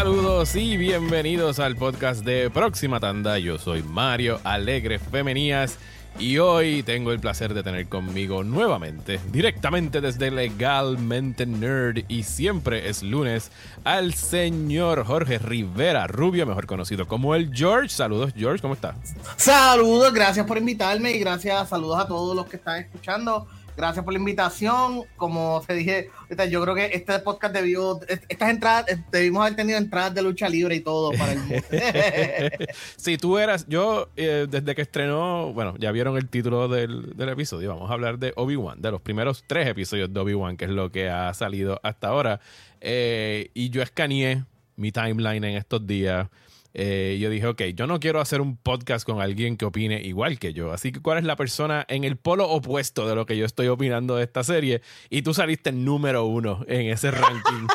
[0.00, 3.38] Saludos y bienvenidos al podcast de Próxima Tanda.
[3.38, 5.76] Yo soy Mario Alegre Femenías
[6.18, 12.88] y hoy tengo el placer de tener conmigo nuevamente, directamente desde Legalmente Nerd y siempre
[12.88, 13.52] es lunes,
[13.84, 17.90] al señor Jorge Rivera Rubio, mejor conocido como el George.
[17.90, 18.96] Saludos George, ¿cómo estás?
[19.36, 23.46] Saludos, gracias por invitarme y gracias, saludos a todos los que están escuchando.
[23.76, 25.04] Gracias por la invitación.
[25.16, 26.10] Como te dije,
[26.50, 30.76] yo creo que este podcast debió, estas entradas, debimos haber tenido entradas de lucha libre
[30.76, 31.40] y todo para el
[32.96, 37.70] Si tú eras, yo eh, desde que estrenó, bueno, ya vieron el título del, episodio,
[37.70, 40.90] vamos a hablar de Obi-Wan, de los primeros tres episodios de Obi-Wan, que es lo
[40.90, 42.40] que ha salido hasta ahora.
[42.80, 44.44] Eh, y yo escaneé
[44.76, 46.28] mi timeline en estos días
[46.72, 50.38] eh, yo dije, ok, yo no quiero hacer un podcast con alguien que opine igual
[50.38, 50.72] que yo.
[50.72, 53.68] Así que, ¿cuál es la persona en el polo opuesto de lo que yo estoy
[53.68, 54.82] opinando de esta serie?
[55.08, 57.66] Y tú saliste número uno en ese ranking.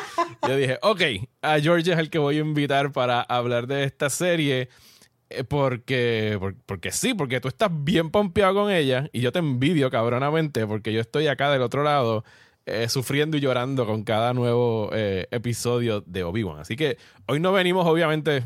[0.47, 1.01] yo dije, ok,
[1.41, 4.69] a George es el que voy a invitar para hablar de esta serie.
[5.29, 9.89] Eh, porque, porque, sí, porque tú estás bien pompeado con ella y yo te envidio
[9.89, 12.23] cabronamente porque yo estoy acá del otro lado
[12.67, 16.59] eh, sufriendo y llorando con cada nuevo episodio de Obi-Wan.
[16.59, 18.43] Así que hoy no venimos obviamente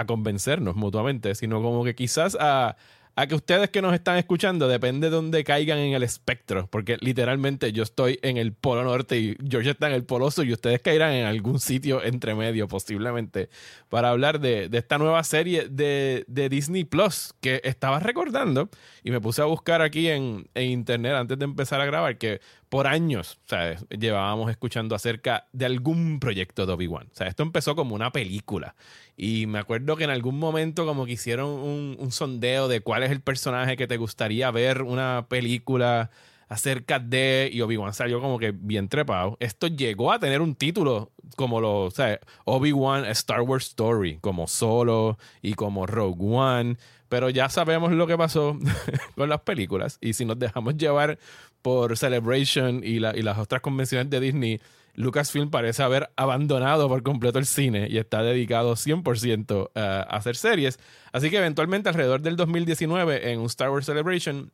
[0.00, 2.76] a convencernos mutuamente, sino como que quizás a,
[3.16, 6.96] a que ustedes que nos están escuchando, depende de dónde caigan en el espectro, porque
[7.00, 10.54] literalmente yo estoy en el polo norte y George está en el polo sur y
[10.54, 13.50] ustedes caerán en algún sitio entre medio posiblemente
[13.90, 18.70] para hablar de, esta nueva serie de, Disney Plus que estaba recordando
[19.04, 22.40] y me puse a buscar aquí en, en internet antes de empezar a grabar que
[22.70, 23.84] por años, ¿sabes?
[23.90, 27.08] Llevábamos escuchando acerca de algún proyecto de Obi-Wan.
[27.12, 28.76] O sea, esto empezó como una película.
[29.16, 33.10] Y me acuerdo que en algún momento como que hicieron un, sondeo de cuál es
[33.10, 36.10] el personaje que te gustaría ver una película
[36.48, 37.50] acerca de...
[37.52, 39.36] Y Obi-Wan salió como que bien trepado.
[39.40, 41.82] Esto llegó a tener un título como lo...
[41.82, 46.76] O sea, Obi-Wan Star Wars Story, como Solo y como Rogue One.
[47.08, 48.56] Pero ya sabemos lo que pasó
[49.16, 49.98] con las películas.
[50.00, 51.18] Y si nos dejamos llevar
[51.62, 54.60] por Celebration y, las otras convenciones de Disney,
[54.94, 60.78] Lucasfilm parece haber abandonado por completo el cine y está dedicado 100% a hacer series.
[61.12, 64.52] Así que eventualmente alrededor del 2019 en un Star Wars Celebration,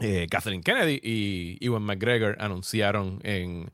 [0.00, 3.70] eh, Kathleen Kennedy y Ewan McGregor anunciaron en,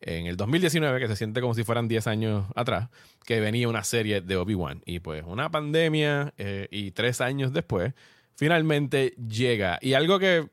[0.00, 2.88] el 2019, que se siente como si fueran 10 años atrás,
[3.26, 4.82] que venía una serie de Obi-Wan.
[4.86, 7.94] Y pues una pandemia eh, y tres años después,
[8.36, 9.78] finalmente llega.
[9.82, 10.48] Y algo que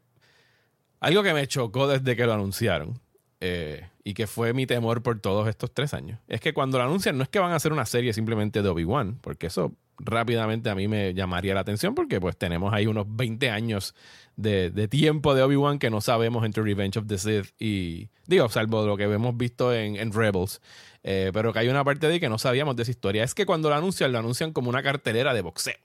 [1.05, 2.99] algo que me chocó desde que lo anunciaron
[3.39, 6.83] eh, y que fue mi temor por todos estos tres años es que cuando lo
[6.83, 10.71] anuncian no es que van a hacer una serie simplemente de Obi-Wan, porque eso rápidamente
[10.71, 13.93] a mí me llamaría la atención porque pues tenemos ahí unos 20 años
[14.35, 18.83] de, tiempo de Obi-Wan que no sabemos entre Revenge of the Sith y digo, salvo
[18.87, 20.59] lo que hemos visto en, Rebels,
[21.03, 23.23] eh, pero que hay una parte de ahí que no sabíamos de esa historia.
[23.23, 25.75] Es que cuando lo anuncian, lo anuncian como una cartelera de boxeo.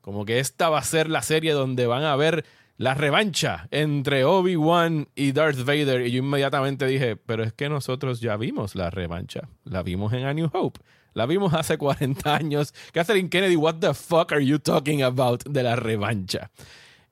[0.00, 2.46] Como que esta va a ser la serie donde van a ver
[2.80, 6.06] la revancha entre Obi-Wan y Darth Vader.
[6.06, 9.50] Y yo inmediatamente dije, pero es que nosotros ya vimos la revancha.
[9.64, 10.80] La vimos en A New Hope.
[11.12, 12.72] La vimos hace 40 años.
[12.94, 16.50] Catherine Kennedy, what the fuck are you talking about de la revancha?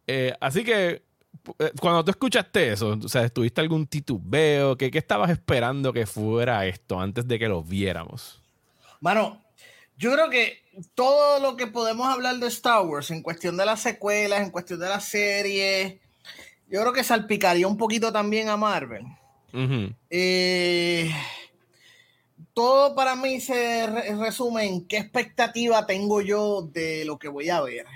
[0.07, 1.03] Eh, así que
[1.59, 4.75] eh, cuando tú escuchaste eso, o sea, ¿tuviste algún titubeo?
[4.79, 8.41] ¿Qué, ¿Qué estabas esperando que fuera esto antes de que lo viéramos?
[9.01, 9.39] Mano,
[9.99, 10.63] yo creo que
[10.95, 14.79] todo lo que podemos hablar de Star Wars en cuestión de las secuelas, en cuestión
[14.79, 15.97] de las series,
[16.71, 19.05] yo creo que salpicaría un poquito también a Marvel.
[20.11, 21.11] Eh,
[22.55, 27.61] todo para mí se resume en qué expectativa tengo yo de lo que voy a
[27.61, 27.87] ver.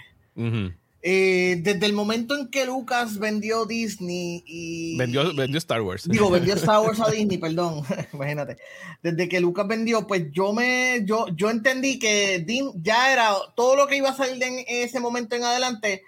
[1.05, 4.97] Eh, desde el momento en que Lucas vendió Disney y.
[4.97, 6.09] Vendió, vendió Star Wars.
[6.09, 7.83] Digo, vendió Star Wars a Disney, perdón.
[8.13, 8.59] Imagínate.
[9.03, 11.03] Desde que Lucas vendió, pues yo me.
[11.05, 12.47] Yo, yo entendí que
[12.77, 16.05] ya era todo lo que iba a salir en ese momento en adelante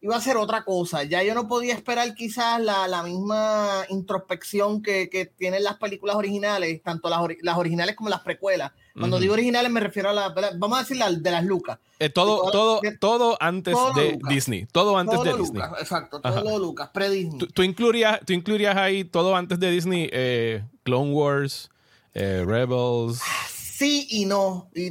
[0.00, 1.02] iba a ser otra cosa.
[1.04, 6.16] Ya yo no podía esperar quizás la, la misma introspección que, que, tienen las películas
[6.16, 10.34] originales, tanto las, las originales como las precuelas cuando digo originales me refiero a la,
[10.56, 11.78] vamos a decir la, de las Lucas.
[11.98, 14.66] Eh, todo, todo, todo antes de Disney.
[14.72, 15.62] Todo antes de Disney.
[15.78, 17.48] Exacto, todo Lucas, pre-Disney.
[17.48, 20.08] ¿Tú, incluirías, ¿Tú incluirías ahí todo antes de Disney?
[20.12, 21.70] Eh, Clone Wars,
[22.14, 23.20] eh, Rebels.
[23.48, 24.70] Sí y no.
[24.74, 24.88] Y,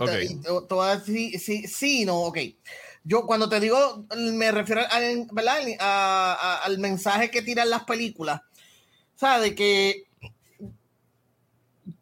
[1.03, 2.37] sí, sí, sí y no, ok.
[3.05, 8.41] Yo cuando te digo, me refiero al, al mensaje que tiran las películas.
[9.15, 10.07] O sea, de que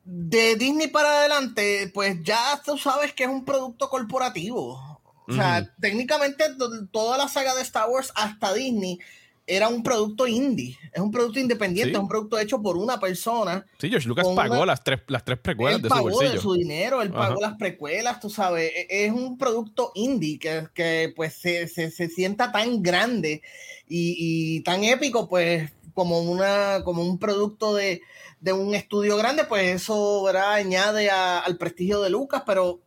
[0.06, 5.02] de Disney para adelante, pues ya tú sabes que es un producto corporativo.
[5.28, 6.44] O sea, técnicamente
[6.92, 9.00] toda la saga de Star Wars hasta Disney
[9.46, 13.66] era un producto indie, es un producto independiente, es un producto hecho por una persona.
[13.78, 16.32] Sí, George Lucas pagó las, tres, las tres precuelas de su bolsillo.
[16.32, 20.68] de su dinero, él pagó las precuelas, tú sabes, e, es un producto indie que,
[20.74, 23.42] que pues se, se, se, sienta tan grande
[23.88, 28.02] y, y, tan épico, pues como, una, como un producto de,
[28.40, 30.54] de un estudio grande, pues eso ¿verdad?
[30.54, 32.80] añade al prestigio de Lucas, pero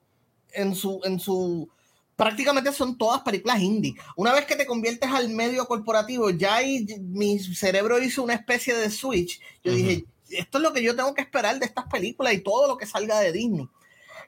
[0.53, 1.01] en su...
[1.05, 1.69] En su
[2.17, 3.95] prácticamente son todas películas indie.
[4.17, 8.75] Una vez que te conviertes al medio corporativo, ya ahí mi cerebro hizo una especie
[8.75, 9.41] de switch.
[9.63, 12.67] Yo dije, esto es lo que yo tengo que esperar de estas películas y todo
[12.67, 13.69] lo que salga de Disney.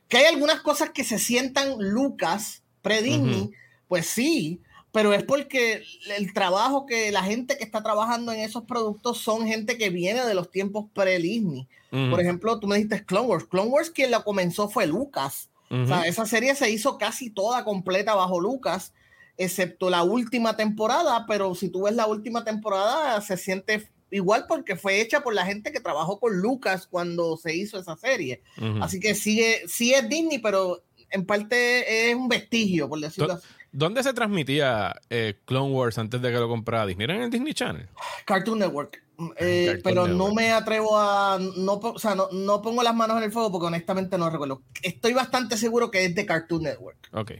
[0.06, 3.50] Que hay algunas cosas que se sientan Lucas, pre-Disney,
[3.88, 4.60] pues sí,
[4.92, 5.82] pero es porque
[6.16, 10.24] el trabajo que la gente que está trabajando en esos productos son gente que viene
[10.24, 11.66] de los tiempos pre-Disney.
[11.90, 13.44] Por ejemplo, tú me dijiste Clone Wars.
[13.46, 18.40] Clone Wars quien la comenzó fue Lucas esa serie se hizo casi toda completa bajo
[18.40, 18.92] Lucas,
[19.36, 24.76] excepto la última temporada, pero si tú ves la última temporada se siente igual porque
[24.76, 28.42] fue hecha por la gente que trabajó con Lucas cuando se hizo esa serie.
[28.80, 33.46] Así que sigue, sí es Disney, pero en parte es un vestigio, por decirlo así.
[33.70, 37.04] ¿Dónde se transmitía eh, Clone Wars antes de que lo comprara Disney?
[37.04, 37.86] ¿Era en el Disney Channel?
[38.24, 39.02] Cartoon Network.
[39.38, 41.38] Eh, pero no me atrevo a.
[41.56, 44.62] No, o sea, no, no, pongo las manos en el fuego porque honestamente no recuerdo.
[44.82, 47.08] Estoy bastante seguro que es de Cartoon Network.
[47.12, 47.32] Ok.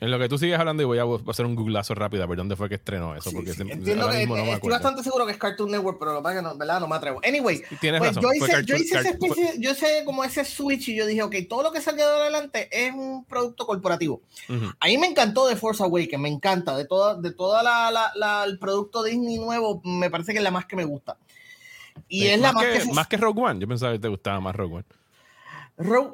[0.00, 2.38] En lo que tú sigues hablando, y voy a hacer un googlazo rápido a ver
[2.38, 3.30] dónde fue que estrenó eso.
[3.32, 6.56] porque entiendo que no estoy bastante seguro que es Cartoon Network, pero lo que no,
[6.56, 6.80] ¿verdad?
[6.80, 7.20] no me atrevo.
[7.22, 7.62] Anyway,
[7.98, 11.22] pues yo hice, yo hice esa especie, yo hice como ese switch y yo dije,
[11.22, 14.22] ok, todo lo que salga de adelante es un producto corporativo.
[14.80, 16.74] A mí me encantó de Force Awakens, me encanta.
[16.76, 20.50] De toda, de toda la, la, el producto Disney nuevo, me parece que es la
[20.50, 21.18] más que me gusta.
[22.08, 23.60] Y es la más que, más que Rogue One.
[23.60, 24.99] Yo pensaba que te gustaba más Rogue One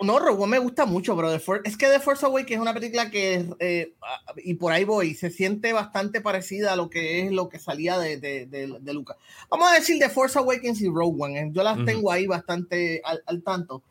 [0.02, 3.46] no, Rogue me gusta mucho, pero es que The Force Awakens es una película que,
[3.58, 3.92] eh,
[4.44, 7.98] y por ahí voy, se siente bastante parecida a lo que es lo que salía
[7.98, 9.16] de, de, de, Lucas.
[9.50, 11.50] Vamos a decir The Force Awakens y Rogue One, ¿eh?
[11.52, 13.82] yo las tengo ahí bastante al tanto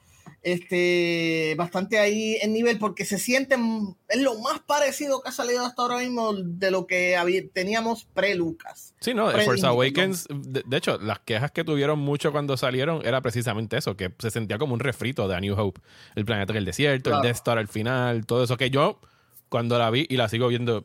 [0.45, 5.65] este, bastante ahí en nivel porque se sienten, es lo más parecido que ha salido
[5.65, 8.84] hasta ahora mismo de lo que teníamos pre-Lucas.
[9.05, 13.77] Sí, no, Force Awakens, de, hecho, las quejas que tuvieron mucho cuando salieron era precisamente
[13.77, 15.81] eso, que se sentía como un refrito de A New Hope,
[16.15, 18.99] el planeta del desierto, el Death Star al final, todo eso que yo
[19.47, 20.83] cuando la vi y la sigo viendo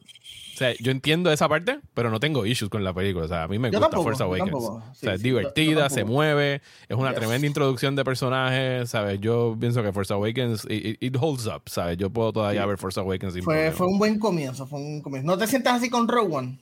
[0.60, 3.24] sea, yo entiendo esa parte, pero no tengo issues con la película.
[3.24, 4.52] O sea, a mí me gusta Force Awakens.
[4.52, 9.20] o sea, es divertida, se mueve, es una tremenda introducción de personajes, ¿sabes?
[9.20, 11.96] Yo pienso que Force Awakens, it, holds up, ¿sabes?
[11.96, 15.26] Yo puedo todavía ver Force Awakens sin fue, fue un buen comienzo, fue un comienzo.
[15.26, 16.58] ¿No te sientes así con Rogue One?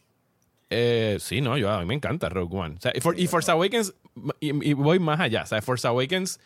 [0.71, 2.77] Eh, sí, no, yo, a mí me encanta Rogue One.
[3.17, 3.95] Y, Force Awakens,
[4.41, 6.41] y, y, voy más allá, o sea, Force Awakens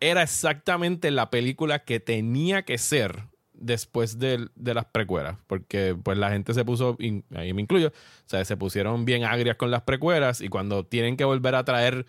[0.00, 3.24] era exactamente la película que tenía que ser
[3.58, 6.96] después de, las precuelas, porque pues la gente se puso,
[7.34, 11.16] ahí me incluyo, o sea, se pusieron bien agrias con las precuelas y cuando tienen
[11.16, 12.06] que volver a traer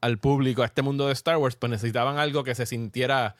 [0.00, 3.36] al público a este mundo de Star Wars, pues necesitaban algo que se sintiera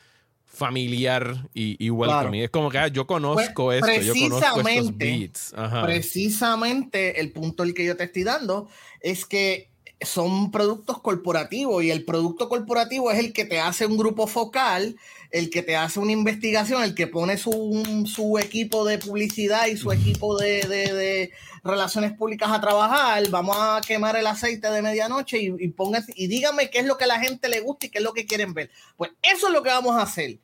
[0.52, 2.38] familiar y, y welcome.
[2.38, 5.54] Y es como que ah, yo conozco pues, esto, yo conozco estos beats.
[5.82, 8.68] Precisamente el punto el que yo te estoy dando
[9.00, 9.70] es que
[10.02, 14.96] son productos corporativos y el producto corporativo es el que te hace un grupo focal,
[15.32, 19.78] el que te hace una investigación, el que pone su, su equipo de publicidad y
[19.78, 21.30] su equipo de, de,
[21.64, 23.28] relaciones públicas a trabajar.
[23.30, 25.74] Vamos a quemar el aceite de medianoche y, y,
[26.16, 28.12] y dígame qué es lo que a la gente le gusta y qué es lo
[28.12, 28.70] que quieren ver.
[28.96, 30.38] Pues eso es lo que vamos a hacer.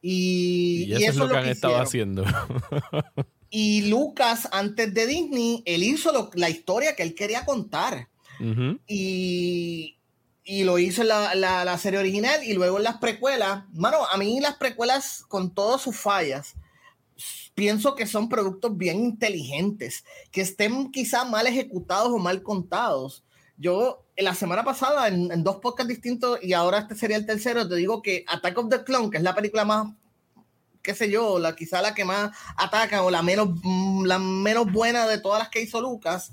[0.00, 2.24] Y, eso, es lo que, han estado haciendo.
[3.50, 8.08] y Lucas, antes de Disney, él hizo la historia que él quería contar
[8.88, 9.96] y,
[10.44, 13.64] y, lo hizo en la, la, serie original y luego en las precuelas.
[13.72, 16.54] Mano, a mí las precuelas, con todas sus fallas,
[17.54, 23.24] pienso que son productos bien inteligentes, que estén quizá mal ejecutados o mal contados.
[23.56, 27.76] Yo, la semana pasada, en, dos podcasts distintos, y ahora este sería el tercero, te
[27.76, 29.88] digo que Attack of the Clone, que es la película más,
[30.82, 33.50] qué sé yo, la, quizá la que más ataca o la menos,
[34.04, 36.32] la menos buena de todas las que hizo Lucas,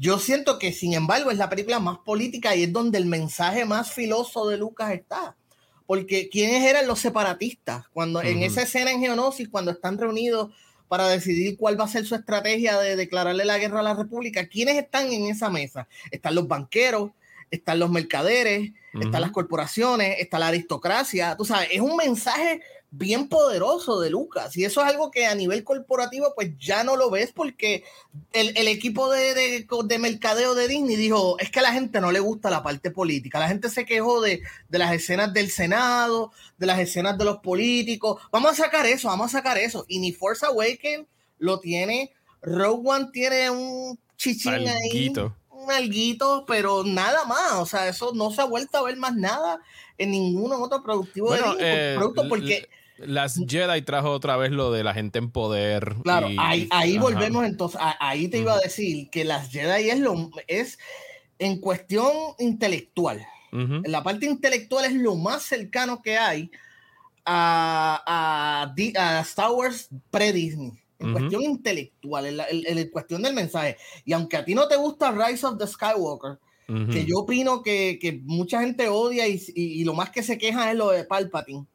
[0.00, 3.66] yo siento que, sin embargo, es la película más política y es donde el mensaje
[3.66, 5.36] más filoso de Lucas está.
[5.86, 7.86] Porque ¿quiénes eran los separatistas?
[7.92, 10.54] Cuando en esa escena en Geonosis, cuando están reunidos
[10.88, 14.46] para decidir cuál va a ser su estrategia de declararle la guerra a la República,
[14.48, 15.86] ¿quiénes están en esa mesa?
[16.10, 17.10] Están los banqueros,
[17.50, 21.36] están los mercaderes, están las corporaciones, está la aristocracia.
[21.36, 24.56] Tú sabes, es un mensaje bien poderoso de Lucas.
[24.56, 27.84] Y eso es algo que a nivel corporativo, pues ya no lo ves porque
[28.32, 32.20] el, equipo de, de, mercadeo de Disney dijo, es que a la gente no le
[32.20, 33.38] gusta la parte política.
[33.38, 37.38] La gente se quejó de, de las escenas del Senado, de las escenas de los
[37.38, 38.20] políticos.
[38.32, 39.84] Vamos a sacar eso, vamos a sacar eso.
[39.88, 41.06] Y ni Force Awakens
[41.38, 42.12] lo tiene.
[42.42, 45.12] Rogue One tiene un chichín ahí
[45.74, 47.54] alguito, pero nada más.
[47.54, 49.60] O sea, eso no se ha vuelto a ver más nada
[49.98, 54.84] en ningún otro productivo de eh, producto porque las Jedi trajo otra vez lo de
[54.84, 55.94] la gente en poder.
[56.02, 60.30] Claro, ahí, ahí volvemos entonces, ahí te iba a decir que las Jedi es lo
[60.46, 60.78] es
[61.38, 63.26] en cuestión intelectual.
[63.84, 66.52] La parte intelectual es lo más cercano que hay
[67.26, 70.79] a, a, Star Wars pre-Disney.
[71.00, 73.76] En cuestión intelectual, en, cuestión del mensaje.
[74.04, 76.38] Y aunque a ti no te gusta Rise of the Skywalker,
[76.92, 80.70] que yo opino que, que, mucha gente odia y, y, lo más que se queja
[80.70, 81.66] es lo de Palpatine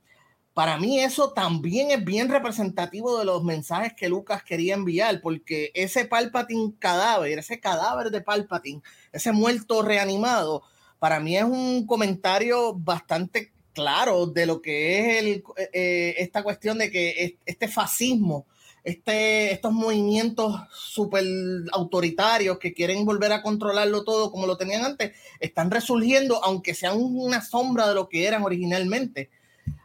[0.56, 5.70] para mí eso también es bien representativo de los mensajes que Lucas quería enviar, porque
[5.74, 10.64] ese Palpatine cadáver, ese cadáver de Palpatine, ese muerto reanimado,
[10.98, 16.78] para mí es un comentario bastante claro de lo que es el, eh, esta cuestión
[16.78, 18.46] de que este fascismo,
[18.86, 21.26] este, estos movimientos súper
[21.72, 26.98] autoritarios que quieren volver a controlarlo todo como lo tenían antes, están resurgiendo, aunque sean
[27.00, 29.32] una sombra de lo que eran originalmente.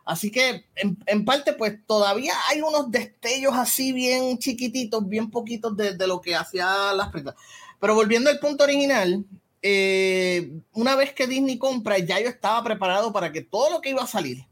[0.04, 6.06] Así que en, parte pues todavía hay unos destellos así bien chiquititos, bien poquitos de,
[6.06, 7.36] lo que hacía las películas.
[7.80, 9.24] Pero volviendo al punto original,
[9.62, 13.90] eh, una vez que Disney compra, ya yo estaba preparado para que todo lo que
[13.90, 14.49] iba a salir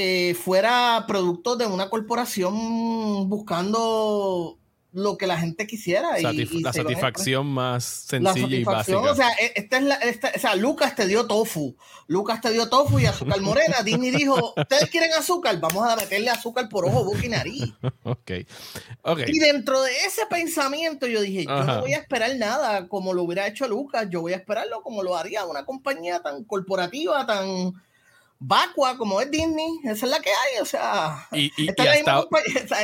[0.00, 4.56] eh, fuera producto de una corporación buscando
[4.92, 6.20] lo que la gente quisiera.
[6.20, 9.00] y, la satisfacción más sencilla y básica.
[9.00, 9.98] O sea, e, esta es la,
[10.36, 11.74] o sea, Lucas te dio tofu.
[12.06, 13.78] Lucas te dio tofu y azúcar morena.
[13.84, 15.58] Disney dijo, ¿ustedes quieren azúcar?
[15.58, 17.64] Vamos a meterle azúcar por ojo, boca y nariz.
[18.04, 18.46] okay.
[19.26, 23.24] Y dentro de ese pensamiento yo dije, yo no voy a esperar nada como lo
[23.24, 24.06] hubiera hecho Lucas.
[24.08, 27.74] Yo voy a esperarlo como lo haría una compañía tan corporativa, tan
[28.40, 31.96] vacua como es Disney, esa es la que hay, o sea, esta,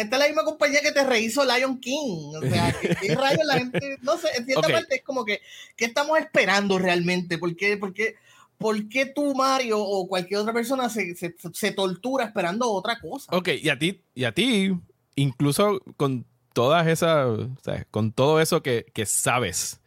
[0.00, 3.98] es la misma compañía que te rehizo Lion King, o sea, ¿qué, rayos la gente,
[4.02, 5.40] no sé, en cierta parte es como que,
[5.76, 7.38] ¿qué estamos esperando realmente?
[7.38, 8.16] ¿Por qué, por qué,
[8.58, 13.34] por qué tú, Mario, o cualquier otra persona se, se, se, tortura esperando otra cosa?
[13.36, 14.72] Ok, y a ti, y a ti,
[15.14, 19.80] incluso con todas esas, o sea, con todo eso que, que sabes,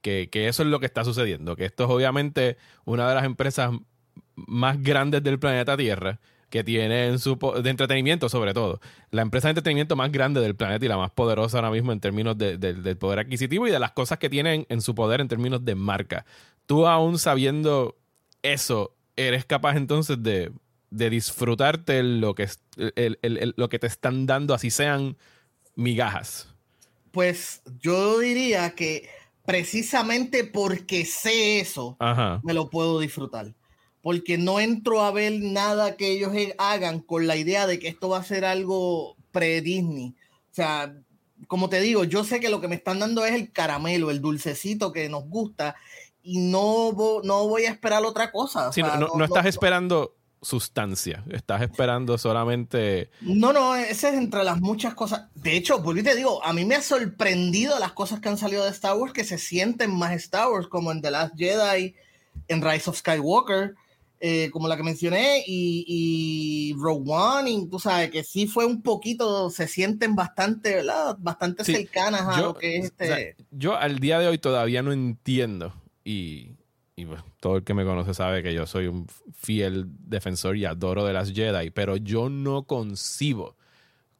[0.00, 3.24] que, que eso es lo que está sucediendo, que esto es obviamente una de las
[3.24, 3.72] empresas
[4.36, 8.80] más grandes del planeta Tierra, que tienen su de entretenimiento sobre todo.
[9.10, 12.00] La empresa de entretenimiento más grande del planeta y la más poderosa ahora mismo en
[12.00, 15.28] términos de, del poder adquisitivo y de las cosas que tienen en su poder en
[15.28, 16.24] términos de marca.
[16.66, 17.96] Tú aún sabiendo
[18.42, 20.52] eso, eres capaz entonces de,
[20.90, 22.48] de disfrutarte lo que,
[23.56, 25.16] lo que te están dando, así sean
[25.74, 26.48] migajas.
[27.10, 29.08] Pues yo diría que
[29.44, 31.96] precisamente porque sé eso,
[32.42, 33.54] me lo puedo disfrutar
[34.06, 38.08] porque no entro a ver nada que ellos hagan con la idea de que esto
[38.08, 40.14] va a ser algo pre-Disney.
[40.52, 40.94] O sea,
[41.48, 44.20] como te digo, yo sé que lo que me están dando es el caramelo, el
[44.20, 45.74] dulcecito que nos gusta
[46.22, 46.92] y no,
[47.24, 48.70] no voy a esperar otra cosa.
[48.76, 53.10] no, estás esperando sustancia, estás esperando solamente...
[53.22, 55.22] No, no, ese es entre las muchas cosas.
[55.34, 58.62] De hecho, volví te digo, a mí me ha sorprendido las cosas que han salido
[58.62, 61.96] de Star Wars que se sienten más Star Wars, como en The Last Jedi,
[62.46, 63.74] en Rise of Skywalker
[64.28, 68.66] eh, como la que mencioné, y, y Rogue One, y tú sabes que sí fue
[68.66, 71.16] un poquito, se sienten bastante, ¿verdad?
[71.20, 73.36] Bastante cercanas a lo que es este.
[73.52, 76.56] yo al día de hoy todavía no entiendo, y,
[76.96, 77.06] y
[77.38, 81.12] todo el que me conoce sabe que yo soy un fiel defensor y adoro de
[81.12, 83.56] las Jedi, pero yo no concibo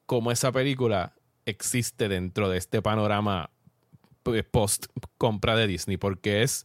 [0.06, 1.14] cómo esa película
[1.46, 3.50] existe dentro de este panorama
[4.22, 4.86] pues, post
[5.18, 6.64] compra de Disney, porque es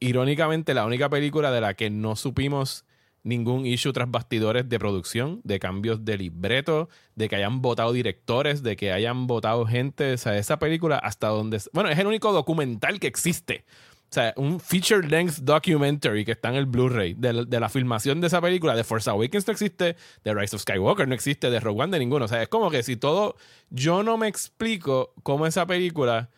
[0.00, 2.84] irónicamente, la única película de la que no supimos
[3.24, 8.62] ningún issue tras bastidores de producción, de cambios de libreto, de que hayan votado directores,
[8.62, 10.12] de que hayan votado gente.
[10.12, 11.60] O sea, esa película hasta donde...
[11.72, 13.64] Bueno, es el único documental que existe.
[14.10, 18.20] O sea, un feature length documentary que está en el Blu-ray de, de, la filmación
[18.20, 18.76] de esa película.
[18.76, 21.98] De Force Awakens no existe, de Rise of Skywalker no existe, de Rogue One de
[21.98, 22.26] ninguno.
[22.26, 23.36] O sea, es como que si todo...
[23.70, 26.30] Yo no me explico cómo esa película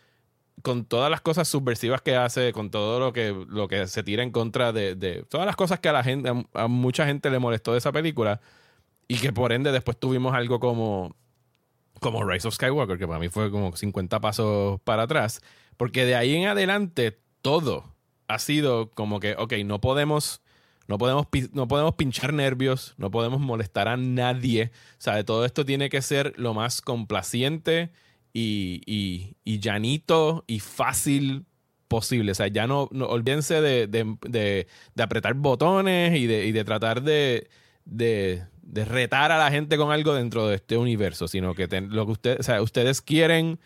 [0.62, 4.22] con todas las cosas subversivas que hace, con todo lo que, lo que se tira
[4.22, 7.72] en contra de, todas las cosas que a la gente, a, mucha gente le molestó
[7.72, 8.40] de esa película,
[9.08, 11.14] y que por ende después tuvimos algo como,
[12.00, 15.40] como Rise of Skywalker, que para mí fue como 50 pasos para atrás,
[15.76, 17.94] porque de ahí en adelante todo
[18.28, 20.42] ha sido como que, ok, no podemos...
[20.88, 24.70] No podemos, no podemos pinchar nervios, no podemos molestar a nadie.
[24.92, 27.90] O sea, todo esto tiene que ser lo más complaciente,
[28.38, 31.46] y, y, llanito y fácil
[31.88, 32.32] posible.
[32.32, 34.66] O sea, ya no, olvídense de,
[34.98, 37.48] apretar botones y de, tratar de,
[38.74, 42.40] retar a la gente con algo dentro de este universo, sino que lo que ustedes,
[42.40, 43.58] o sea, ustedes quieren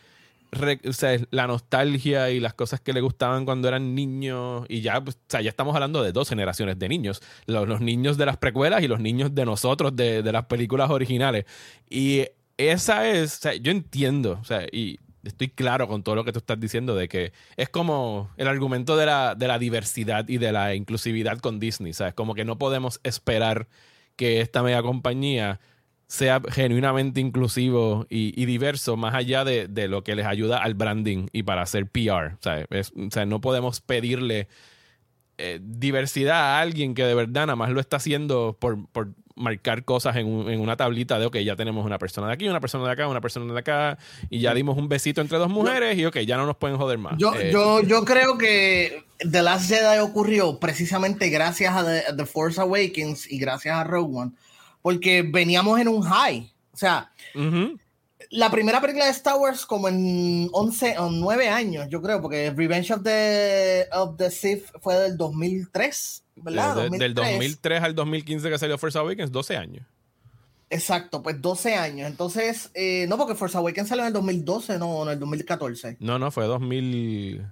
[1.31, 5.41] la nostalgia y las cosas que le gustaban cuando eran niños y ya, pues, ya
[5.41, 9.35] estamos hablando de dos generaciones de niños, los, niños de las precuelas y los niños
[9.35, 11.45] de nosotros de, las películas originales.
[11.89, 12.27] Y
[12.69, 16.59] esa es, yo entiendo, o sea, y estoy claro con todo lo que tú estás
[16.59, 20.75] diciendo de que es como el argumento de la, de la diversidad y de la
[20.75, 22.15] inclusividad con Disney, ¿sabes?
[22.15, 23.69] Como que no podemos esperar
[24.17, 25.61] que esta mega compañía
[26.11, 31.45] sea genuinamente inclusivo y, diverso, más allá de, lo que les ayuda al branding y
[31.45, 32.35] para hacer PR.
[32.35, 34.49] O sea, no podemos pedirle
[35.39, 38.79] eh, diversidad a alguien que de verdad nada más lo está haciendo por,
[39.37, 42.85] marcar cosas en, una tablita de, ok, ya tenemos una persona de aquí, una persona
[42.85, 46.05] de acá, una persona de acá, y ya dimos un besito entre dos mujeres y,
[46.05, 47.15] ok, ya no nos pueden joder más.
[47.19, 52.61] Yo, eh, yo, yo creo que The Last Jedi ocurrió precisamente gracias a The Force
[52.61, 54.33] Awakens y gracias a Rogue One
[54.83, 56.51] porque veníamos en un high.
[56.73, 57.11] O sea,
[58.31, 62.51] la primera película de Star Wars como en 11 o 9 años, yo creo, porque
[62.51, 66.91] Revenge of the, of the Sith fue del 2003, ¿verdad?
[66.91, 69.87] del 2003 al 2015 que salió Force Awakens, 12 años.
[70.71, 72.09] Exacto, pues 12 años.
[72.09, 75.97] Entonces, eh, no, porque Force Awakens salió en el 2012, no, en el 2014.
[75.99, 77.45] No, no, fue 2000.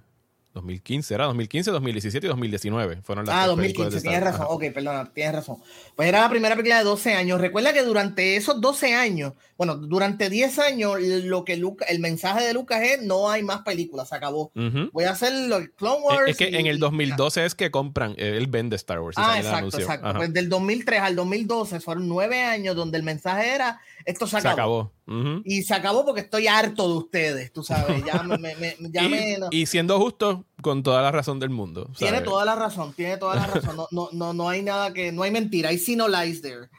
[0.53, 3.01] 2015, era 2015, 2017 y 2019.
[3.03, 4.47] Fueron las ah, 2015, tienes razón.
[4.49, 5.57] Ok, perdona, tienes razón.
[5.95, 7.39] Pues era la primera película de 12 años.
[7.39, 12.45] Recuerda que durante esos 12 años, bueno, durante 10 años, lo que Luca, el mensaje
[12.45, 14.51] de Lucas es: no hay más películas, se acabó.
[14.91, 16.31] Voy a hacer los Clone Wars.
[16.31, 19.17] Es, que en el 2012 es que compran, eh, él vende Star Wars.
[19.19, 20.13] Ah, exacto, exacto.
[20.15, 23.79] Pues del 2003 al 2012 fueron 9 años donde el mensaje era:
[24.09, 24.91] esto se acabó.
[25.05, 25.41] Se acabó.
[25.45, 28.03] Y se acabó porque estoy harto de ustedes, tú sabes.
[28.03, 28.55] Ya me,
[29.51, 31.91] y, siendo justo, con toda la razón del mundo.
[31.95, 33.77] Tiene toda la razón, tiene toda la razón.
[33.77, 36.69] No, no, no, no hay nada que, no hay mentira, hay no lies there.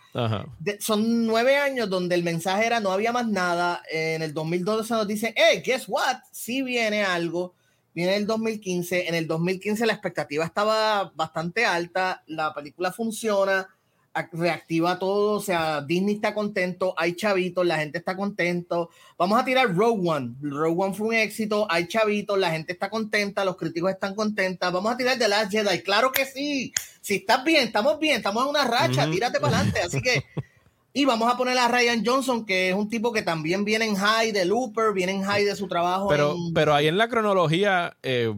[0.80, 3.80] son nueve años donde el mensaje era no había más nada.
[3.88, 6.16] En el 2012 nos dicen, hey, guess what?
[6.32, 7.54] Sí viene algo.
[7.94, 9.08] Viene el 2015.
[9.08, 12.24] En el 2015 la expectativa estaba bastante alta.
[12.26, 13.68] La película funciona
[14.32, 18.90] reactiva todo, o sea, Disney está contento, hay chavitos, la gente está contento.
[19.16, 20.34] Vamos a tirar Rogue One.
[20.40, 24.72] Rogue One fue un éxito, hay chavitos, la gente está contenta, los críticos están contentos.
[24.72, 25.82] Vamos a tirar The Last Jedi.
[25.82, 26.72] Claro que sí.
[27.00, 29.80] Si estás bien, estamos bien, estamos en una racha, tírate para adelante.
[29.80, 30.24] Así que
[30.92, 33.94] y vamos a poner a Ryan Johnson, que es un tipo que también viene en
[33.94, 36.08] high de Looper, viene en high de su trabajo.
[36.08, 38.34] Pero, pero ahí en la cronología, eh,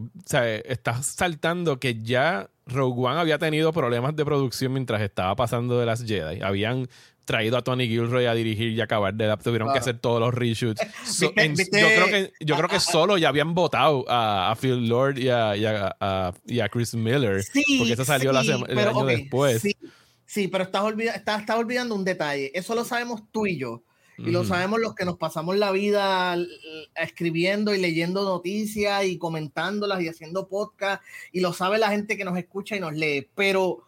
[0.65, 5.85] estás saltando que ya Rogue One había tenido problemas de producción mientras estaba pasando de
[5.85, 6.41] las Jedi.
[6.41, 6.87] Habían
[7.25, 10.81] traído a Tony Gilroy a dirigir y acabar de tuvieron que hacer todos los reshoots.
[11.19, 15.55] yo creo que yo creo que solo ya habían votado a, Phil Lord y a,
[15.55, 17.43] y a, Chris Miller
[17.77, 19.61] porque eso salió el año después.
[19.61, 19.75] Sí,
[20.51, 20.83] pero estás,
[21.15, 22.51] estás olvidando un detalle.
[22.53, 23.83] Eso lo sabemos tú y yo.
[24.17, 26.37] Y lo sabemos los que nos pasamos la vida
[26.95, 31.01] escribiendo y leyendo noticias y comentándolas y haciendo podcast.
[31.31, 33.27] Y lo sabe la gente que nos escucha y nos lee.
[33.33, 33.83] Pero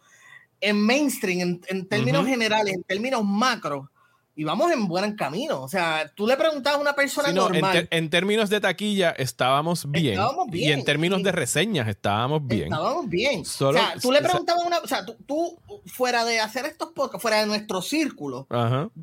[0.60, 3.90] en mainstream, en, términos generales, en términos macro,
[4.38, 5.62] y vamos en buen camino.
[5.62, 7.88] O sea, tú le preguntabas a una persona normal.
[7.90, 10.68] En, términos de taquilla estábamos bien, estábamos bien.
[10.68, 12.64] Y en términos de reseñas estábamos bien.
[12.64, 13.40] Estábamos bien.
[13.40, 14.78] o sea, tú le preguntabas a una.
[14.80, 18.46] O sea, tú, fuera de hacer estos podcasts, fuera de nuestro círculo.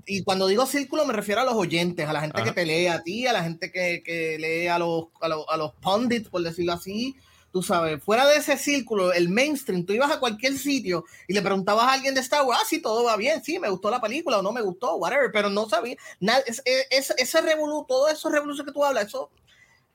[0.06, 2.86] Y cuando digo círculo me refiero a los oyentes, a la gente que te lee
[2.86, 6.30] a ti, a la gente que, que lee a los, a los, a los pundits,
[6.30, 7.16] por decirlo así
[7.54, 11.42] tú sabes, fuera de ese círculo, el mainstream, tú ibas a cualquier sitio y le
[11.44, 14.02] preguntabas a alguien de Star Wars, ah, sí, todo va bien, sí, me gustó la
[14.02, 18.30] película o no me gustó, whatever, pero no sabía, nada, es, ese revolú, todo eso
[18.30, 19.30] revolución que tú hablas, eso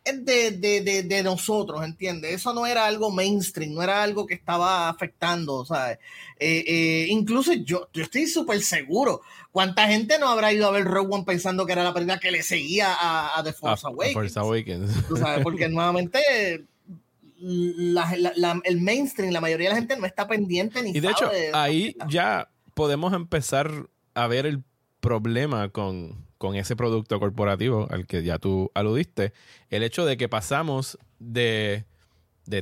[0.05, 2.33] es de, de, de, nosotros, ¿entiendes?
[2.33, 5.99] Eso no era algo mainstream, no era algo que estaba afectando, ¿sabes?
[6.39, 9.21] Eh, eh, incluso yo, yo estoy súper seguro.
[9.51, 12.31] ¿Cuánta gente no habrá ido a ver Rogue One pensando que era la película que
[12.31, 14.15] le seguía a, The Force Awakens?
[14.15, 15.09] Force Awakens.
[15.09, 15.43] ¿Tú sabes?
[15.43, 16.65] Porque nuevamente
[17.41, 21.97] el mainstream, la mayoría de la gente no está pendiente ni Y de hecho, ahí
[22.09, 24.63] ya podemos empezar a ver el
[25.01, 29.33] problema con, ese producto corporativo al que ya tú aludiste.
[29.71, 31.85] El hecho de que pasamos de,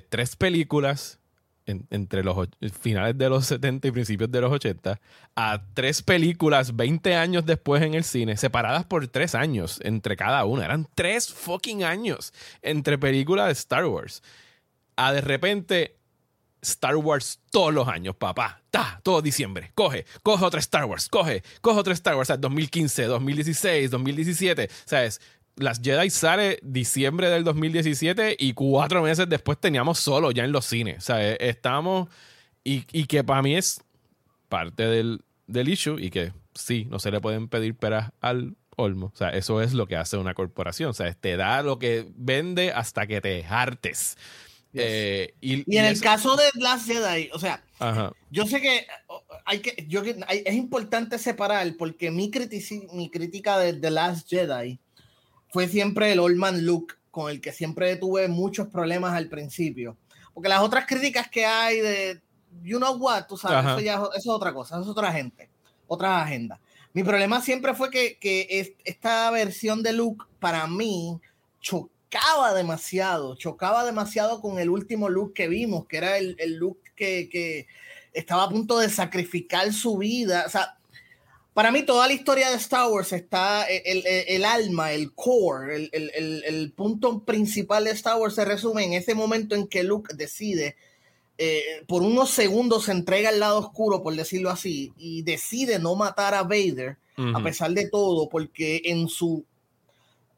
[0.09, 1.21] tres películas
[1.67, 2.49] entre los
[2.81, 5.01] finales de los 70 y principios de los 80
[5.35, 10.45] a tres películas 20 años después en el cine, separadas por tres años entre cada
[10.45, 10.65] una.
[10.65, 14.23] Eran tres fucking años entre películas de Star Wars
[14.97, 15.97] a de repente
[16.63, 18.63] Star Wars todos los años, papá.
[18.71, 19.71] Ta, todo diciembre.
[19.75, 22.27] Coge, coge otra Star Wars, coge, coge otra Star Wars.
[22.27, 24.69] O sea, 2015, 2016, 2017.
[24.85, 25.21] ¿Sabes?
[25.57, 30.67] Las Jedi sale diciembre del 2017 y cuatro meses después teníamos solo ya en los
[30.67, 30.99] cines.
[30.99, 32.09] O sea, e, estábamos.
[32.65, 33.81] Y, y que para mí es
[34.49, 39.07] parte del, del issue y que sí, no se le pueden pedir peras al Olmo.
[39.07, 40.91] O sea, eso es lo que hace una corporación.
[40.91, 44.17] O sea, te da lo que vende hasta que te hartes.
[44.79, 47.63] Eh, y, en el caso de Last Jedi, o sea,
[48.31, 48.87] yo sé que
[49.45, 52.31] hay que, yo, es importante separar porque mi,
[52.93, 54.79] mi crítica de The Last Jedi
[55.51, 59.97] fue siempre el Old Man Luke, con el que siempre tuve muchos problemas al principio.
[60.35, 62.21] Porque las otras críticas que hay de,
[62.63, 65.49] you know what, tú sabes, eso, ya, eso es otra cosa, eso es otra gente,
[65.87, 66.61] otra agenda.
[66.93, 71.21] Mi problema siempre fue que, que esta versión de Luke para mí
[72.11, 76.79] chocaba demasiado, chocaba demasiado con el último look que vimos, que era el, el look
[76.95, 77.67] que, que,
[78.13, 80.45] estaba a punto de sacrificar su vida.
[80.47, 80.79] O sea,
[81.53, 85.91] para mí toda la historia de Star Wars está, el, el, el alma, el core,
[85.93, 90.15] el, el, punto principal de Star Wars se resume en ese momento en que Luke
[90.15, 90.77] decide,
[91.37, 95.95] eh, por unos segundos se entrega al lado oscuro, por decirlo así, y decide no
[95.95, 96.97] matar a Vader,
[97.35, 99.45] a pesar de todo, porque en su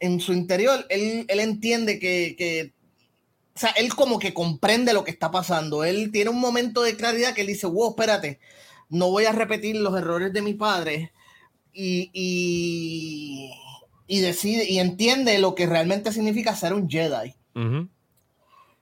[0.01, 2.73] en su interior, él, entiende que,
[3.55, 5.85] o sea, él como que comprende lo que está pasando.
[5.85, 8.39] Él tiene un momento de claridad que él dice, wow, espérate,
[8.89, 11.13] no voy a repetir los errores de mi padre.
[11.73, 12.11] Y,
[14.09, 17.35] y, decide y entiende lo que realmente significa ser un Jedi.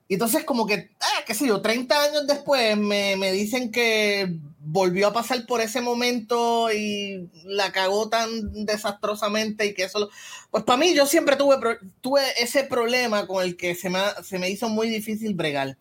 [0.07, 4.37] Y entonces como que, ah, qué sé yo, 30 años después me, me, dicen que
[4.69, 10.09] volvió a pasar por ese momento y la cagó tan desastrosamente y que eso...
[10.51, 11.55] Pues para mí yo siempre tuve,
[12.01, 15.77] tuve ese problema con el que se me, se me hizo muy difícil bregar.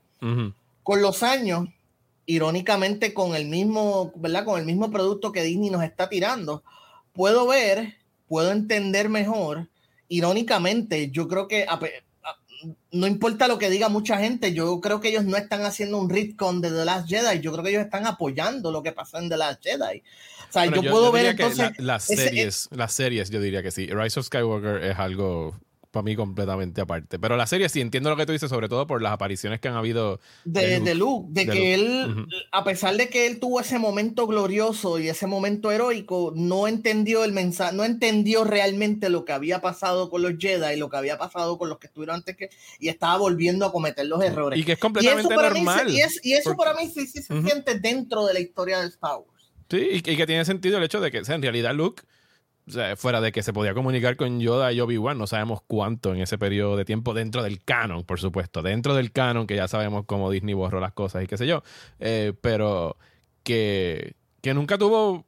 [0.83, 1.69] Con los años,
[2.27, 4.45] irónicamente con el mismo, ¿verdad?
[4.45, 6.63] Con el mismo producto que Disney nos está tirando,
[7.13, 7.97] puedo ver,
[8.29, 9.69] puedo entender mejor.
[10.09, 11.67] Irónicamente, yo creo que
[12.93, 16.09] no importa lo que diga mucha gente, yo creo que ellos no están haciendo un
[16.09, 19.29] retcon de The Last Jedi, yo creo que ellos están apoyando lo que pasó en
[19.29, 20.03] The Last Jedi.
[20.49, 21.73] O sea, yo, puedo ver entonces...
[21.79, 23.87] las series, las series, yo diría que sí.
[23.87, 25.55] Rise of Skywalker es algo
[25.97, 27.19] para mí completamente aparte.
[27.19, 29.69] Pero la serie sí entiendo lo que tú dices, sobre todo por las apariciones que
[29.69, 33.79] han habido de, de Luke, de, que él, a pesar de que él tuvo ese
[33.79, 39.33] momento glorioso y ese momento heroico, no entendió el mensaje, no entendió realmente lo que
[39.33, 42.37] había pasado con los Jedi y lo que había pasado con los que estuvieron antes
[42.37, 44.59] que, y estaba volviendo a cometer los errores.
[44.59, 45.89] Y que es completamente normal.
[45.89, 49.51] y, eso para mí sí, se siente dentro de la historia de Star Wars.
[49.71, 52.03] Sí, y, y que tiene sentido el hecho de que, en realidad Luke
[52.69, 56.13] o sea, fuera de que se podía comunicar con Yoda y Obi-Wan, no sabemos cuánto
[56.15, 59.69] en ese periodo de tiempo dentro del canon, por supuesto, dentro del canon, que ya
[59.69, 61.63] sabemos cómo Disney borró las cosas y qué sé yo,
[62.01, 62.97] eh, pero
[63.45, 65.25] que, que nunca tuvo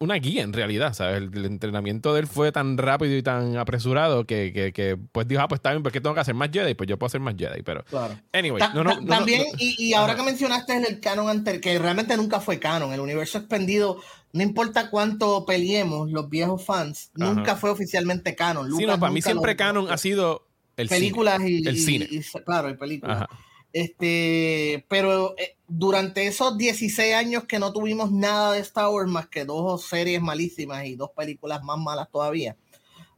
[0.00, 1.16] una guía en realidad, ¿sabes?
[1.16, 5.40] El, entrenamiento de él fue tan rápido y tan apresurado que, que, que pues dijo,
[5.40, 6.74] ah, pues está bien, ¿por qué tengo que hacer más Jedi?
[6.74, 7.84] Pues yo puedo hacer más Jedi, pero...
[7.84, 8.18] Claro.
[8.32, 12.40] Anyway, no, no, También, y, y, ahora que mencionaste el canon anterior, que realmente nunca
[12.40, 14.00] fue canon, el universo expandido,
[14.32, 18.70] no importa cuánto peleemos los viejos fans, nunca fue oficialmente canon.
[18.76, 21.50] sí, no, para mí siempre canon ha sido el películas cine.
[21.50, 22.08] Y, el cine.
[22.44, 23.26] claro, el películas.
[23.72, 29.28] Este, pero eh, durante esos 16 años que no tuvimos nada de Star Wars más
[29.28, 32.56] que dos series malísimas y dos películas más malas todavía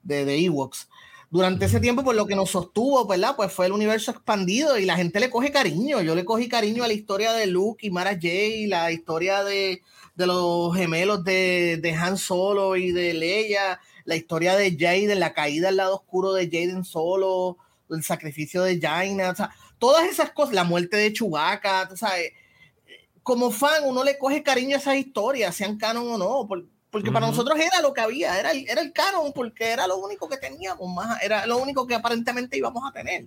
[0.03, 0.89] de, de Ewoks.
[1.33, 3.37] Durante ese tiempo, pues lo que nos sostuvo, ¿verdad?
[3.37, 6.01] Pues fue el universo expandido y la gente le coge cariño.
[6.01, 9.83] Yo le cogí cariño a la historia de Luke y Mara Jay, la historia de,
[10.17, 15.33] de los gemelos de, de, Han Solo y de Leia, la historia de Jade, la
[15.33, 17.59] caída al lado oscuro de Jaden Solo,
[17.91, 19.51] el sacrificio de Jaina, o sea,
[19.81, 22.33] todas esas cosas, la muerte de Chewbacca, ¿sabes?
[23.25, 26.47] Como fan, uno le coge cariño a esas historias, sean canon o no,
[26.91, 29.97] porque para nosotros era lo que había, era el, era el canon, porque era lo
[29.97, 33.27] único que teníamos, más, era lo único que aparentemente íbamos a tener.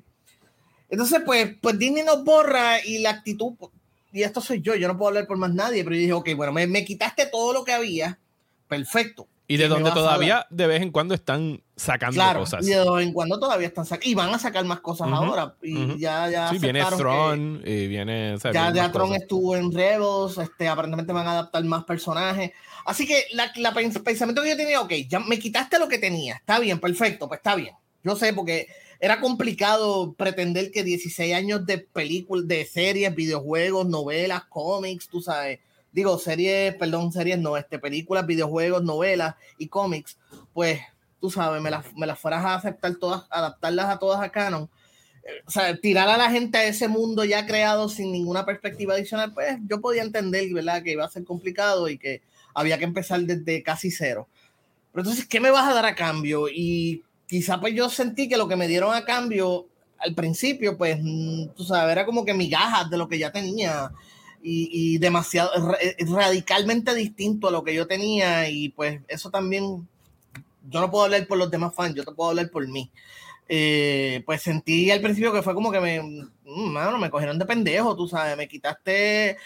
[0.89, 3.53] Entonces, pues, pues Disney nos borra y la actitud,
[4.11, 6.29] y esto soy yo, yo no puedo hablar por más nadie, pero yo dije, ok,
[6.35, 8.19] bueno, me, me quitaste todo lo que había,
[8.67, 9.27] perfecto.
[9.47, 12.65] Y de donde todavía de vez en cuando están sacando claro, cosas.
[12.65, 14.09] Y de vez en cuando todavía están sacando.
[14.09, 15.55] Y van a sacar más cosas ahora.
[15.61, 16.49] Y ya, ya.
[16.49, 18.37] Sí, viene Tron y viene.
[18.53, 20.37] ya, ya Tron estuvo en Rebels.
[20.37, 22.51] Este, aparentemente van a adaptar más personajes.
[22.85, 26.35] Así que la, la, pensamiento que yo tenía, ok, ya me quitaste lo que tenía.
[26.35, 27.75] Está bien, perfecto, pues está bien.
[28.03, 28.67] Yo sé, porque
[28.99, 35.59] era complicado pretender que 16 años de películas, de series, videojuegos, novelas, cómics, tú sabes
[35.93, 40.17] digo, series, perdón, series no, este, películas, videojuegos, novelas y cómics,
[40.53, 40.81] pues
[41.21, 44.69] tú sabes, me las, me las fueras a aceptar todas, adaptarlas a todas a canon.
[45.47, 49.33] O sea, tirar a la gente a ese mundo ya creado sin ninguna perspectiva adicional,
[49.33, 50.83] pues yo podía entender, ¿verdad?
[50.83, 52.21] Que iba a ser complicado y que
[52.53, 54.27] había que empezar desde casi cero.
[54.91, 56.49] Pero entonces, ¿qué me vas a dar a cambio?
[56.49, 59.67] Y quizá pues yo sentí que lo que me dieron a cambio
[59.99, 63.89] al principio, pues, mm, tú sabes, era como que migajas de lo que ya tenía
[64.43, 65.51] y, demasiado
[65.99, 69.87] radicalmente distinto a lo que yo tenía y pues eso también
[70.69, 72.91] yo no puedo hablar por los demás fans, yo te puedo hablar por mí.
[73.49, 77.45] Eh, pues sentí al principio que fue como que me, mm, mano, me cogieron de
[77.45, 79.37] pendejo, tú sabes, me quitaste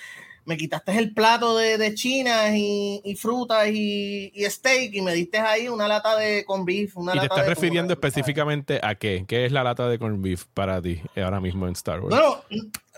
[0.48, 5.14] me quitaste el plato de, de chinas y, y frutas y, y, steak y me
[5.14, 6.96] diste ahí una lata de corn beef.
[6.96, 9.26] Una ¿Y te estás refiriendo específicamente a qué?
[9.28, 12.16] ¿Qué es la lata de corn beef para ti ahora mismo en Star Wars?
[12.16, 12.44] Bueno,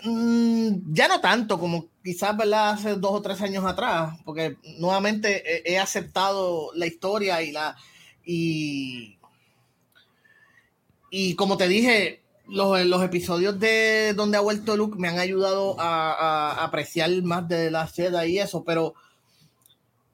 [0.04, 2.70] mm, ya no tanto como quizás, ¿verdad?
[2.70, 7.76] Hace dos o tres años atrás, porque nuevamente he, he aceptado la historia y la...
[8.24, 9.18] Y,
[11.10, 15.80] y como te dije, los, los, episodios de donde ha vuelto Luke me han ayudado
[15.80, 18.94] a, a, apreciar más de la seda y eso, pero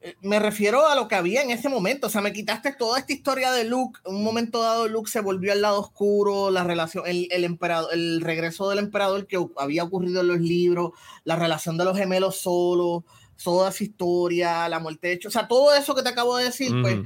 [0.01, 2.07] eh, me refiero a lo que había en ese momento.
[2.07, 3.99] O sea, me quitaste toda esta historia de Luke.
[4.05, 7.89] En un momento dado, Luke se volvió al lado oscuro, la relación, el, el, emperador,
[7.93, 10.91] el regreso del emperador que había ocurrido en los libros,
[11.23, 13.03] la relación de los gemelos solos,
[13.43, 15.27] toda esa historia, la muerte de hecho.
[15.29, 16.81] O sea, todo eso que te acabo de decir, mm.
[16.81, 16.97] pues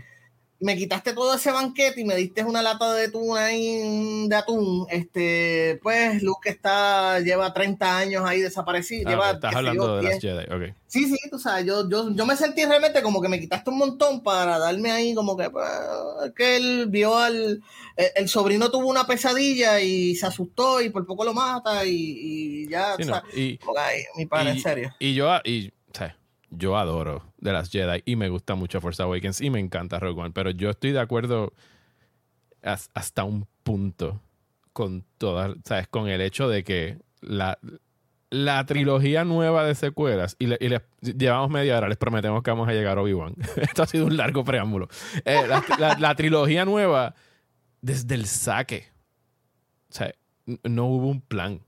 [0.61, 4.85] me quitaste todo ese banquete y me diste una lata de atún ahí, de atún,
[4.89, 9.09] este, pues Luke está, lleva 30 años ahí desaparecido.
[9.09, 10.75] Ah, lleva, estás hablando de las Jedi, ok.
[10.85, 13.79] Sí, sí, tú sabes, yo, yo, yo me sentí realmente como que me quitaste un
[13.79, 15.67] montón para darme ahí como que, pues,
[16.35, 17.63] que él vio al,
[17.97, 22.95] el, sobrino tuvo una pesadilla y se asustó y por poco lo mata y, ya,
[22.97, 23.57] sí, o sea, y,
[24.15, 24.93] mi padre, en serio.
[24.99, 26.20] Y yo, y, ¿sabes?
[26.51, 30.21] Yo adoro de las Jedi y me gusta mucho Force Awakens y me encanta Rogue
[30.21, 31.53] One, pero yo estoy de acuerdo
[32.61, 34.21] hasta un punto
[34.73, 35.87] con todas, ¿sabes?
[35.87, 37.57] Con el hecho de que la,
[38.29, 42.73] la trilogía nueva de secuelas, y, les llevamos media hora, les prometemos que vamos a
[42.73, 43.35] llegar a Obi-Wan.
[43.57, 44.87] Esto ha sido un largo preámbulo.
[45.25, 47.13] Eh, la, trilogía nueva,
[47.81, 48.87] desde el saque,
[50.63, 51.61] no hubo un plan.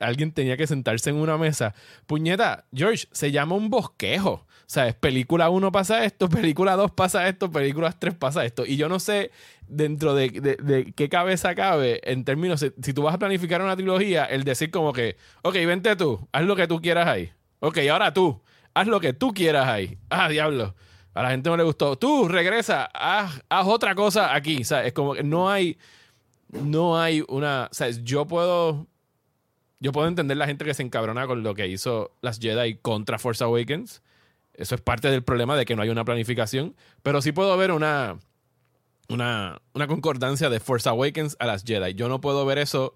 [0.00, 1.74] Alguien tenía que sentarse en una mesa.
[2.06, 4.46] Puñeta, George, se llama un bosquejo.
[4.66, 4.94] ¿Sabes?
[4.94, 8.66] Película 1 pasa esto, película 2 pasa esto, película 3 pasa esto.
[8.66, 9.30] Y yo no sé
[9.66, 14.26] dentro de, de, qué cabeza cabe en términos, si, tú vas a planificar una trilogía,
[14.26, 17.32] el decir como que, ok, vente tú, haz lo que tú quieras ahí.
[17.60, 18.42] Ok, ahora tú,
[18.74, 19.98] haz lo que tú quieras ahí.
[20.10, 20.74] Ah, diablo.
[21.14, 21.96] A la gente no le gustó.
[21.96, 24.62] Tú regresa, haz, haz otra cosa aquí.
[24.64, 24.88] ¿Sabes?
[24.88, 25.76] Es como que no hay,
[26.50, 28.04] no hay una, ¿sabes?
[28.04, 28.86] Yo puedo
[29.80, 33.18] yo puedo entender la gente que se encabrona con lo que hizo las Jedi contra
[33.18, 34.02] Force Awakens.
[34.54, 36.74] Eso es parte del problema de que no hay una planificación.
[37.02, 38.18] Pero sí puedo ver una,
[39.08, 41.94] una, una concordancia de Force Awakens a las Jedi.
[41.94, 42.94] Yo no puedo ver eso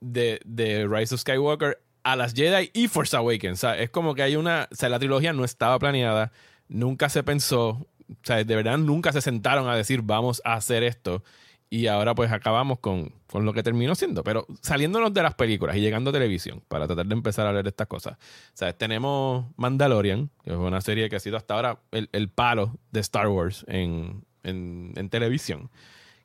[0.00, 3.58] de, de Rise of Skywalker a las Jedi y Force Awakens.
[3.58, 4.68] O sea, es como que hay una.
[4.70, 6.32] O sea, la trilogía no estaba planeada,
[6.68, 7.86] nunca se pensó.
[8.10, 11.22] O sea, de verdad nunca se sentaron a decir vamos a hacer esto.
[11.70, 14.24] Y ahora pues acabamos con, con, lo que terminó siendo.
[14.24, 17.66] Pero saliéndonos de las películas y llegando a televisión, para tratar de empezar a leer
[17.66, 18.14] estas cosas.
[18.14, 22.30] O sea, tenemos Mandalorian, que es una serie que ha sido hasta ahora el, el
[22.30, 25.70] palo de Star Wars en, en, en televisión.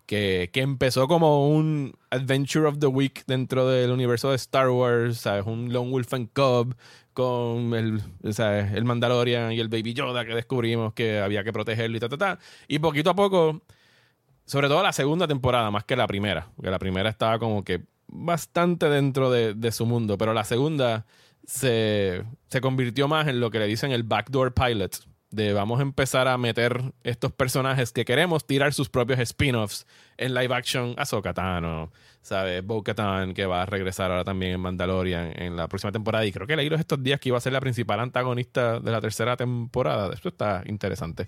[0.06, 5.20] Que, que, empezó como un Adventure of the Week dentro del universo de Star Wars,
[5.20, 5.46] ¿sabes?
[5.46, 6.76] Un Lone Wolf and Cub
[7.14, 8.02] con el,
[8.34, 8.74] ¿sabes?
[8.74, 12.18] el Mandalorian y el Baby Yoda que descubrimos que había que protegerlo y ta, ta,
[12.18, 12.40] ta.
[12.68, 13.62] Y poquito a poco
[14.46, 16.50] sobre todo la segunda temporada, más que la primera.
[16.56, 20.18] Porque la primera estaba como que bastante dentro de, su mundo.
[20.18, 21.06] Pero la segunda
[21.46, 25.13] se, se, convirtió más en lo que le dicen el backdoor pilot.
[25.34, 30.36] De vamos a empezar a meter estos personajes que queremos tirar sus propios spin-offs en
[30.36, 30.94] live action.
[30.96, 31.92] Ahsoka Tano,
[32.22, 32.64] ¿sabes?
[32.64, 36.24] Bo-Katan, que va a regresar ahora también en Mandalorian en la próxima temporada.
[36.24, 38.92] Y creo que leí los estos días que iba a ser la principal antagonista de
[38.92, 40.14] la tercera temporada.
[40.14, 41.26] Esto está interesante.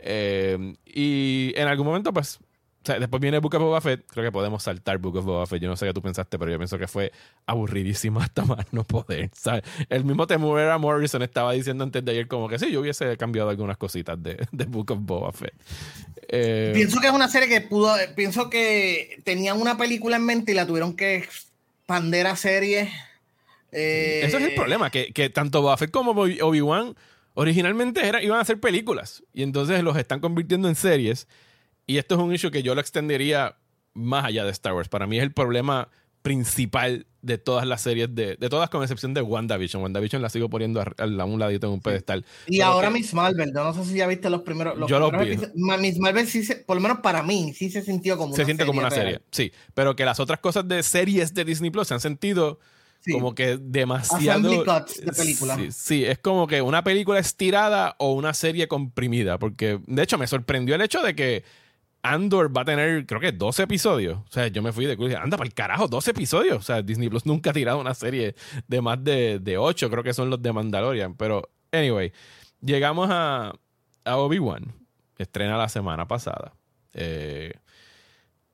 [0.00, 2.40] Eh, y en algún momento, pues,
[2.82, 4.06] o sea, después viene Book of Boba Fett.
[4.06, 5.60] Creo que podemos saltar Book of Boba Fett.
[5.60, 7.12] Yo no sé qué tú pensaste, pero yo pienso que fue
[7.44, 9.30] aburridísimo hasta más no poder.
[9.34, 9.64] ¿sabes?
[9.90, 13.50] El mismo Temuera Morrison estaba diciendo antes de ayer como que sí, yo hubiese cambiado
[13.50, 15.52] algunas cositas de, de Book of Boba Fett.
[16.28, 17.94] Eh, pienso que es una serie que pudo...
[18.16, 22.90] Pienso que tenían una película en mente y la tuvieron que expander a serie.
[23.72, 26.96] Eh, Eso es el problema, que, que tanto Boba Fett como Obi-Wan
[27.34, 31.28] originalmente era, iban a hacer películas y entonces los están convirtiendo en series
[31.90, 33.56] y esto es un issue que yo lo extendería
[33.94, 34.88] más allá de Star Wars.
[34.88, 35.88] Para mí es el problema
[36.22, 39.82] principal de todas las series, de, de todas con excepción de WandaVision.
[39.82, 42.24] WandaVision la sigo poniendo a, a un ladito en un pedestal.
[42.46, 44.78] Y ahora Miss Marvel, yo no sé si ya viste los primeros.
[44.78, 45.36] Los yo los vi.
[45.54, 48.46] Miss Marvel sí, se, por lo menos para mí, sí se sintió como se una
[48.46, 49.02] siente como una real.
[49.02, 49.52] serie, sí.
[49.74, 52.60] Pero que las otras cosas de series de Disney Plus se han sentido
[53.00, 53.12] sí.
[53.12, 54.64] como que demasiado.
[54.64, 55.56] Cuts de película.
[55.56, 59.38] Sí, sí, es como que una película estirada o una serie comprimida.
[59.38, 61.44] Porque de hecho me sorprendió el hecho de que
[62.02, 64.18] Andor va a tener, creo que 12 episodios.
[64.18, 66.58] O sea, yo me fui de culo anda para el carajo, 12 episodios.
[66.58, 68.34] O sea, Disney Plus nunca ha tirado una serie
[68.66, 71.14] de más de, de 8, creo que son los de Mandalorian.
[71.14, 72.12] Pero, anyway,
[72.60, 73.52] llegamos a,
[74.04, 74.72] a Obi-Wan.
[75.18, 76.54] Estrena la semana pasada.
[76.94, 77.52] Eh,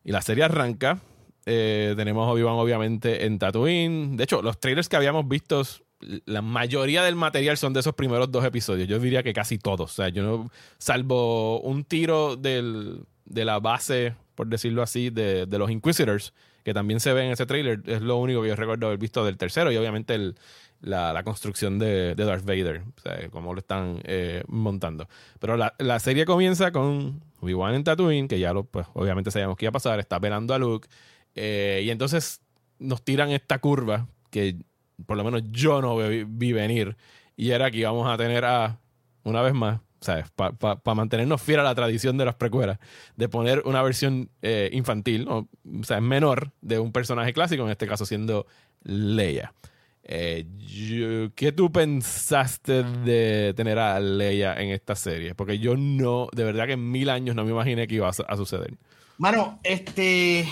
[0.03, 1.01] y la serie arranca.
[1.45, 4.17] Eh, tenemos Obi-Wan obviamente en Tatooine.
[4.17, 5.63] De hecho, los trailers que habíamos visto,
[6.01, 8.89] la mayoría del material son de esos primeros dos episodios.
[8.89, 9.93] Yo diría que casi todos.
[9.93, 15.47] O sea, yo no, salvo un tiro del, de la base, por decirlo así, de,
[15.47, 16.33] de, los Inquisitors,
[16.65, 19.25] que también se ve en ese trailer, es lo único que yo recuerdo haber visto
[19.25, 19.71] del tercero.
[19.71, 20.37] Y obviamente el,
[20.81, 25.09] la, la, construcción de, de, Darth Vader, o sea, cómo lo están eh, montando.
[25.39, 29.57] Pero la, la, serie comienza con Obi-Wan en Tatooine, que ya lo, pues, obviamente sabíamos
[29.57, 30.89] que iba a pasar, está velando a Luke,
[31.35, 32.41] eh, y entonces
[32.79, 34.57] nos tiran esta curva que
[35.07, 36.97] por lo menos yo no vi, vi venir,
[37.37, 38.79] y era que íbamos a tener a,
[39.25, 40.27] una vez más, ¿sabes?
[40.31, 42.79] Para pa, mantenernos fiel a la tradición de las precuelas,
[43.17, 45.49] de poner una versión eh, infantil, o,
[45.81, 48.47] o sea, menor, de un personaje clásico, en este caso siendo
[48.83, 49.53] Leia.
[50.09, 50.47] Eh,
[51.35, 55.35] ¿Qué tú pensaste de tener a Leia en esta serie?
[55.35, 58.11] Porque yo no, de verdad que en mil años no me imaginé que iba a,
[58.11, 58.75] a suceder.
[59.19, 60.47] Mano, este,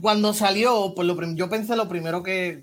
[0.00, 2.62] cuando salió, pues lo, yo pensé lo primero que,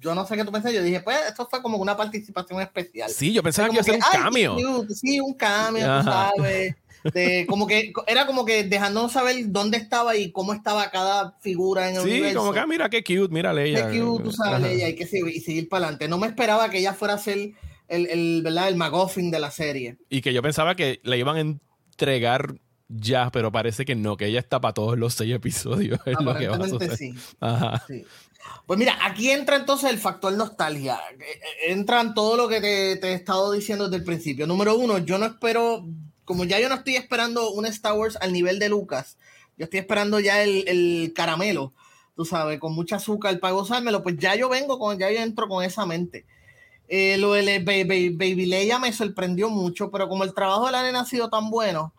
[0.00, 3.10] yo no sé qué tú pensé, yo dije, pues esto fue como una participación especial.
[3.10, 4.56] Sí, yo pensaba que iba a ser un cameo.
[4.88, 6.76] Sí, un cameo, tú sabes.
[7.14, 11.88] De, como que era como que dejándonos saber dónde estaba y cómo estaba cada figura
[11.88, 12.40] en el sí, universo.
[12.40, 13.90] como que ah, mira qué cute, mira Leia.
[13.90, 16.08] Qué cute, tú sabes, Leia, hay que seguir, y seguir para adelante.
[16.08, 17.52] No me esperaba que ella fuera a ser
[17.88, 18.68] el, el, ¿verdad?
[18.68, 19.96] el McGuffin de la serie.
[20.10, 22.54] Y que yo pensaba que la iban a entregar
[22.88, 26.00] ya, pero parece que no, que ella está para todos los seis episodios.
[26.06, 26.96] Es lo que va a suceder.
[26.96, 27.14] sí.
[27.40, 27.82] Ajá.
[27.86, 28.04] sí.
[28.66, 30.98] Pues mira, aquí entra entonces el factor nostalgia.
[31.66, 34.46] Entran todo lo que te, te he estado diciendo desde el principio.
[34.46, 35.84] Número uno, yo no espero
[36.30, 39.18] como ya yo no estoy esperando un Star Wars al nivel de Lucas,
[39.58, 41.72] yo estoy esperando ya el, el caramelo,
[42.14, 45.48] tú sabes, con mucha azúcar para gozármelo, pues ya yo vengo con, ya yo entro
[45.48, 46.26] con esa mente.
[46.86, 50.84] Eh, lo de Baby, Baby Leia me sorprendió mucho, pero como el trabajo de la
[50.84, 51.92] nena ha sido tan bueno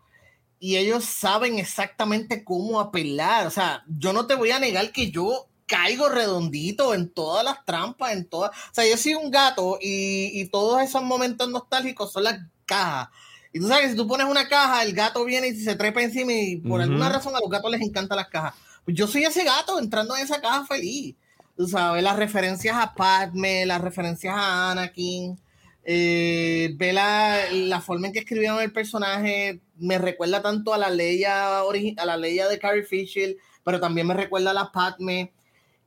[0.60, 5.12] y ellos saben exactamente cómo apelar, o sea, yo no te voy a negar que
[5.12, 9.77] yo caigo redondito en todas las trampas, en todas, o sea, yo soy un gato
[9.81, 13.07] y, y todos esos momentos nostálgicos son las cajas
[13.53, 16.01] y tú sabes que si tú pones una caja, el gato viene y se trepa
[16.01, 16.84] encima y por uh -huh.
[16.84, 18.53] alguna razón a los gatos les encantan las cajas.
[18.86, 21.15] Pues yo soy ese gato entrando en esa caja feliz.
[21.57, 25.38] Tú sabes, las referencias a Padme, las referencias a Anakin,
[25.84, 30.89] eh, ve la, la, forma en que escribieron el personaje, me recuerda tanto a la
[30.89, 35.34] Leia, a la Leia de Carrie Fisher, pero también me recuerda a la Padme.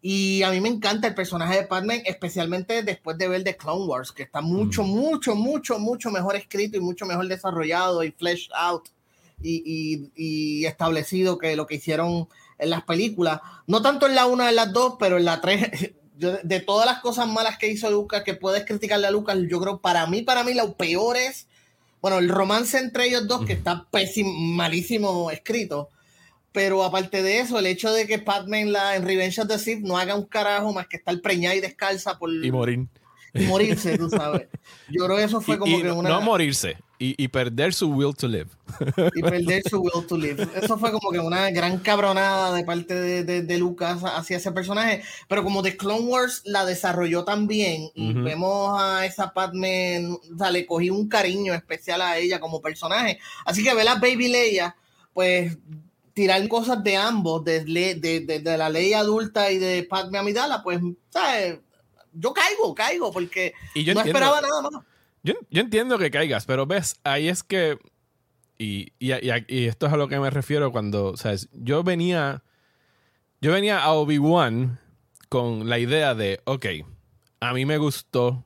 [0.07, 3.87] Y a mí me encanta el personaje de Padme, especialmente después de ver The Clone
[3.87, 4.87] Wars, que está mucho, mm.
[4.87, 8.90] mucho, mucho, mucho mejor escrito y mucho mejor desarrollado y fleshed out
[9.40, 13.40] y, y, y, establecido que lo que hicieron en las películas.
[13.67, 15.95] No tanto en la una, en las dos, pero en la tres.
[16.19, 19.59] Yo, de todas las cosas malas que hizo Lucas, que puedes criticarle a Lucas, yo
[19.59, 21.49] creo para mí, para mí, lo peor es,
[22.03, 25.88] bueno, el romance entre ellos dos, que está pésimo, malísimo escrito
[26.55, 29.59] pero aparte de eso, el hecho de que Padme en, la, en Revenge of the
[29.59, 32.31] Sith no haga un carajo más que estar preñada y descalza por...
[32.33, 32.87] Y morir.
[33.35, 34.47] Y morirse, tú sabes.
[34.88, 36.11] Yo creo que eso fue como y, que una...
[36.11, 38.47] No morirse, y, y, perder su will to live.
[39.17, 40.47] Y perder su will to live.
[40.55, 44.53] Eso fue como que una gran cabronada de parte de, de, de Lucas hacia ese
[44.53, 45.03] personaje.
[45.27, 48.23] Pero como The Clone Wars la desarrolló tan bien, y uh -huh.
[48.23, 53.19] vemos a esa Padme, o sea, le cogí un cariño especial a ella como personaje.
[53.45, 54.77] Así que ver a Baby Leia,
[55.12, 55.59] pues
[56.14, 60.62] tirar cosas de ambos, de, de, de, de, la ley adulta y de Padme Amidala,
[60.62, 61.59] pues, ¿sabes?
[62.12, 64.85] Yo caigo, caigo, porque y yo no entiendo, esperaba nada más.
[65.24, 67.79] Yo, yo, entiendo que caigas, pero ves, ahí es que,
[68.57, 71.48] y, y, y, y esto es a lo que me refiero cuando, ¿sabes?
[71.53, 72.44] Yo venía,
[73.40, 74.79] yo venía a Obi-Wan
[75.29, 76.66] con la idea de, ok,
[77.40, 78.44] a mí me gustó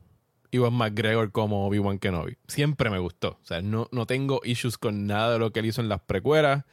[0.51, 2.39] Iwan McGregor como Obi-Wan Kenobi.
[2.47, 3.39] Siempre me gustó.
[3.43, 6.01] O sea, no, no tengo issues con nada de lo que él hizo en las
[6.01, 6.65] precuelas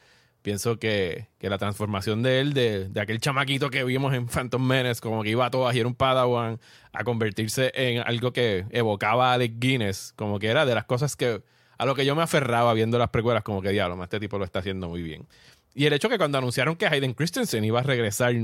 [0.45, 4.63] pienso que, que, la transformación de él, de, de, aquel chamaquito que vimos en Phantom
[4.63, 6.59] Menace, como que iba a todas y un padawan,
[6.93, 11.15] a convertirse en algo que evocaba a Alec Guinness, como que era de las cosas
[11.15, 11.41] que
[11.79, 14.45] a lo que yo me aferraba viendo las precuelas, como que diablo, este tipo lo
[14.45, 15.27] está haciendo muy bien.
[15.73, 18.35] Y el hecho que cuando anunciaron que Hayden Christensen iba a regresar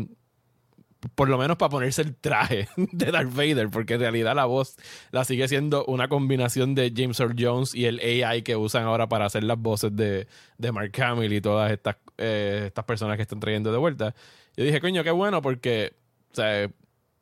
[1.15, 4.75] por lo menos para ponerse el traje de Darth Vader, porque en realidad la voz
[5.11, 9.07] la sigue siendo una combinación de James Earl Jones y el AI que usan ahora
[9.09, 10.27] para hacer las voces de,
[10.57, 14.13] de Mark Hamill y todas estas, eh, estas personas que están trayendo de vuelta.
[14.55, 15.93] Yo dije, coño, qué bueno, porque
[16.31, 16.69] o sea,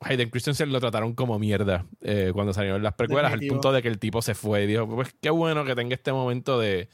[0.00, 3.88] Hayden Christensen lo trataron como mierda eh, cuando salieron las precuelas, al punto de que
[3.88, 6.88] el tipo se fue y dijo, pues qué bueno que tenga este momento de...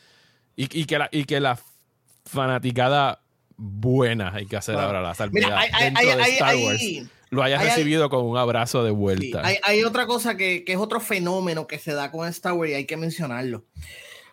[0.57, 1.59] Y, y que, la, y que la
[2.25, 3.21] fanaticada
[3.57, 6.57] buena hay que hacer bueno, ahora la salvedad mira, hay, dentro hay, de hay, Star
[6.57, 6.83] Wars
[7.31, 9.47] lo hayas recibido con un abrazo de vuelta.
[9.49, 12.71] Sí, hay, otra cosa que, que, es otro fenómeno que se da con Star Wars
[12.71, 13.65] y hay que mencionarlo.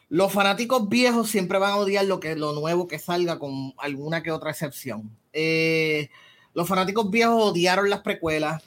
[0.09, 4.21] los fanáticos viejos siempre van a odiar lo, que, lo nuevo que salga, con alguna
[4.21, 5.09] que otra excepción.
[5.33, 6.09] Eh,
[6.53, 8.61] los fanáticos viejos odiaron las precuelas,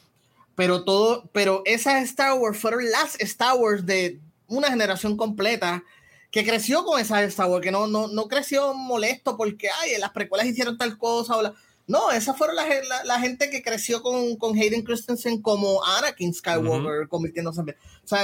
[0.57, 5.85] pero todo, pero esas Star Wars fueron las Star Wars de una generación completa
[6.31, 10.11] que creció con esas Star Wars, que no, no, no creció molesto porque ay, las
[10.11, 11.37] precuelas hicieron tal cosa.
[11.37, 11.55] O
[11.87, 12.67] No, esas fueron la,
[13.05, 17.71] la, gente que creció con, con Hayden Christensen como Anakin Skywalker, convirtiéndose en.
[17.71, 18.21] O sea,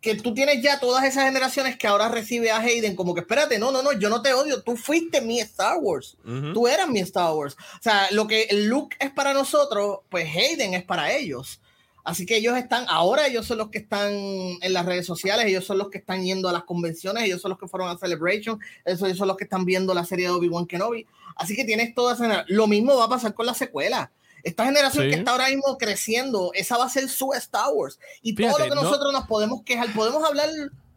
[0.00, 3.58] que tú tienes ya todas esas generaciones que ahora recibe a Hayden como que espérate,
[3.58, 6.16] no, no, no, yo no te odio, tú fuiste mi Star Wars,
[6.54, 7.56] tú eras mi Star Wars.
[7.78, 11.60] O sea, lo que Luke es para nosotros, pues Hayden es para ellos.
[12.04, 15.64] Así que ellos están, ahora ellos son los que están en las redes sociales, ellos
[15.64, 18.58] son los que están yendo a las convenciones, ellos son los que fueron a Celebration,
[18.84, 21.06] ellos son los que están viendo la serie de Obi-Wan Kenobi.
[21.36, 22.44] Así que tienes todas esas...
[22.48, 24.10] Lo mismo va a pasar con la secuela.
[24.42, 27.98] Esta generación que está ahora mismo creciendo, esa va a ser su Star Wars.
[28.22, 30.48] Y todo lo que nosotros nos podemos quejar, podemos hablar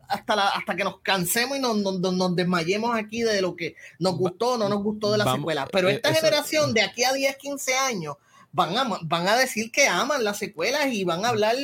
[0.08, 4.16] hasta, la, hasta que nos cansemos y nos, nos, desmayemos aquí de lo que nos
[4.18, 5.68] gustó o no nos gustó de la secuela.
[5.72, 8.16] Pero eh, esta generación de aquí a 10, 15 años
[8.52, 11.56] van a, van a decir que aman las secuelas y van a hablar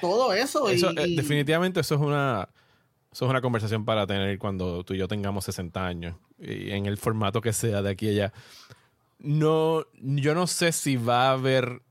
[0.00, 0.68] todo eso.
[0.70, 0.78] Eh,
[1.16, 2.48] definitivamente eso es una...
[3.10, 6.86] Eso es una conversación para tener cuando tú y yo tengamos 60 años y en
[6.86, 8.32] el formato que sea de aquí a allá
[9.22, 11.82] no, yo no sé si va a haber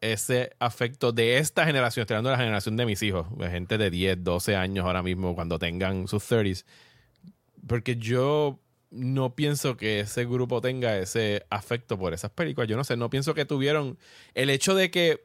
[0.00, 3.78] ese afecto de esta generación, estoy hablando de la generación de mis hijos, de gente
[3.78, 6.64] de 10, 12 años ahora mismo, cuando tengan sus 30s,
[7.68, 8.58] porque yo
[8.92, 12.68] no pienso que ese grupo tenga ese afecto por esas películas.
[12.68, 13.98] Yo no sé, no pienso que tuvieron
[14.34, 15.24] el hecho de que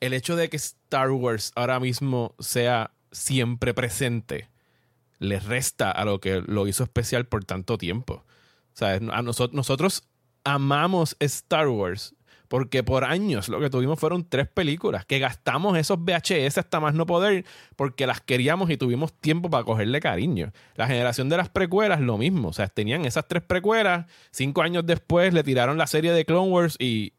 [0.00, 4.50] el hecho de que Star Wars ahora mismo sea siempre presente
[5.18, 8.24] le resta a lo que lo hizo especial por tanto tiempo.
[8.74, 10.04] O sea, a nosotros, nosotros
[10.44, 12.14] amamos Star Wars
[12.48, 16.94] porque por años lo que tuvimos fueron tres películas, que gastamos esos VHS hasta más
[16.94, 17.44] no poder
[17.76, 20.52] porque las queríamos y tuvimos tiempo para cogerle cariño.
[20.74, 24.84] La generación de las precuelas, lo mismo, o sea, tenían esas tres precuelas, cinco años
[24.86, 27.12] después le tiraron la serie de Clone Wars y,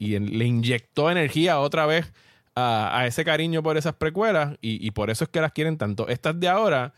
[0.00, 2.12] le inyectó energía otra vez
[2.54, 6.08] a, ese cariño por esas precuelas y por eso es que las quieren tanto.
[6.08, 6.92] Estas de ahora,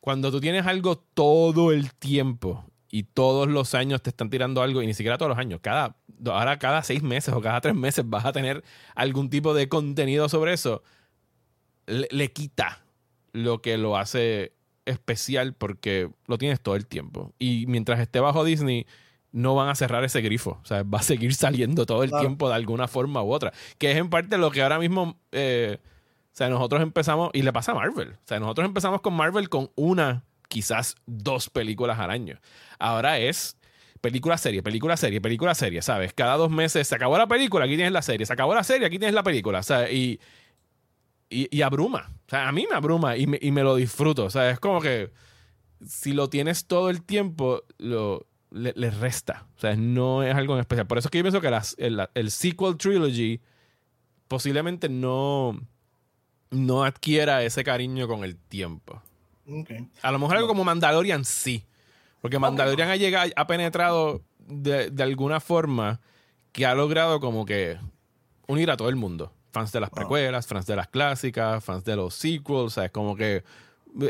[0.00, 4.82] cuando tú tienes algo todo el tiempo y todos los años te están tirando algo,
[4.82, 8.08] y ni siquiera todos los años, cada, ahora cada seis meses o cada tres meses
[8.08, 8.62] vas a tener
[8.94, 10.82] algún tipo de contenido sobre eso,
[11.86, 12.84] le, quita
[13.32, 14.52] lo que lo hace
[14.84, 17.32] especial porque lo tienes todo el tiempo.
[17.38, 18.86] Y mientras esté bajo Disney,
[19.32, 20.58] no van a cerrar ese grifo.
[20.62, 23.54] O sea, va a seguir saliendo todo el tiempo de alguna forma u otra.
[23.78, 25.16] Que es en parte lo que ahora mismo.
[25.32, 27.30] Eh, o sea, nosotros empezamos.
[27.32, 28.10] Y le pasa a Marvel.
[28.10, 32.38] O sea, nosotros empezamos con Marvel con una quizás dos películas al año.
[32.78, 33.56] Ahora es
[34.02, 36.12] película serie, película serie, película serie, ¿sabes?
[36.12, 38.86] Cada dos meses se acabó la película, aquí tienes la serie, se acabó la serie,
[38.86, 39.90] aquí tienes la película, ¿sabes?
[39.94, 40.20] Y,
[41.30, 42.12] y, abruma.
[42.26, 44.26] O sea, a mí me abruma y me, y me, lo disfruto.
[44.26, 45.10] O sea, es como que
[45.86, 49.46] si lo tienes todo el tiempo, lo, le, resta.
[49.56, 50.86] O sea, no es algo especial.
[50.86, 51.48] Por eso es que yo pienso que
[51.78, 53.40] el, el, sequel trilogy
[54.28, 55.58] posiblemente no,
[56.50, 59.02] no adquiera ese cariño con el tiempo.
[60.02, 61.64] A lo mejor algo como Mandalorian sí.
[62.20, 66.00] Porque Mandalorian ha llegado, ha penetrado de, alguna forma
[66.52, 67.78] que ha logrado como que
[68.46, 69.32] unir a todo el mundo.
[69.50, 73.44] Fans de las precuelas, fans de las clásicas, fans de los sequels, es como que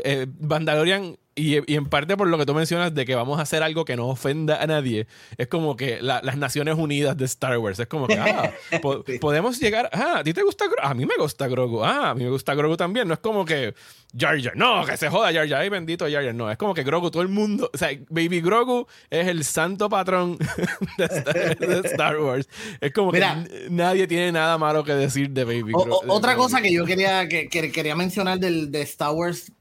[0.03, 3.63] eh, Mandalorian y, en parte por lo que tú mencionas de que vamos a hacer
[3.63, 5.07] algo que no ofenda a nadie,
[5.37, 8.51] es como que las Naciones Unidas de Star Wars, es como que, ah,
[9.21, 10.81] podemos llegar, ah, ¿a ti te gusta Grogu?
[10.81, 13.45] A mí me gusta Grogu, ah, a mí me gusta Grogu también, no es como
[13.45, 13.73] que
[14.15, 16.73] Jar Jar, no, que se joda Jar Jar, ay bendito Jar Jar, no, es como
[16.73, 20.37] que Grogu, todo el mundo, o sea, Baby Grogu es el santo patrón
[20.97, 22.47] de Star, Wars,
[22.79, 23.23] es como que
[23.69, 25.99] nadie tiene nada malo que decir de Baby Grogu.
[26.07, 29.51] otra cosa que yo quería, que, quería mencionar del, de Star Wars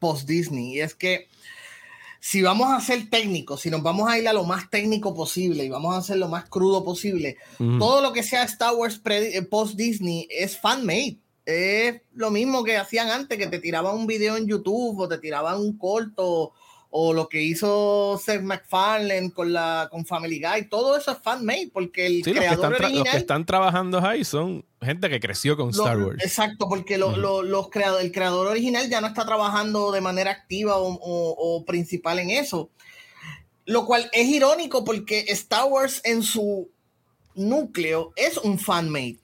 [0.00, 0.74] post Disney.
[0.74, 1.28] Y es que
[2.18, 5.64] si vamos a ser técnicos, si nos vamos a ir a lo más técnico posible
[5.64, 7.36] y vamos a hacer lo más crudo posible,
[7.78, 11.18] todo lo que sea Star Wars eh, post Disney es fan made.
[11.46, 15.18] Es lo mismo que hacían antes, que te tiraban un video en YouTube o te
[15.18, 16.52] tiraban un corto
[16.90, 21.44] o lo que hizo Seth MacFarlane con la con Family Guy, todo eso es fan
[21.44, 25.56] made porque el creador los original los que están trabajando ahí son gente que creció
[25.56, 26.22] con Star Wars.
[26.22, 27.16] Exacto, porque los
[28.00, 32.70] el creador original ya no está trabajando de manera activa o, principal en eso.
[33.66, 36.70] Lo cual es irónico porque Star Wars en su
[37.34, 39.18] núcleo es un fan-made.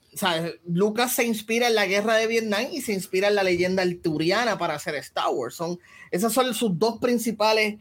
[0.65, 4.57] Lucas se inspira en la guerra de Vietnam y se inspira en la leyenda arturiana
[4.57, 5.55] para hacer Star Wars.
[5.55, 5.79] Son,
[6.11, 7.75] esas son sus dos principales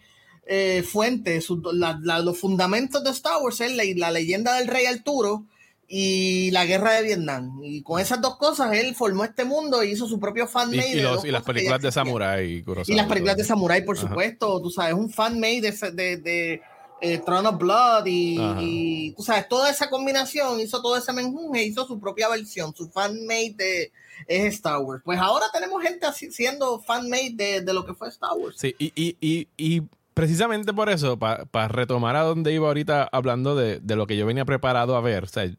[0.46, 5.44] eh, fuentes, los fundamentos de Star Wars es la, la leyenda del rey Arturo
[5.88, 7.60] y la guerra de Vietnam.
[7.62, 10.94] Y con esas dos cosas él formó este mundo y hizo su propio fanmade.
[10.94, 12.64] Y, y, y las películas de Samurai.
[12.86, 14.60] Y las películas de Samurai, por supuesto.
[14.60, 16.62] Tú sabes, un fanmade de, de, de
[17.00, 21.86] eh, Throne of Blood y, tú sabes, toda esa combinación hizo todo ese menjunje, hizo
[21.86, 23.92] su propia versión, su fanmade de
[24.26, 25.02] es Star Wars.
[25.04, 28.56] Pues ahora tenemos gente así, siendo fanmade de, de lo que fue Star Wars.
[28.58, 29.82] Sí, y, y, y
[30.14, 34.24] precisamente por eso, para retomar a donde iba ahorita hablando de, de, lo que yo
[34.24, 35.50] venía preparado a ver, o sea,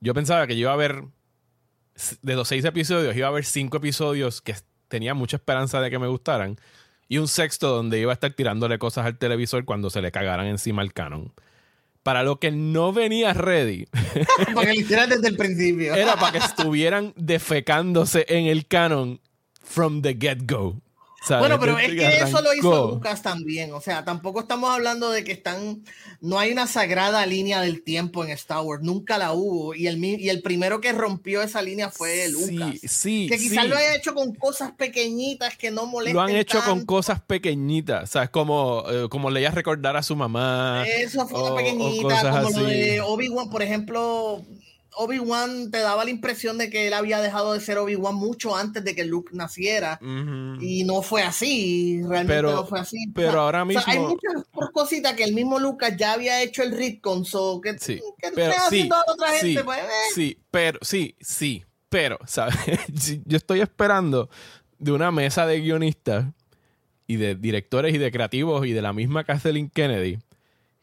[0.00, 1.04] yo pensaba que yo iba a ver,
[2.22, 4.56] de los seis episodios, iba a ver cinco episodios que
[4.88, 6.58] tenía mucha esperanza de que me gustaran,
[7.12, 10.46] y un sexto donde iba a estar tirándole cosas al televisor cuando se le cagaran
[10.46, 11.30] encima el canon.
[12.02, 13.84] Para lo que no venía ready.
[14.54, 15.94] para que lo hicieran desde el principio.
[15.94, 19.20] era para que estuvieran defecándose en el canon
[19.62, 20.80] from the get-go.
[21.28, 23.72] Bueno, pero es que eso lo hizo Lucas también.
[23.72, 25.84] O sea, tampoco estamos hablando de que están.
[26.20, 28.82] No hay una sagrada línea del tiempo en Star Wars.
[28.82, 29.74] Nunca la hubo.
[29.74, 32.78] Y el, y el primero que rompió esa línea fue Lucas.
[32.80, 33.26] Sí, sí.
[33.28, 36.14] Que quizás lo haya hecho con cosas pequeñitas que no molestan.
[36.14, 38.04] Lo han hecho con cosas pequeñitas.
[38.04, 40.84] O sea, es como, eh, como leía recordar a su mamá.
[40.86, 42.42] Eso fue una pequeñita.
[42.42, 44.42] Como lo de Obi-Wan, por ejemplo
[44.94, 48.84] Obi-Wan te daba la impresión de que él había dejado de ser Obi-Wan mucho antes
[48.84, 49.98] de que Luke naciera.
[50.60, 52.98] Y no fue así, realmente no fue así.
[53.14, 53.82] Pero ahora mismo.
[53.86, 58.00] hay muchas cositas que el mismo Lucas ya había hecho el Ritcon, so que, sí,
[58.18, 60.12] que pero, sí, otra gente, pues, eh.
[60.14, 62.56] Sí, pero, sí, sí, pero, ¿sabes?
[63.24, 64.30] Yo estoy esperando
[64.78, 66.26] de una mesa de guionistas
[67.06, 70.18] y de directores y de creativos y de la misma Kathleen Kennedy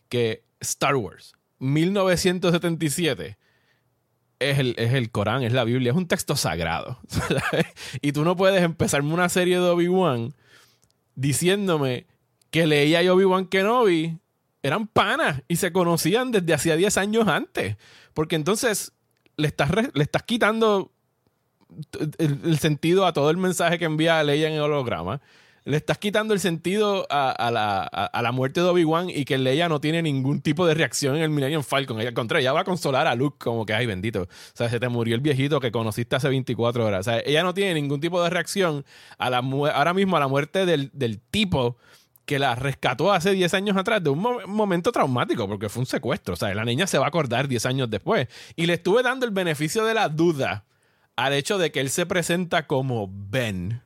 [0.10, 3.39] que Star Wars 1977
[4.40, 7.00] es el, es el Corán, es la Biblia, es un texto sagrado.
[8.02, 10.34] y tú no puedes empezarme una serie de Obi-Wan
[11.16, 12.08] diciéndome
[12.50, 14.18] que leía y Obi-Wan Kenobi
[14.64, 17.78] eran panas y se conocían desde hacía 10 años antes.
[18.14, 18.94] Porque entonces
[19.38, 20.92] le estás, le estás quitando
[22.18, 25.22] el, sentido a todo el mensaje que envía Leia en el holograma
[25.70, 30.01] le estás quitando el sentido a, la, muerte de Obi-Wan y que Leia no tiene
[30.01, 32.01] ningún tipo de reacción en el Millennium Falcon.
[32.01, 34.24] Al contrario, ella va a consolar a Luke como que, ay, bendito.
[34.24, 37.01] O sea, se te murió el viejito que conociste hace 24 horas.
[37.01, 38.84] O sea, ella no tiene ningún tipo de reacción
[39.20, 41.78] a la ahora mismo a la muerte del, tipo
[42.26, 46.34] que la rescató hace 10 años atrás de un momento traumático, porque fue un secuestro.
[46.34, 48.28] O sea, la niña se va a acordar 10 años después.
[48.55, 50.65] Y le estuve dando el beneficio de la duda
[51.15, 53.84] al hecho de que él se presenta como Ben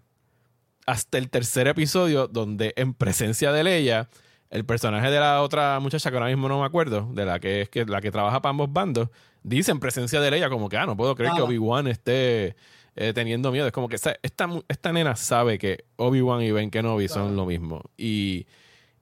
[0.85, 4.09] hasta el tercer episodio, donde en presencia de Leia,
[4.49, 7.61] el personaje de la otra muchacha que ahora mismo no me acuerdo, de la que
[7.61, 9.09] es que la que trabaja para ambos bandos,
[9.41, 12.55] dice en presencia de Leia como que, ah, no puedo creer que Obi-Wan esté
[12.95, 13.67] eh, teniendo miedo.
[13.67, 17.81] Es como que esta, esta, nena sabe que Obi-Wan y Ben Kenobi son lo mismo.
[17.97, 18.45] Y,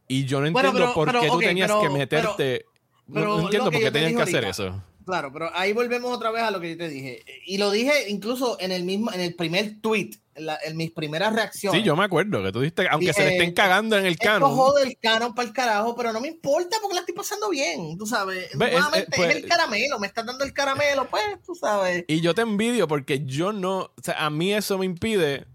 [0.07, 2.65] y yo no entiendo por qué tú tenías que meterte...
[3.07, 4.81] no, entiendo por qué tenías que hacer eso.
[5.05, 7.23] Claro, pero ahí volvemos otra vez a lo que yo te dije.
[7.45, 11.81] Y lo dije incluso en el mismo, en el primer tweet en, mis primeras reacciones.
[11.81, 14.49] Sí, yo me acuerdo que tú dijiste, aunque se le estén cagando en el canon.
[14.49, 17.97] Cojo del canon para el carajo, pero no me importa porque la estoy pasando bien,
[17.97, 18.53] tú sabes.
[18.55, 22.05] Nuevamente, es, pues el caramelo, me estás dando el caramelo, pues, tú sabes.
[22.07, 25.45] Y yo te envidio porque yo no, o sea, a mí eso me impide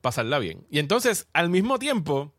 [0.00, 0.66] pasarla bien.
[0.70, 2.32] Y entonces, al mismo tiempo,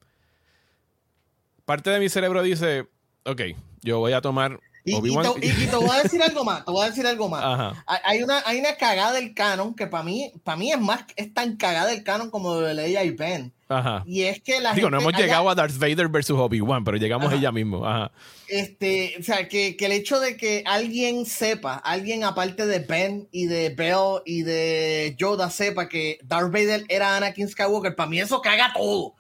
[1.66, 2.88] parte de mi cerebro dice,
[3.26, 3.42] ok,
[3.82, 7.08] yo voy a tomar y, te, voy a decir algo más, te voy a decir
[7.08, 7.74] algo más.
[7.86, 11.34] Hay una, hay una cagada del canon que para mí, para mí es más, es
[11.34, 13.54] tan cagada del canon como de Leia y Ben.
[13.70, 14.04] Ajá.
[14.06, 17.32] Y es que la Digo, no hemos llegado a Darth Vader versus Obi-Wan, pero llegamos
[17.32, 17.86] ella mismo.
[17.86, 18.12] Ajá.
[18.48, 23.28] Este, o sea, que, que, el hecho de que alguien sepa, alguien aparte de Ben
[23.32, 28.20] y de Bell y de Yoda sepa que Darth Vader era Anakin Skywalker, para mí
[28.20, 29.16] eso caga todo.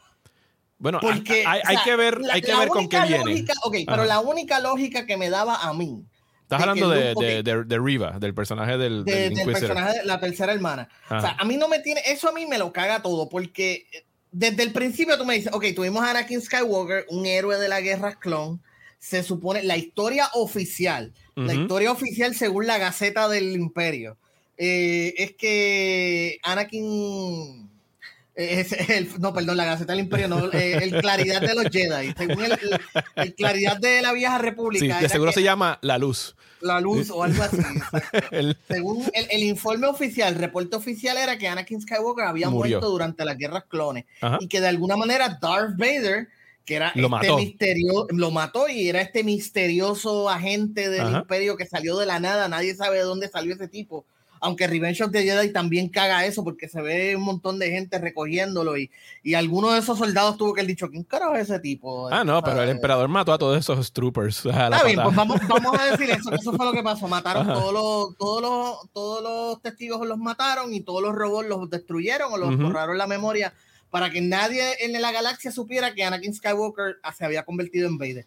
[0.84, 3.46] Bueno, Porque, hay, que ver, hay que ver con qué viene.
[3.64, 6.04] Ok, pero la única lógica que me daba a mí.
[6.42, 10.90] Estás hablando de, de, de, Riva, del personaje del, del, personaje de la tercera hermana.
[11.06, 12.02] O sea, a mí no me tiene.
[12.06, 13.86] Eso a mí me lo caga todo, porque
[14.34, 17.80] desde el principio tú me dices, ok, tuvimos a Anakin Skywalker, un héroe de la
[17.80, 18.62] guerra clon.
[19.00, 24.18] Se supone, la historia oficial, la historia oficial según la Gaceta del Imperio,
[24.58, 27.73] eh, es que Anakin
[29.20, 32.14] no, perdón, la Gaceta del Imperio, no, eh, el Claridad de los Jedi.
[32.18, 32.44] Según
[33.16, 34.98] el, Claridad de la Vieja República.
[34.98, 36.36] Sí, de seguro se llama La Luz.
[36.62, 37.58] La Luz o algo así.
[38.68, 43.38] Según el, informe oficial, el reporte oficial era que Anakin Skywalker había muerto durante las
[43.38, 44.06] guerras clones
[44.40, 46.28] y que de alguna manera Darth Vader
[46.66, 51.66] que era lo este misterioso, lo mató y era este misterioso agente del imperio que
[51.66, 54.06] salió de la nada, nadie sabe de dónde salió ese tipo
[54.44, 57.98] aunque Revenge of the Jedi también caga eso porque se ve un montón de gente
[57.98, 58.92] recogiéndolo y,
[59.24, 62.10] y alguno de esos soldados tuvo que haber dicho, ¿quién carajo es ese tipo?
[62.12, 64.46] Ah, no, pero el emperador mató a todos esos troopers.
[64.46, 67.74] Está bien, pues vamos, vamos, a decir eso, eso fue lo que pasó, mataron todos
[67.74, 72.38] los, todos los, todos los testigos los mataron y todos los robots los destruyeron o
[72.38, 73.54] los borraron la memoria
[73.90, 78.26] para que nadie en la galaxia supiera que Anakin Skywalker se había convertido en Vader.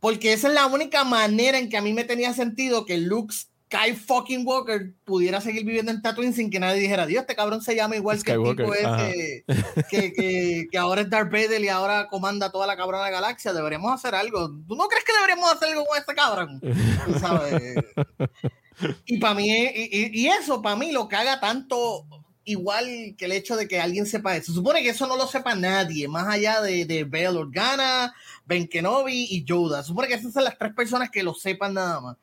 [0.00, 3.34] Porque esa es la única manera en que a mí me tenía sentido que Luke
[3.70, 7.62] Sky fucking Walker pudiera seguir viviendo en Tatooine sin que nadie dijera, Dios, este cabrón
[7.62, 9.44] se llama igual que el tipo ese
[9.88, 13.52] que, que, que, ahora es Darth Vader y ahora comanda toda la cabrona galaxia.
[13.52, 14.50] Deberíamos hacer algo.
[14.66, 16.60] ¿Tú no crees que deberíamos hacer algo con este cabrón?
[17.20, 17.74] ¿Sabes?
[19.06, 22.06] y para mí, y, y eso para mí lo que haga tanto
[22.44, 24.46] igual que el hecho de que alguien sepa eso.
[24.46, 28.12] Se supone que eso no lo sepa nadie, más allá de, de Bail Organa,
[28.46, 29.82] Ben Kenobi y Yoda.
[29.82, 32.16] Se supone que esas son las tres personas que lo sepan nada más.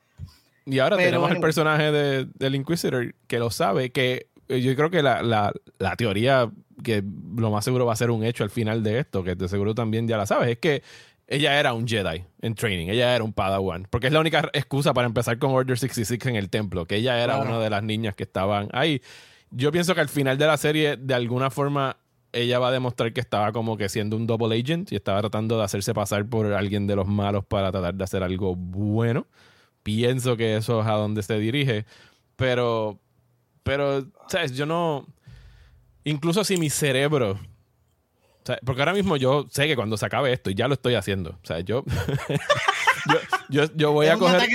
[0.70, 4.90] Y ahora tenemos el personaje de, del Inquisitor que lo sabe, que eh, yo creo
[4.90, 6.52] que la, la, la, teoría
[6.84, 7.02] que
[7.38, 9.74] lo más seguro va a ser un hecho al final de esto, que de seguro
[9.74, 10.84] también ya la sabes, es que
[11.28, 14.94] ella era un Jedi en training, ella era un Padawan, porque es la única excusa
[14.94, 18.16] para empezar con Order 66 en el templo, que ella era una de las niñas
[18.16, 19.02] que estaban ahí.
[19.52, 21.98] Yo pienso que al final de la serie, de alguna forma,
[22.34, 25.58] ella va a demostrar que estaba como que siendo un double agent y estaba tratando
[25.58, 29.28] de hacerse pasar por alguien de los malos para tratar de hacer algo bueno.
[29.88, 31.86] Pienso que eso es a donde se dirige.
[32.36, 33.00] Pero,
[33.64, 34.52] pero, ¿sabes?
[34.52, 35.08] Yo no.
[36.04, 37.40] Incluso si mi cerebro.
[38.66, 41.30] Porque ahora mismo yo sé que cuando se acabe esto, y ya lo estoy haciendo.
[41.42, 41.86] O sea, yo.
[43.50, 44.50] yo, yo, voy a coger.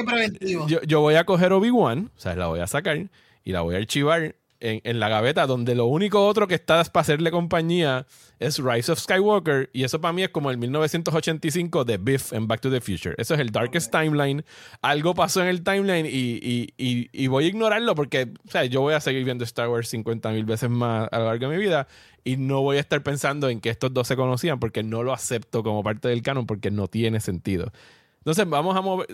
[0.68, 2.98] Yo, yo voy a coger Obi-Wan, o sea, la voy a sacar
[3.42, 7.02] y la voy a archivar en, la gaveta, donde lo único otro que está para
[7.02, 8.06] hacerle compañía
[8.38, 9.70] es Rise of Skywalker.
[9.72, 13.14] Y eso para mí es como el 1985 de Biff en Back to the Future.
[13.18, 14.44] Eso es el Darkest Timeline.
[14.80, 19.00] Algo pasó en el timeline y, voy a ignorarlo porque o sea, yo voy a
[19.00, 21.88] seguir viendo Star Wars 50 mil veces más a lo largo de mi vida
[22.22, 25.12] y no voy a estar pensando en que estos dos se conocían porque no lo
[25.12, 27.72] acepto como parte del canon porque no tiene sentido.
[28.18, 29.08] Entonces vamos a mover.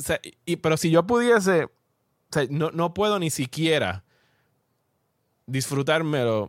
[0.61, 1.69] pero si yo pudiese.
[2.51, 4.05] no, no puedo ni siquiera
[5.49, 6.49] disfrutármelo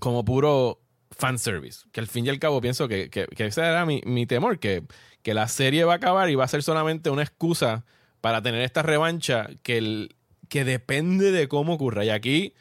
[0.00, 0.80] como puro
[1.10, 1.86] fanservice.
[1.92, 4.82] Que al fin y al cabo pienso que, que, ese era mi, temor, que,
[5.22, 7.84] que, la serie va a acabar y va a ser solamente una excusa
[8.20, 10.16] para tener esta revancha que, el,
[10.48, 12.04] que depende de cómo ocurra.
[12.04, 12.54] Y aquí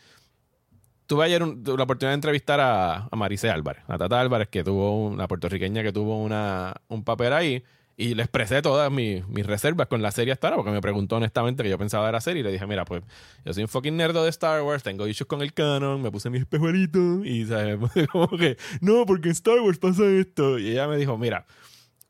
[1.08, 5.08] tuve ayer la oportunidad de entrevistar a, a Maricé Álvarez, a Tata Álvarez, que tuvo
[5.08, 7.64] una puertorriqueña que tuvo una, un papel ahí.
[7.96, 11.62] Y le expresé todas mis, reservas con la serie hasta ahora, porque me preguntó honestamente
[11.62, 12.40] que yo pensaba de la serie.
[12.40, 13.04] Y le dije, mira, pues
[13.46, 16.32] yo soy un fucking nerdo de Star Wars, tengo issues con el canon, me puse
[16.32, 17.78] mis espejuelitos y, ¿sabes?
[18.12, 20.58] Como que, no, porque en Star Wars pasa esto.
[20.58, 21.46] Y ella me dijo, mira,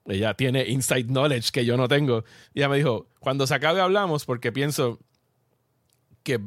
[0.06, 2.24] ella tiene inside knowledge que yo no tengo.
[2.54, 5.00] Y ella me dijo, cuando se acabe hablamos, porque pienso
[6.24, 6.40] que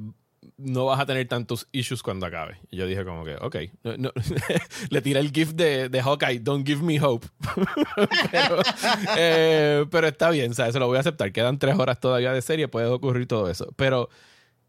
[0.57, 2.59] no vas a tener tantos issues cuando acabe.
[2.71, 3.57] Yo dije como que, ok.
[4.91, 7.27] Le tiré el gift de, de Hawkeye, don't give me hope.
[9.19, 10.73] Eh, pero, está bien, ¿sabes?
[10.73, 11.33] Se lo voy a aceptar.
[11.33, 13.73] Quedan tres horas todavía de serie, puede ocurrir todo eso.
[13.77, 14.09] Pero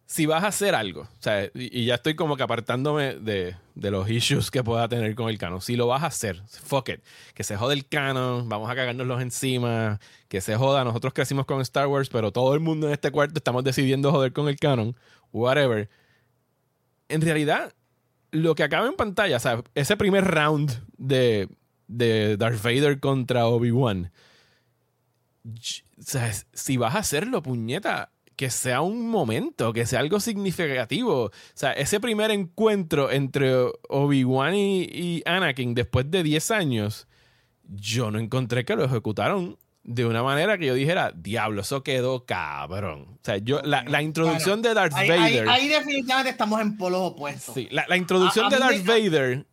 [0.07, 1.51] si vas a hacer algo, ¿sabes?
[1.53, 5.37] Y, ya estoy como que apartándome de, de, los issues que pueda tener con el
[5.37, 5.61] canon.
[5.61, 7.01] Si lo vas a hacer, fuck it.
[7.33, 9.99] Que se jode el canon, vamos a cagárnoslos encima,
[10.29, 10.85] que se joda.
[10.85, 14.31] Nosotros crecimos con Star Wars, pero todo el mundo en este cuarto estamos decidiendo joder
[14.31, 14.95] con el canon
[15.33, 15.89] whatever.
[17.09, 17.73] En realidad,
[18.31, 21.49] lo que acaba en pantalla, o sea, ese primer round de,
[21.87, 24.13] de Darth Vader contra Obi-Wan,
[25.45, 31.23] o sea, si vas a hacerlo, puñeta, que sea un momento, que sea algo significativo.
[31.23, 33.53] O sea, ese primer encuentro entre
[33.89, 37.07] Obi-Wan y, y, Anakin después de 10 años,
[37.63, 39.57] yo no encontré que lo ejecutaron
[39.87, 43.07] de una manera que yo dijera, diablo, eso quedó cabrón.
[43.15, 45.49] O sea, yo, la, introducción de Darth Vader.
[45.49, 47.55] Ahí, definitivamente estamos en polos opuestos.
[47.55, 49.47] Sí, la, introducción de Darth Vader,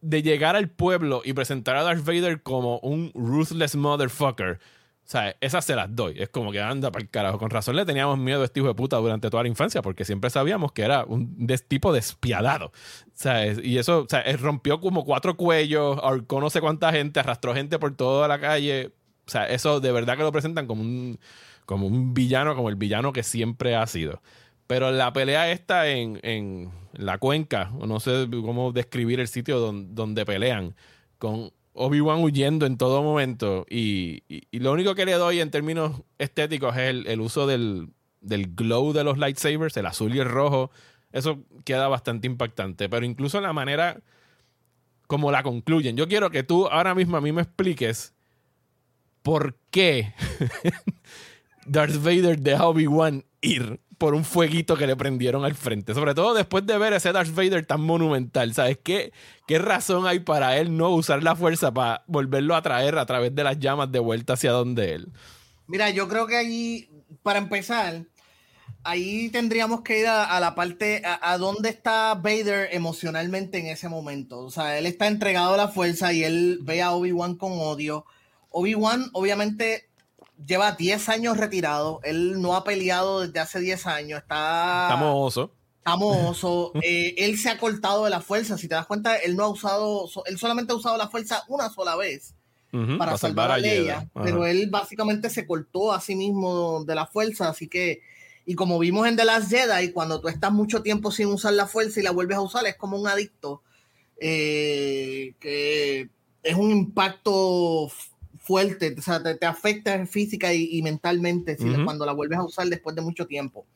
[0.00, 4.58] de llegar al pueblo y presentar a Darth Vader como un ruthless motherfucker.
[5.04, 6.14] O sea, esas se las doy.
[6.18, 7.38] Es como que anda para el carajo.
[7.38, 10.04] Con razón le teníamos miedo a este hijo de puta durante toda la infancia, porque
[10.04, 12.66] siempre sabíamos que era un tipo despiadado.
[12.66, 12.72] O
[13.12, 17.54] sea, y eso, o sea, rompió como cuatro cuellos, ahorcó no sé cuánta gente, arrastró
[17.54, 18.92] gente por toda la calle.
[19.26, 21.18] O sea, eso de verdad que lo presentan como un,
[21.66, 24.22] como un villano, como el villano que siempre ha sido.
[24.66, 30.24] Pero la pelea está en, en la cuenca, no sé cómo describir el sitio donde,
[30.24, 30.74] pelean,
[31.18, 33.66] con Obi-Wan huyendo en todo momento.
[33.68, 34.22] Y,
[34.52, 39.04] lo único que le doy en términos estéticos es el, uso del, del, glow de
[39.04, 40.70] los lightsabers, el azul y el rojo.
[41.12, 42.88] Eso queda bastante impactante.
[42.88, 44.00] Pero incluso la manera
[45.06, 45.96] como la concluyen.
[45.96, 48.14] Yo quiero que tú ahora mismo a mí me expliques
[49.22, 50.14] por qué
[51.66, 53.80] Darth Vader deja Obi-Wan ir.
[54.04, 55.94] Por un fueguito que le prendieron al frente.
[55.94, 58.52] Sobre todo después de ver ese Darth Vader tan monumental.
[58.52, 59.14] ¿Sabes qué,
[59.46, 63.34] qué razón hay para él no usar la fuerza para volverlo a traer a través
[63.34, 65.08] de las llamas de vuelta hacia donde él?
[65.68, 66.90] Mira, yo creo que ahí,
[67.22, 68.04] para empezar,
[68.82, 73.88] ahí tendríamos que ir a, la parte, a, a, dónde está Vader emocionalmente en ese
[73.88, 74.40] momento.
[74.40, 78.04] O sea, él está entregado a la fuerza y él ve a Obi-Wan con odio.
[78.50, 79.88] Obi-Wan, obviamente,
[80.46, 82.00] lleva 10 años retirado.
[82.02, 84.20] Él no ha peleado desde hace 10 años.
[84.20, 84.88] Está.
[84.88, 85.50] Está mohoso.
[85.78, 86.72] Está mohoso.
[86.82, 88.58] Eh, él se ha cortado de la fuerza.
[88.58, 90.08] Si te das cuenta, él no ha usado.
[90.26, 92.34] Él solamente ha usado la fuerza una sola vez.
[92.98, 97.48] para, salvar a Leia, pero él básicamente se cortó a sí mismo de la fuerza,
[97.48, 98.00] así que
[98.46, 101.66] y como vimos en The Last Jedi, cuando tú estás mucho tiempo sin usar la
[101.66, 103.62] fuerza y la vuelves a usar, es como un adicto
[104.20, 106.08] eh, que
[106.42, 107.90] es un impacto
[108.44, 113.02] fuerte, o sea, te, afecta física y, mentalmente cuando la vuelves a usar después de
[113.02, 113.66] mucho tiempo.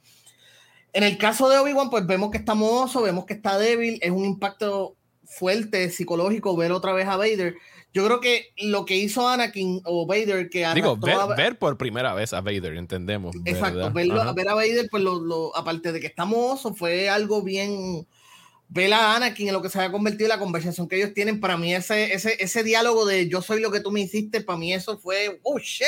[0.93, 4.11] En el caso de Obi-Wan, pues vemos que está mozo, vemos que está débil, es
[4.11, 7.57] un impacto fuerte psicológico ver otra vez a Vader.
[7.95, 12.35] Yo creo que lo que hizo Anakin o Vader, que Digo, ver, por primera vez
[12.35, 13.35] a Vader, entendemos.
[13.47, 14.13] Exacto, ver
[14.49, 18.07] a Vader, pues lo, aparte de que está mozo, fue algo bien
[18.69, 21.57] ver a Anakin en lo que se ha convertido la conversación que ellos tienen, para
[21.57, 24.75] mí ese, ese, ese diálogo de yo soy lo que tú me hiciste, para mí
[24.75, 25.87] eso fue, oh shit,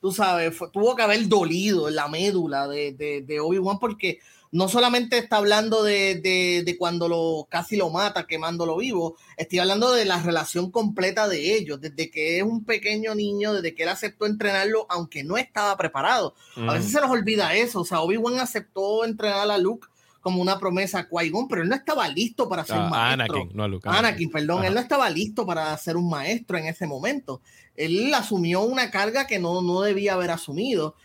[0.00, 4.18] tú sabes, tuvo que haber dolido en la médula de, de, de Obi-Wan porque
[4.52, 9.58] no solamente está hablando de, de, de, cuando lo casi lo mata, quemándolo vivo, estoy
[9.58, 13.82] hablando de la relación completa de ellos, desde que es un pequeño niño, desde que
[13.82, 16.34] él aceptó entrenarlo, aunque no estaba preparado.
[16.56, 19.88] A veces se nos olvida eso, o sea, Obi-Wan aceptó entrenar a Luke
[20.26, 23.36] como una promesa a qui pero él no estaba listo para ser un ah, maestro.
[23.36, 23.88] Anakin, no Luke.
[23.88, 27.40] Anakin, perdón, él no estaba listo para ser un maestro en ese momento.
[27.76, 30.96] Él asumió una carga que no, no debía haber asumido.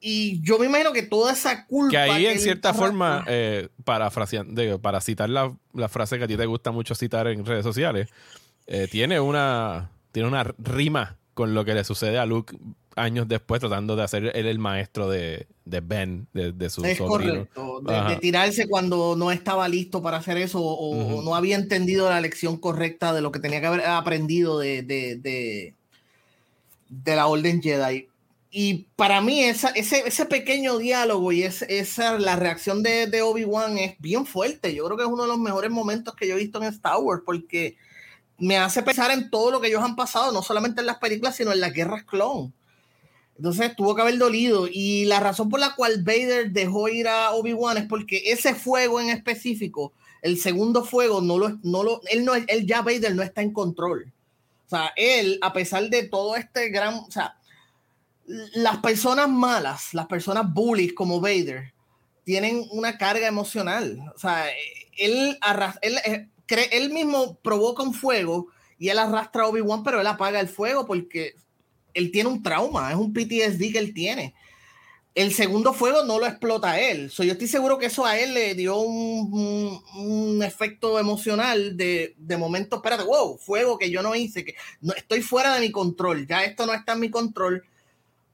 [0.00, 1.90] Y yo me imagino que toda esa culpa.
[1.90, 6.38] Que ahí, en cierta forma, eh, para, para citar la, la, frase que a ti
[6.38, 8.08] te gusta mucho citar en redes sociales,
[8.66, 12.56] eh, tiene, una, tiene una rima con lo que le sucede a Luke
[12.98, 16.98] años después tratando de hacer él el maestro de, de Ben, de, de su es
[16.98, 22.20] Correcto, de, tirarse cuando no estaba listo para hacer eso o, no había entendido la
[22.20, 25.74] lección correcta de lo que tenía que haber aprendido de, de,
[26.88, 28.08] de la Orden Jedi.
[28.50, 33.20] Y para mí esa, ese, ese pequeño diálogo y es, esa, la reacción de, de
[33.20, 34.74] Obi-Wan es bien fuerte.
[34.74, 36.98] Yo creo que es uno de los mejores momentos que yo he visto en Star
[36.98, 37.76] Wars porque
[38.38, 41.36] me hace pensar en todo lo que ellos han pasado, no solamente en las películas,
[41.36, 42.54] sino en las guerras clon.
[43.38, 44.68] Entonces tuvo que haber dolido.
[44.70, 49.00] Y la razón por la cual Vader dejó ir a Obi-Wan es porque ese fuego
[49.00, 53.22] en específico, el segundo fuego, no lo, no lo, él, no, él ya Vader no
[53.22, 54.12] está en control.
[54.66, 57.36] O sea, él, a pesar de todo este gran, o sea,
[58.26, 61.72] las personas malas, las personas bullies como Vader,
[62.24, 63.98] tienen una carga emocional.
[64.14, 64.46] O sea,
[64.98, 65.38] él,
[66.04, 66.28] eh,
[66.72, 70.86] él mismo provoca un fuego y él arrastra a Obi-Wan, pero él apaga el fuego
[70.86, 71.36] porque
[71.94, 74.34] él tiene un trauma, es un PTSD que él tiene.
[75.14, 77.10] El segundo fuego no lo explota él.
[77.10, 82.76] yo estoy seguro que eso a él le dio un, efecto emocional de, de, momento,
[82.76, 86.44] espérate, wow, fuego que yo no hice, que no, estoy fuera de mi control, ya
[86.44, 87.64] esto no está en mi control.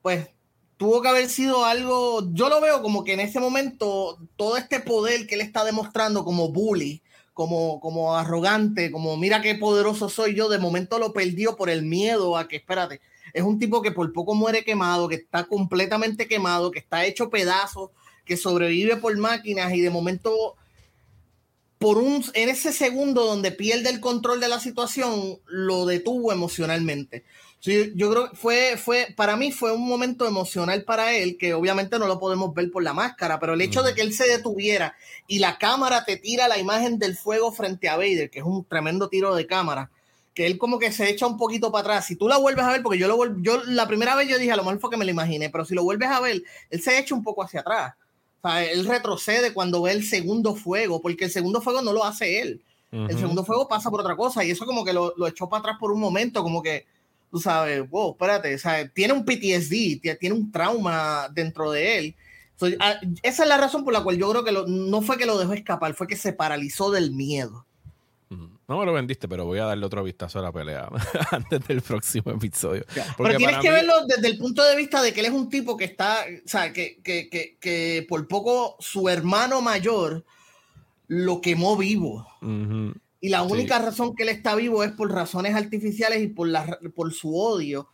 [0.03, 0.29] Pues
[0.77, 4.81] tuvo que haber sido algo, yo lo veo como que en ese momento todo este
[4.81, 7.03] poder que él está demostrando como bully,
[7.33, 11.83] como, como arrogante, como mira qué poderoso soy yo, de momento lo perdió por el
[11.83, 13.01] miedo a que, espérate,
[13.35, 17.31] es un tipo que por poco muere quemado, que está completamente quemado, que está hecho
[17.31, 17.91] pedazos,
[18.25, 20.55] que sobrevive por máquinas y de momento,
[21.79, 27.25] por un, en ese segundo donde pierde el control de la situación, lo detuvo emocionalmente.
[27.61, 31.99] yo creo que fue, fue, para mí fue un momento emocional para él, que obviamente
[31.99, 34.95] no lo podemos ver por la máscara, pero el hecho de que él se detuviera
[35.27, 38.65] y la cámara te tira la imagen del fuego frente a Vader, que es un
[38.65, 39.91] tremendo tiro de cámara,
[40.35, 42.07] que él como que se echa un poquito para atrás.
[42.07, 44.53] Si tú la vuelves a ver, porque yo lo yo la primera vez yo dije,
[44.53, 46.83] a lo mejor fue que me lo imaginé, pero si lo vuelves a ver, él
[46.83, 47.95] se echa un poco hacia atrás.
[48.43, 52.05] O sea, él retrocede cuando ve el segundo fuego, porque el segundo fuego no lo
[52.05, 52.63] hace él.
[52.93, 55.61] El segundo fuego pasa por otra cosa y eso como que lo, lo, echó para
[55.61, 56.87] atrás por un momento, como que,
[57.29, 62.15] tú sabes, wow, espérate, o sea, tiene un PTSD, tiene un trauma dentro de él.
[62.79, 65.39] Ah, esa es la razón por la cual yo creo que no fue que lo
[65.39, 67.67] dejó escapar, fue que se paralizó del miedo.
[68.31, 70.89] No me lo vendiste, pero voy a darle otro vistazo a la pelea
[71.31, 72.85] antes del próximo episodio.
[73.17, 75.77] Pero tienes que verlo desde el punto de vista de que él es un tipo
[75.77, 80.25] que está, o sea, que, que, que, que por poco su hermano mayor
[81.07, 82.27] lo quemó vivo.
[83.21, 86.79] Y la única razón que él está vivo es por razones artificiales y por, la,
[86.95, 87.89] por su odio.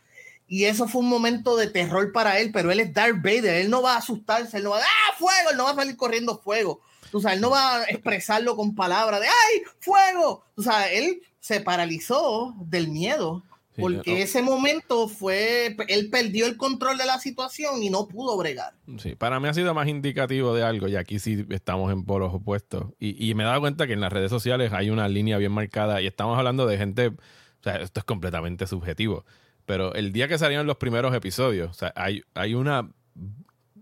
[0.47, 3.69] Y eso fue un momento de terror para él, pero él es Darth Vader, él
[3.69, 5.51] no va a asustarse, él no va a, ¡ah, fuego!
[5.51, 6.81] Él no va a salir corriendo fuego.
[7.13, 10.43] O sea, él no va a expresarlo con palabras de ¡ay, fuego!
[10.55, 13.43] O sea, él se paralizó del miedo
[13.77, 18.73] porque ese momento fue, él perdió el control de la situación y no pudo bregar.
[18.97, 22.33] Sí, para mí ha sido más indicativo de algo y aquí sí estamos en polos
[22.33, 22.87] opuestos.
[22.99, 25.51] Y, y me he dado cuenta que en las redes sociales hay una línea bien
[25.51, 29.25] marcada y estamos hablando de gente, o sea, esto es completamente subjetivo,
[29.65, 32.91] pero el día que salieron los primeros episodios, o sea, hay, hay una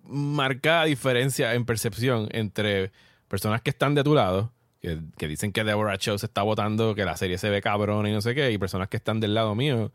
[0.03, 2.91] marcada diferencia en percepción entre
[3.29, 4.51] personas que están de tu lado
[4.81, 8.11] que, dicen que Deborah Chow se está votando, que la serie se ve cabrón y
[8.11, 9.91] no sé qué, y personas que están del lado mío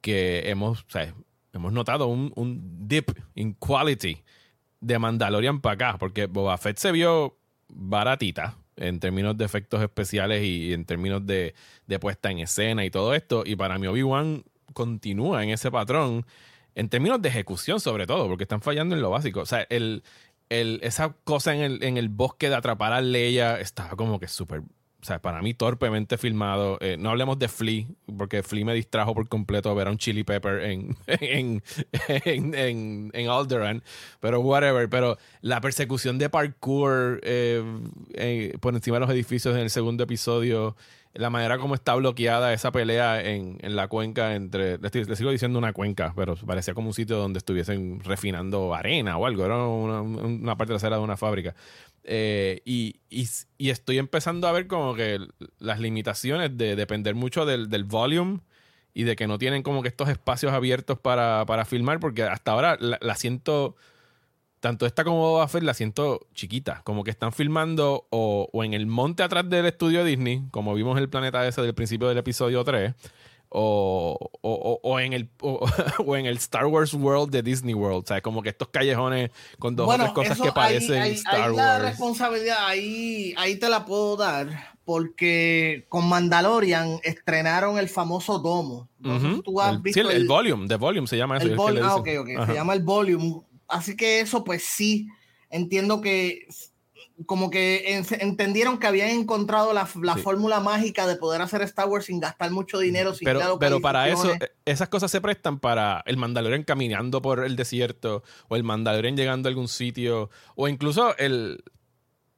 [0.00, 1.14] que hemos, o sea,
[1.52, 4.22] hemos notado un, un dip in quality
[4.80, 10.42] de Mandalorian para acá, porque Boba Fett se vio baratita en términos de efectos especiales
[10.42, 11.54] y en términos de,
[11.86, 16.26] de puesta en escena y todo esto, y para mí Obi-Wan continúa en ese patrón
[16.74, 19.40] en términos de ejecución sobre todo, porque están fallando en lo básico.
[19.40, 20.02] O sea, el,
[20.48, 24.62] esa cosa en el, en el bosque de atrapar a Leia estaba como que súper
[25.04, 26.78] o sea, para mí torpemente filmado.
[26.80, 27.84] Eh, no hablemos de Flea,
[28.16, 31.62] porque Flea me distrajo por completo a ver a un Chili Pepper en, en,
[32.24, 33.82] en, en, Alderaan,
[34.20, 34.88] pero whatever.
[34.88, 37.62] Pero la persecución de parkour eh,
[38.14, 40.74] eh, por encima de los edificios en el segundo episodio,
[41.14, 45.72] la manera como está bloqueada esa pelea en, la cuenca entre, le, sigo diciendo una
[45.72, 50.72] cuenca, pero parecía como un sitio donde estuviesen refinando arena o algo, era una, parte
[50.72, 51.54] trasera de una fábrica.
[52.02, 53.00] Eh, y,
[53.58, 55.18] estoy empezando a ver como que
[55.58, 58.40] las limitaciones de depender mucho del, del volume
[58.92, 62.76] y de que no tienen como que estos espacios abiertos para, filmar, porque hasta ahora
[62.80, 63.76] la siento
[64.64, 68.86] tanto esta como Boba Fett la siento chiquita, como que están filmando o, en el
[68.86, 72.94] monte atrás del estudio Disney, como vimos el planeta ese del principio del episodio 3,
[73.50, 78.40] o, en el, o, en el Star Wars World de Disney World, o sea, como
[78.40, 81.56] que estos callejones con dos o tres cosas que parecen Star Wars.
[81.56, 88.88] La responsabilidad ahí, ahí te la puedo dar, porque con Mandalorian estrenaron el famoso domo.
[89.04, 91.68] el, sí, el, volume, de volume se llama eso.
[91.68, 95.08] El ah, ok, ok, se llama el volume así que eso, pues sí,
[95.50, 96.46] entiendo que
[97.26, 102.18] como que entendieron que habían encontrado la, fórmula mágica de poder hacer Star Wars sin
[102.18, 103.14] gastar mucho dinero.
[103.14, 107.44] Sin pero, pero para eso, eh, esas cosas se prestan para el Mandalorian caminando por
[107.44, 111.62] el desierto, o el Mandalorian llegando a algún sitio, o incluso el,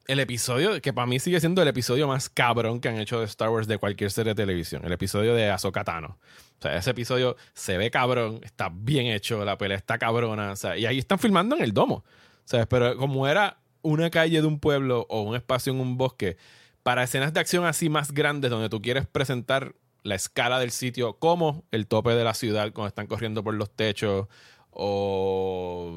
[0.07, 3.25] el episodio, que para mí sigue siendo el episodio más cabrón que han hecho de
[3.25, 6.17] Star Wars de cualquier serie de televisión, el episodio de Ahsoka Tano.
[6.59, 10.55] O sea, ese episodio se ve cabrón, está bien hecho, la pelea está cabrona, o
[10.55, 12.05] sea, y ahí están filmando en el domo.
[12.45, 16.37] sea, Pero como era una calle de un pueblo o un espacio en un bosque,
[16.83, 21.19] para escenas de acción así más grandes donde tú quieres presentar la escala del sitio
[21.19, 24.27] como el tope de la ciudad cuando están corriendo por los techos
[24.71, 25.91] o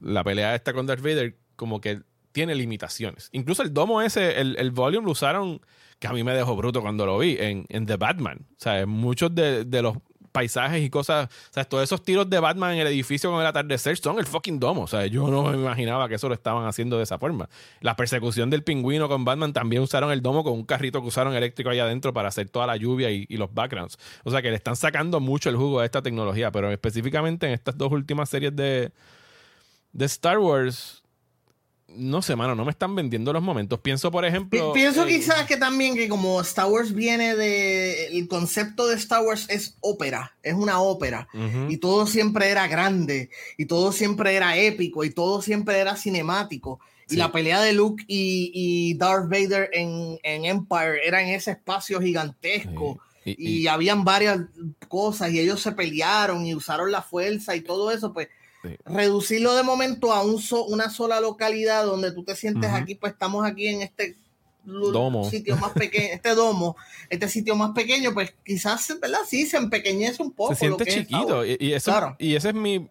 [0.00, 2.00] la pelea esta con Darth Vader, como que
[2.32, 3.28] tiene limitaciones.
[3.32, 5.60] Incluso el domo ese, el, el volume lo usaron,
[5.98, 8.46] que a mí me dejó bruto cuando lo vi, en, en The Batman.
[8.52, 9.96] O sea, muchos de, de los
[10.32, 13.46] paisajes y cosas, o sea, todos esos tiros de Batman en el edificio con el
[13.46, 14.82] atardecer son el fucking domo.
[14.82, 17.48] O sea, yo no me imaginaba que eso lo estaban haciendo de esa forma.
[17.80, 21.34] La persecución del pingüino con Batman también usaron el domo con un carrito que usaron
[21.34, 23.98] eléctrico allá adentro para hacer toda la lluvia y, los backgrounds.
[24.24, 27.54] O sea, que le están sacando mucho el jugo a esta tecnología, pero específicamente en
[27.54, 28.92] estas dos últimas series de,
[29.92, 30.99] de Star Wars,
[31.96, 33.80] no sé, mano, no me están vendiendo los momentos.
[33.80, 34.72] Pienso, por ejemplo.
[34.72, 38.06] Pienso quizás que también que como Star Wars viene de.
[38.06, 41.28] El concepto de Star Wars es ópera, es una ópera.
[41.68, 46.80] Y todo siempre era grande, y todo siempre era épico, y todo siempre era cinemático.
[47.08, 53.00] Y la pelea de Luke y, Darth Vader en, Empire era en ese espacio gigantesco.
[53.24, 54.40] Y, y, habían varias
[54.88, 58.28] cosas, y ellos se pelearon y usaron la fuerza y todo eso, pues
[58.84, 63.46] Reducirlo de momento a un una sola localidad donde tú te sientes aquí, pues estamos
[63.46, 64.16] aquí en este
[64.64, 65.28] domo.
[65.28, 66.76] sitio más pequeño, este domo,
[67.08, 69.20] este sitio más pequeño, pues quizás, ¿verdad?
[69.26, 70.54] Sí, se empequeñece un poco.
[70.54, 71.44] Se siente chiquito.
[71.44, 72.88] y, eso, y ese es mi.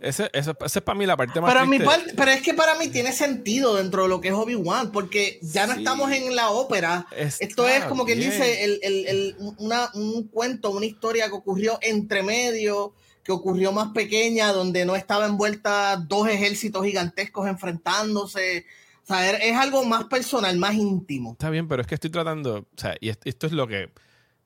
[0.00, 1.52] Ese, ese, es para mí la parte más.
[1.52, 1.78] Pero, mi
[2.16, 5.66] pero es que para mí tiene sentido dentro de lo que es Obi-Wan, porque ya
[5.66, 7.06] no estamos en la ópera.
[7.16, 11.78] Esto es como quien dice el, el, el, una, un cuento, una historia que ocurrió
[11.82, 12.94] entre medio
[13.28, 18.64] que ocurrió más pequeña, donde no estaba envuelta dos ejércitos gigantescos enfrentándose.
[19.02, 21.32] O sea, es algo más personal, más íntimo.
[21.32, 23.90] Está bien, pero es que estoy tratando, o sea, y esto es lo que, o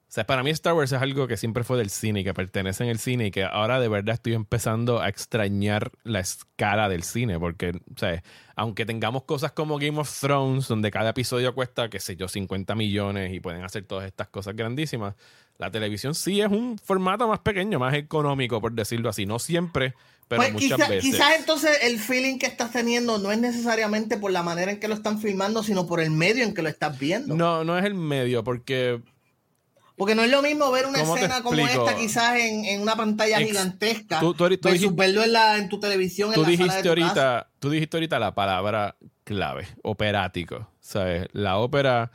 [0.09, 2.91] sea, para mí Star Wars es algo que siempre fue del cine que pertenece en
[2.91, 7.39] el cine y que ahora de verdad estoy empezando a extrañar la escala del cine,
[7.39, 8.21] porque, o sea,
[8.57, 12.75] aunque tengamos cosas como Game of Thrones, donde cada episodio cuesta, qué sé yo, 50
[12.75, 15.15] millones y pueden hacer todas estas cosas grandísimas,
[15.63, 19.27] la televisión sí es un formato más pequeño, más económico, por decirlo así.
[19.27, 19.95] No siempre,
[20.27, 21.03] pero pues muchas veces.
[21.05, 24.89] Quizás entonces el feeling que estás teniendo no es necesariamente por la manera en que
[24.89, 27.37] lo están filmando, sino por el medio en que lo estás viendo.
[27.37, 29.01] No, no es el medio, porque
[29.95, 34.19] porque no es lo mismo ver una escena como esta quizás en, una pantalla gigantesca
[34.19, 34.35] tú,
[34.97, 36.35] verlo en, la, en tu televisión.
[36.35, 40.67] Tú, dijiste ahorita, tú dijiste ahorita la palabra clave, operático.
[40.81, 41.29] ¿Sabes?
[41.31, 42.11] La ópera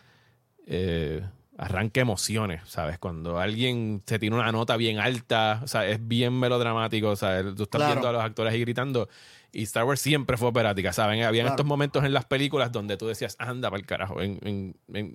[0.65, 1.23] eh,
[1.57, 2.99] arranca emociones, ¿sabes?
[2.99, 7.55] Cuando alguien se tiene una nota bien alta, o sea, es bien melodramático, ¿sabes?
[7.55, 9.09] Tú estás viendo a los actores ahí gritando
[9.57, 11.23] y Star Wars siempre fue operática, ¿saben?
[11.23, 14.17] Habían estos momentos en las películas donde tú decías, anda para el carajo.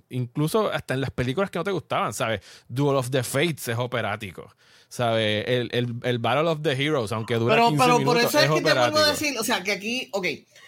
[0.09, 2.41] incluso hasta en las películas que no te gustaban, ¿sabes?
[2.67, 4.53] Duel of the Fates es operático.
[4.89, 5.45] ¿Sabes?
[5.47, 8.39] El, el, el, Battle of the Heroes, aunque dura pero, 15 pero minutos, por eso
[8.39, 10.27] es, que te vuelvo a decir, o sea, que aquí, ok.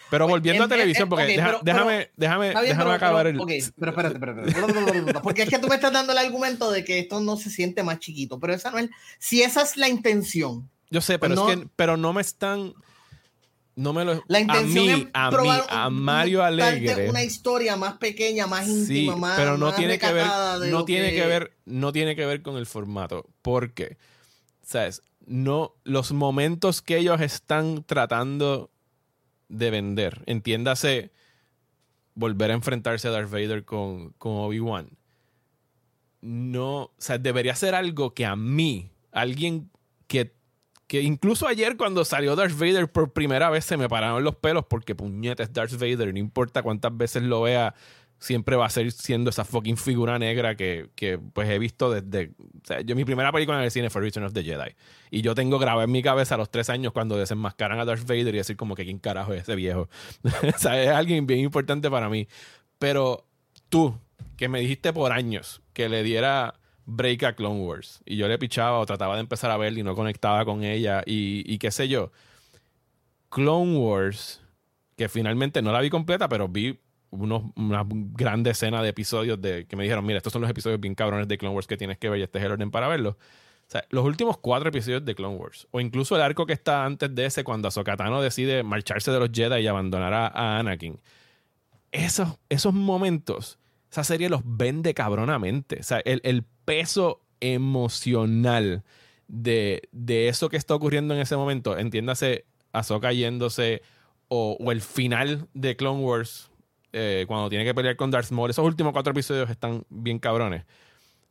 [0.10, 3.42] Pero volviendo a televisión, porque déjame, déjame, déjame acabar el.
[3.42, 6.86] Ok, pero espérate, espérate, espérate, Porque es que tú me estás dando el argumento de
[6.86, 8.90] que esto no se siente más chiquito, pero esa no es.
[9.20, 10.70] Si esa es la intención.
[10.90, 12.74] Yo sé, pero es que pero no me están
[13.76, 17.10] no me lo la intención a mí, a mí, a Mario Alegre.
[17.10, 20.28] una historia más pequeña más íntima sí, más pero no tiene que ver
[20.72, 21.26] no tiene que...
[21.26, 23.30] ver no tiene que ver con el formato.
[23.42, 23.98] Porque
[24.64, 28.72] sabes no los momentos que ellos están tratando
[29.50, 31.12] de vender entiéndase
[32.14, 34.90] volver a enfrentarse a Darth Vader con, con Obi-Wan.
[36.22, 39.70] No o sea debería ser algo que a mí alguien
[40.08, 40.34] que
[40.88, 44.66] que incluso ayer cuando salió Darth Vader por primera vez se me pararon los pelos
[44.66, 47.74] porque puñetes Darth Vader, no importa cuántas veces lo vea,
[48.20, 52.32] siempre va a ser siendo esa fucking figura negra que, que pues he visto desde...
[52.40, 54.76] O sea, yo mi primera película en el cine fue Return of the Jedi.
[55.12, 58.08] Y yo tengo grabado en mi cabeza a los tres años cuando desenmascaran a Darth
[58.08, 59.90] Vader y decir como que quién carajo es ese viejo.
[60.24, 62.28] o sea, es alguien bien importante para mí.
[62.80, 63.26] Pero
[63.70, 64.00] tú,
[64.38, 66.56] que me dijiste por años que le diera
[66.86, 68.02] break a Clone Wars.
[68.06, 71.04] Y yo le pichaba o trataba de empezar a ver y no conectaba con ella
[71.06, 72.12] y, qué sé yo.
[73.30, 74.42] Clone Wars,
[74.96, 76.80] que finalmente no la vi completa, pero vi
[77.10, 80.80] unos, una gran decena de episodios de, que me dijeron, mira, estos son los episodios
[80.80, 82.88] bien cabrones de Clone Wars que tienes que ver y este es el orden para
[82.88, 83.16] verlos.
[83.68, 86.86] O sea, los últimos cuatro episodios de Clone Wars, o incluso el arco que está
[86.86, 91.00] antes de ese, cuando Ahsoka decide marcharse de los Jedi y abandonar a, Anakin.
[91.92, 93.58] Esos, esos momentos,
[93.90, 95.80] esa serie los vende cabronamente.
[95.80, 98.84] O sea, el, el peso emocional
[99.28, 99.88] de,
[100.28, 103.82] eso que está ocurriendo en ese momento, entiéndase Ahsoka yéndose
[104.28, 106.50] o, el final de Clone Wars
[106.94, 110.66] eh, cuando tiene que pelear con Darth Maul, esos últimos cuatro episodios están bien cabrones.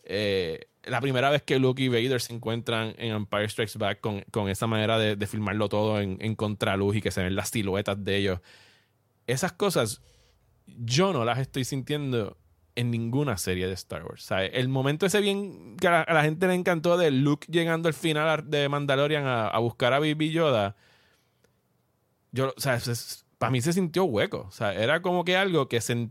[0.04, 4.48] Eh, la primera vez que Luke y Vader se encuentran en Empire Strikes Back con,
[4.48, 8.16] esa manera de, filmarlo todo en, en, contraluz y que se ven las siluetas de
[8.16, 8.40] ellos.
[9.26, 10.02] Esas cosas
[10.66, 12.36] yo no las estoy sintiendo
[12.76, 14.28] en ninguna serie de Star Wars.
[14.30, 18.50] El momento ese bien que a la, gente le encantó de Luke llegando al final
[18.50, 20.76] de Mandalorian a, buscar a Baby Yoda,
[22.32, 22.80] yo, o sea,
[23.38, 24.46] para mí se sintió hueco.
[24.48, 26.10] O sea, era como que algo que se,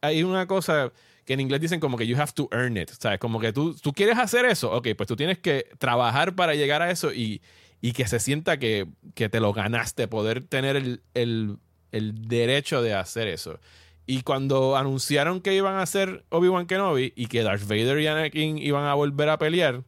[0.00, 0.92] hay una cosa
[1.24, 2.90] que en inglés dicen como que you have to earn it.
[2.90, 3.18] ¿Sabes?
[3.18, 6.82] Como que tú, tú quieres hacer eso, ok, pues tú tienes que trabajar para llegar
[6.82, 7.42] a eso y,
[7.80, 11.02] que se sienta que, te lo ganaste, poder tener el,
[11.90, 13.58] el derecho de hacer eso.
[14.10, 18.56] Y cuando anunciaron que iban a hacer Obi-Wan Kenobi y que Darth Vader y Anakin
[18.56, 19.84] iban a volver a pelear,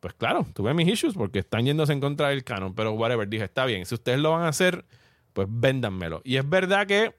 [0.00, 2.74] pues claro, tuve mis issues porque están yéndose en contra del canon.
[2.74, 4.84] Pero whatever, dije, está bien, si ustedes lo van a hacer,
[5.32, 6.20] pues véndanmelo.
[6.24, 7.14] Y es verdad que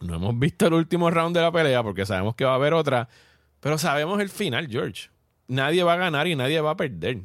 [0.00, 2.72] no hemos visto el último round de la pelea porque sabemos que va a haber
[2.72, 3.08] otra,
[3.58, 5.10] pero sabemos el final, George.
[5.48, 7.22] Nadie va a ganar y nadie va a perder.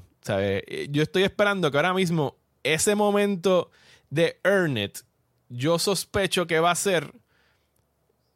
[0.89, 3.69] Yo estoy esperando que ahora mismo ese momento
[4.09, 5.01] de Earn It,
[5.49, 7.13] yo sospecho que va a ser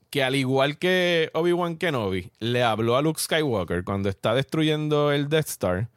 [0.09, 5.29] que al igual que Obi-Wan Kenobi le habló a Luke Skywalker cuando está destruyendo el
[5.29, 5.89] Death Star,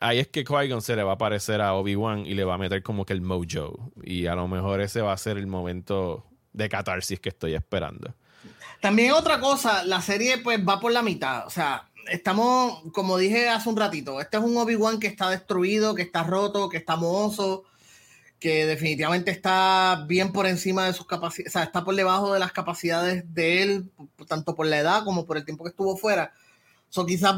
[0.00, 2.58] ahí es que Qui-Gon se le va a aparecer a Obi-Wan y le va a
[2.58, 3.90] meter como que el mojo.
[4.02, 8.14] Y a lo mejor ese va a ser el momento de catarsis que estoy esperando.
[8.80, 11.46] También otra cosa, la serie pues va por la mitad.
[11.46, 15.94] O sea, estamos, como dije hace un ratito, este es un Obi-Wan que está destruido,
[15.94, 17.64] que está roto, que está mohoso
[18.38, 22.40] que definitivamente está bien por encima de sus capacidades, o sea, está por debajo de
[22.40, 23.90] las capacidades de él,
[24.28, 26.32] tanto por la edad como por el tiempo que estuvo fuera.
[26.88, 27.36] So, quizás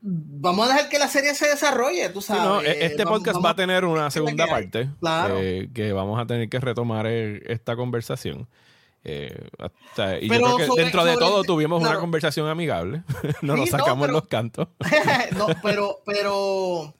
[0.00, 2.68] vamos a dejar que la serie se desarrolle, tú sabes.
[2.68, 5.38] E-, este podcast va a tener una segunda parte claro.
[5.38, 8.48] Eh, que vamos a tener que retomar eh, esta conversación.
[9.08, 9.48] Eh,
[10.20, 13.04] y yo creo que dentro de todo tuvimos una conversación amigable.
[13.42, 14.68] no nos sacamos los cantos.
[15.36, 16.92] no, pero, pero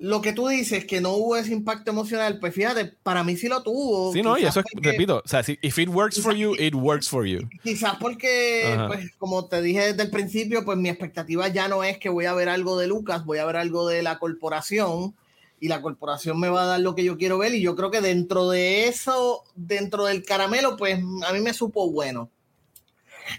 [0.00, 3.48] lo que tú dices, que no hubo ese impacto emocional, pues fíjate, para mí sí
[3.48, 4.12] lo tuvo.
[4.14, 6.74] Sí, no, y eso es, repito, o sea, si if it works for you, it
[6.74, 7.40] works for you.
[7.62, 11.98] Quizás porque, pues, como te dije desde el principio, pues mi expectativa ya no es
[11.98, 15.14] que voy a ver algo de Lucas, voy a ver algo de la corporación
[15.60, 17.90] y la corporación me va a dar lo que yo quiero ver y yo creo
[17.90, 22.30] que dentro de eso, dentro del caramelo, pues a mí me supo bueno.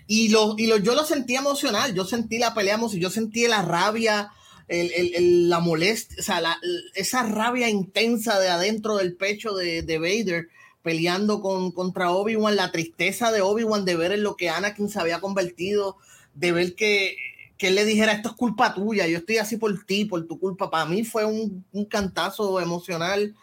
[0.05, 3.63] Y, lo, y lo, yo lo sentí emocional, yo sentí la pelea, yo sentí la
[3.63, 4.31] rabia,
[4.71, 6.57] la molestia, o sea,
[6.95, 10.47] esa rabia intensa de adentro del pecho de, de Vader
[10.81, 14.99] peleando con, contra Obi-Wan, la tristeza de Obi-Wan de ver en lo que Anakin se
[14.99, 15.97] había convertido,
[16.33, 17.17] de ver que,
[17.57, 20.39] que él le dijera, esto es culpa tuya, yo estoy así por ti, por tu
[20.39, 20.71] culpa.
[20.71, 23.35] Para mí fue un, un cantazo emocional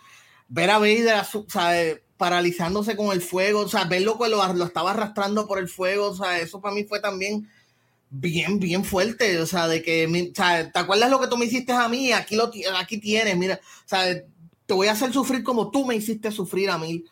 [0.48, 4.64] ver a Vader o sea, paralizándose con el fuego, o sea, verlo que lo, lo
[4.64, 7.48] estaba arrastrando por el fuego, o sea, eso para mí fue también
[8.10, 11.46] bien, bien fuerte, o sea, de que, o sea, ¿te acuerdas lo que tú me
[11.46, 12.12] hiciste a mí?
[12.12, 14.22] Aquí lo aquí tienes, mira, o sea,
[14.66, 17.04] te voy a hacer sufrir como tú me hiciste sufrir a mí,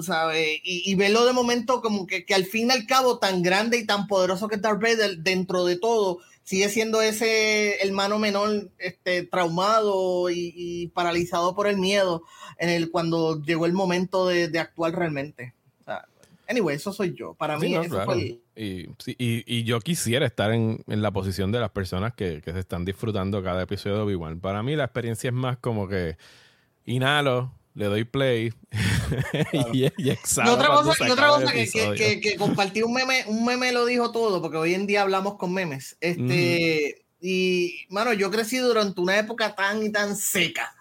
[0.00, 0.60] ¿sabes?
[0.62, 3.78] Y, y verlo de momento como que, que, al fin y al cabo tan grande
[3.78, 8.70] y tan poderoso que es Darth Vader dentro de todo, sigue siendo ese hermano menor
[8.78, 12.22] este, traumado y, y paralizado por el miedo
[12.58, 15.54] en el cuando llegó el momento de, de actuar realmente.
[16.48, 17.34] Anyway, eso soy yo.
[17.34, 21.70] Para mí, eso fue y, y, yo quisiera estar en, en, la posición de las
[21.70, 24.40] personas que, que, se están disfrutando cada episodio de Obi-Wan.
[24.40, 26.16] Para mí, la experiencia es más como que
[26.84, 28.52] inhalo, le doy play
[29.72, 30.50] y, y, exhalo.
[30.50, 33.86] Y otra cosa, y otra cosa que, que, que, compartí un meme, un meme lo
[33.86, 35.96] dijo todo, porque hoy en día hablamos con memes.
[36.00, 40.74] Este, Y, mano, yo crecí durante una época tan y tan seca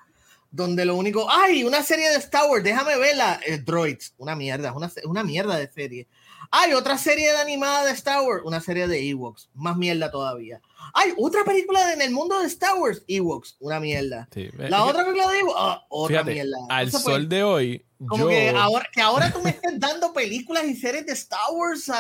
[0.51, 4.73] donde lo único, ay, una serie de Star Wars, déjame verla, eh, Droids, una mierda,
[4.73, 6.07] una, una mierda de serie.
[6.53, 10.61] Hay otra serie de animada de Star Wars, una serie de Ewoks, más mierda todavía.
[10.93, 14.27] Hay otra película en el mundo de Star Wars, Ewoks, una mierda.
[14.57, 16.57] La otra película de Ewoks, ah, otra mierda.
[16.69, 20.75] Al sol de hoy, como que, ahora, que ahora tú me estás dando películas y
[20.75, 21.91] series de Star Wars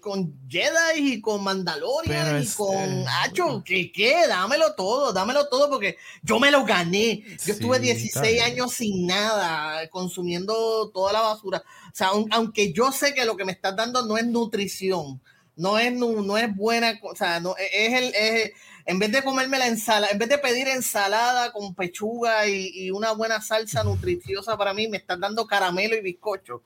[0.00, 4.26] con Jedi y con Mandalorian y con Hacho, ¿qué, ¿qué?
[4.26, 7.22] Dámelo todo, dámelo todo porque yo me lo gané.
[7.46, 11.62] Yo estuve 16 años sin nada, consumiendo toda la basura.
[11.86, 15.20] O sea, aunque yo sé que lo que me estás dando no es nutrición,
[15.56, 18.14] no es, no, es buena, o sea, no, es el...
[18.14, 18.52] Es,
[18.86, 23.12] en vez de comerme la ensalada, en vez de pedir ensalada con pechuga y, una
[23.12, 26.62] buena salsa nutriciosa para mí, me están dando caramelo y bizcocho.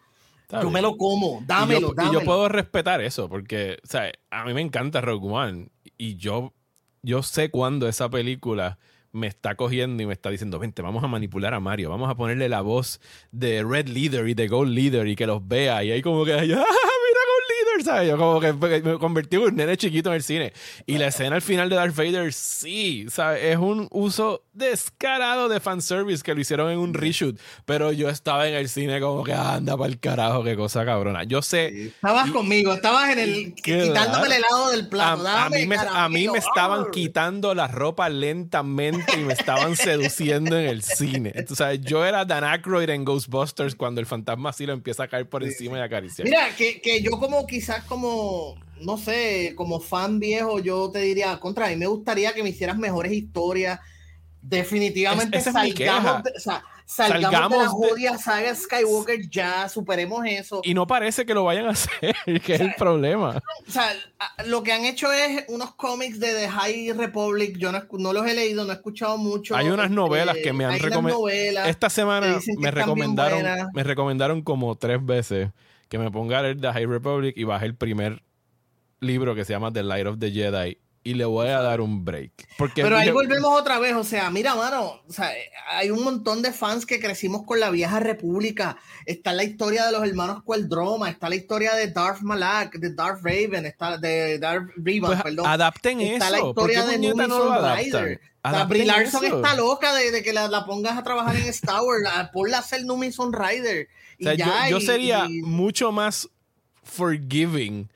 [0.51, 4.53] yo me lo como, dámelo, y yo, puedo respetar eso, porque, o sea, a mí
[4.53, 6.53] me encanta Rogue One y yo,
[7.03, 8.79] yo sé cuándo esa película
[9.13, 12.15] me está cogiendo y me está diciendo, vente, vamos a manipular a Mario, vamos a
[12.15, 15.83] ponerle la voz de Red Leader y de Gold Leader y que los vea.
[15.83, 16.65] Y ahí como que, ¡ah,
[17.83, 18.09] ¿sabes?
[18.09, 20.53] Yo como que me convertí en un nene chiquito en el cine.
[20.87, 23.45] Y la escena al final de Darth Vader, sí, ¿sabes?
[23.45, 27.39] Es un uso descarado de fanservice que lo hicieron en un reshoot.
[27.65, 31.23] Pero yo estaba en el cine como que anda para el carajo, qué cosa cabrona.
[31.25, 31.87] Yo sé.
[31.87, 33.55] Estabas conmigo, estabas en el.
[33.55, 35.29] quitándome el helado del plato.
[35.29, 40.59] A, mí, me, a mí me estaban quitando la ropa lentamente y me estaban seduciendo
[40.59, 41.33] en el cine.
[41.49, 45.09] O sea, yo era Dan Aykroyd en Ghostbusters cuando el fantasma así lo empieza a
[45.09, 46.27] caer por encima y acariciar.
[46.27, 51.01] Mira, que, que yo como quizás quizás como, no sé, como fan viejo, yo te
[51.01, 53.81] diría, contra mí me gustaría que me hicieras mejores historias.
[54.49, 60.63] Definitivamente salgamos, de, o sea, salgamos, de la jodida saga Skywalker ya, superemos eso.
[60.65, 63.43] Y no parece que lo vayan a hacer, que es el problema.
[63.67, 63.93] O sea,
[64.47, 68.27] lo que han hecho es unos cómics de The High Republic, yo no, no los
[68.27, 69.55] he leído, no he escuchado mucho.
[69.55, 71.29] Hay unas novelas que me han recomendado.
[71.29, 75.51] Esta semana me recomendaron, me recomendaron como tres veces
[75.91, 78.23] que me ponga el The High Republic y baje el primer
[79.01, 80.79] libro que se llama The Light of the Jedi
[81.09, 82.33] y le voy a dar un break.
[82.59, 85.33] Porque Pero ahí volvemos otra vez, o sea, mira, mano, o sea,
[85.71, 88.77] hay un montón de fans que crecimos con la vieja república.
[89.07, 93.23] Está la historia de los hermanos Queldroma, está la historia de Darth Malak, de Darth
[93.23, 95.47] Raven, está de Darth Revan, pues perdón.
[95.47, 96.37] Adapten está eso.
[96.37, 98.21] Está la historia de Numi no Rider.
[98.69, 102.07] Brie Larson está loca de, que la, pongas a trabajar en Star Wars.
[102.35, 103.89] Ponla a hacer Numi Rider.
[104.69, 106.29] yo, sería mucho más
[106.83, 107.89] forgiving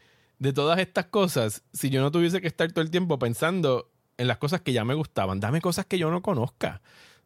[0.43, 4.27] de todas estas cosas si yo no tuviese que estar todo el tiempo pensando en
[4.27, 5.39] las cosas que ya me gustaban.
[5.39, 6.83] Dame cosas que yo no conozca.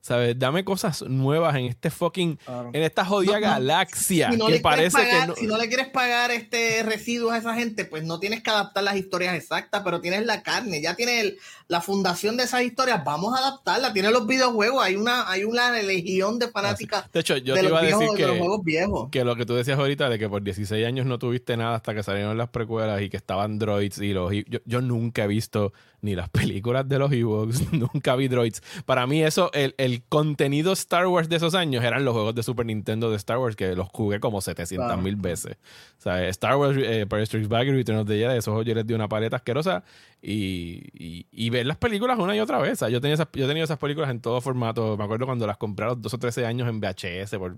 [0.06, 0.38] ¿Sabes?
[0.38, 2.38] Dame cosas nuevas en este fucking,
[2.72, 5.34] en esta jodida galaxia que parece que no...
[5.34, 8.84] Si no le quieres pagar este residuos a esa gente, pues no tienes que adaptar
[8.84, 11.34] las historias exactas, pero tienes la carne, ya tienes
[11.66, 13.92] la fundación de esas historias, vamos a adaptarla.
[13.92, 17.80] Tienes los videojuegos, hay una, hay una legión de fanáticas de hecho, yo te iba
[17.80, 19.10] a decir que, los juegos viejos.
[19.10, 21.94] Que lo que tú decías ahorita de que por 16 años no tuviste nada hasta
[21.94, 24.32] que salieron las precuelas y que estaban droids y los...
[24.46, 28.62] Yo, yo nunca he visto ni las películas de los Ewoks, nunca vi droids.
[28.84, 32.42] Para mí eso, el, el contenido Star Wars de esos años eran los juegos de
[32.42, 35.56] Super Nintendo de Star Wars que los jugué como 700 mil veces.
[35.98, 38.74] O sea, Star Wars, eh, Empire Strikes Back y Return of the Jedi, esos yo
[38.74, 39.84] les di una paleta asquerosa
[40.22, 42.72] y, y, ver las películas una y otra vez.
[42.72, 44.96] O sea, yo, tenía esas, yo tenido esas películas en todo formato.
[44.96, 47.56] Me acuerdo cuando las compré a los 2 o 13 años en VHS por,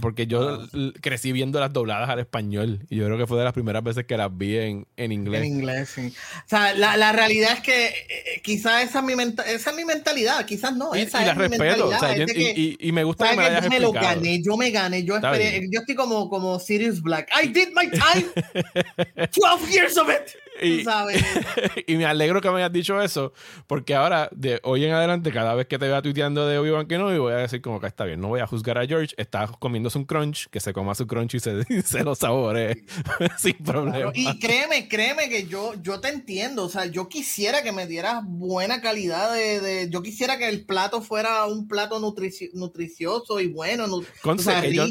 [0.00, 0.68] porque yo ah.
[1.00, 4.04] crecí viendo las dobladas al español y yo creo que fue de las primeras veces
[4.04, 5.42] que las vi en, en inglés.
[5.42, 6.12] En inglés, sí.
[6.38, 9.14] O sea, la, la realidad es que eh, quizás esa es mi,
[9.46, 10.94] esa es mi mentalidad, quizás no.
[10.94, 11.88] Y, esa y la respeto.
[11.88, 14.70] O sea, y, y, me gusta que me hayas yo me lo gané, yo me
[14.70, 17.30] gané, yo esperé, yo estoy como, como Sirius Black.
[17.42, 18.26] I did my time.
[19.32, 20.36] 12 years of it.
[20.60, 20.84] Y,
[21.86, 23.32] y, me alegro que me hayas dicho eso,
[23.66, 27.18] porque ahora, de hoy en adelante, cada vez que te vea tuiteando de Obi-Wan Kenobi,
[27.18, 29.98] voy a decir como que está bien, no voy a juzgar a George, está comiéndose
[29.98, 32.84] un crunch, que se coma su crunch y se, se lo sabore
[33.38, 34.12] sin problema.
[34.14, 38.22] Y créeme, créeme que yo, yo te entiendo, o sea, yo quisiera que me dieras
[38.24, 43.86] buena calidad de, yo quisiera que el plato fuera un plato nutricioso y bueno.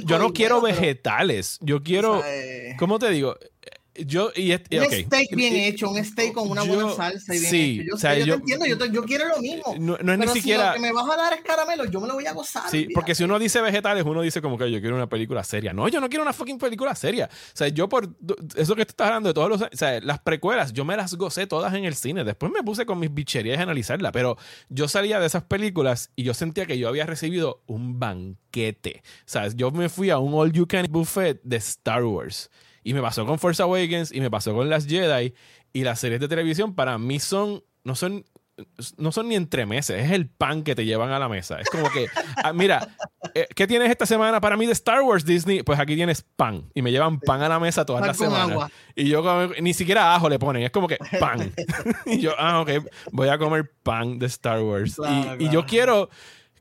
[0.06, 3.36] yo, no quiero vegetales, yo quiero, eh, ¿cómo te digo?
[3.96, 7.80] Yo y un steak bien hecho, un steak con una buena salsa y bien sí,
[7.80, 7.90] hecho.
[7.90, 9.76] Yo, o sea, yo, te entiendo, yo, yo, quiero lo mismo.
[9.80, 10.74] No, no es ni siquiera.
[10.74, 12.70] Si lo que me vas a dar es caramelo, yo me lo voy a gozar.
[12.70, 15.74] Sí, porque si uno dice vegetales, uno dice como que yo quiero una película seria.
[15.74, 17.30] No, yo no quiero una fucking película seria.
[17.32, 18.10] O sea, yo por
[18.56, 19.62] eso que te estás hablando de todos los.
[19.62, 22.24] O sea, las precuelas, yo me las gocé todas en el cine.
[22.24, 24.12] Después me puse con mis bicherías a analizarla.
[24.12, 24.38] Pero
[24.70, 29.02] yo salía de esas películas y yo sentía que yo había recibido un banquete.
[29.04, 32.50] O sea, yo me fui a un all you can buffet de Star Wars.
[32.84, 35.34] Y me pasó con Force Awakens y me pasó con las Jedi.
[35.74, 38.26] Y las series de televisión para mí son, no son,
[38.98, 41.60] no son ni entremeses, es el pan que te llevan a la mesa.
[41.60, 42.08] Es como que,
[42.44, 42.96] ah, mira,
[43.34, 45.64] eh, ¿qué tienes esta semana para mí de Star Wars Disney?
[45.64, 46.70] Pues aquí tienes pan.
[46.74, 48.72] Y me llevan pan a la mesa todas las semanas.
[48.96, 51.54] Y yo ni siquiera ajo le ponen, es como que pan.
[52.06, 52.72] y yo, ah, ok,
[53.12, 55.00] voy a comer pan de Star Wars.
[55.40, 56.10] y, y yo quiero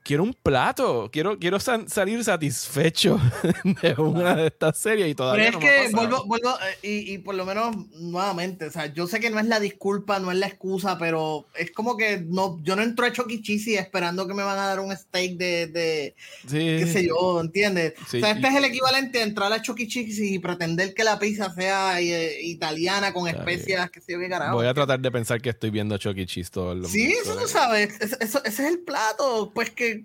[0.03, 3.21] quiero un plato, quiero, quiero salir satisfecho
[3.83, 7.19] de una de estas series y todavía Pero es que vuelvo, vuelvo eh, y, y,
[7.19, 10.39] por lo menos nuevamente, o sea, yo sé que no es la disculpa, no es
[10.39, 13.79] la excusa, pero es como que no, yo no entro a Chucky e.
[13.79, 16.15] esperando que me van a dar un steak de, de
[16.49, 17.95] qué sé yo, ¿entiendes?
[18.01, 20.25] o sea, este es el equivalente a entrar a Chucky e.
[20.35, 24.57] y pretender que la pizza sea eh, italiana con especias, que sé yo qué carajo.
[24.57, 26.45] Voy a tratar de pensar que estoy viendo Chucky e.
[26.51, 29.98] todo el Sí, eso tú sabes, ese es el plato, pues que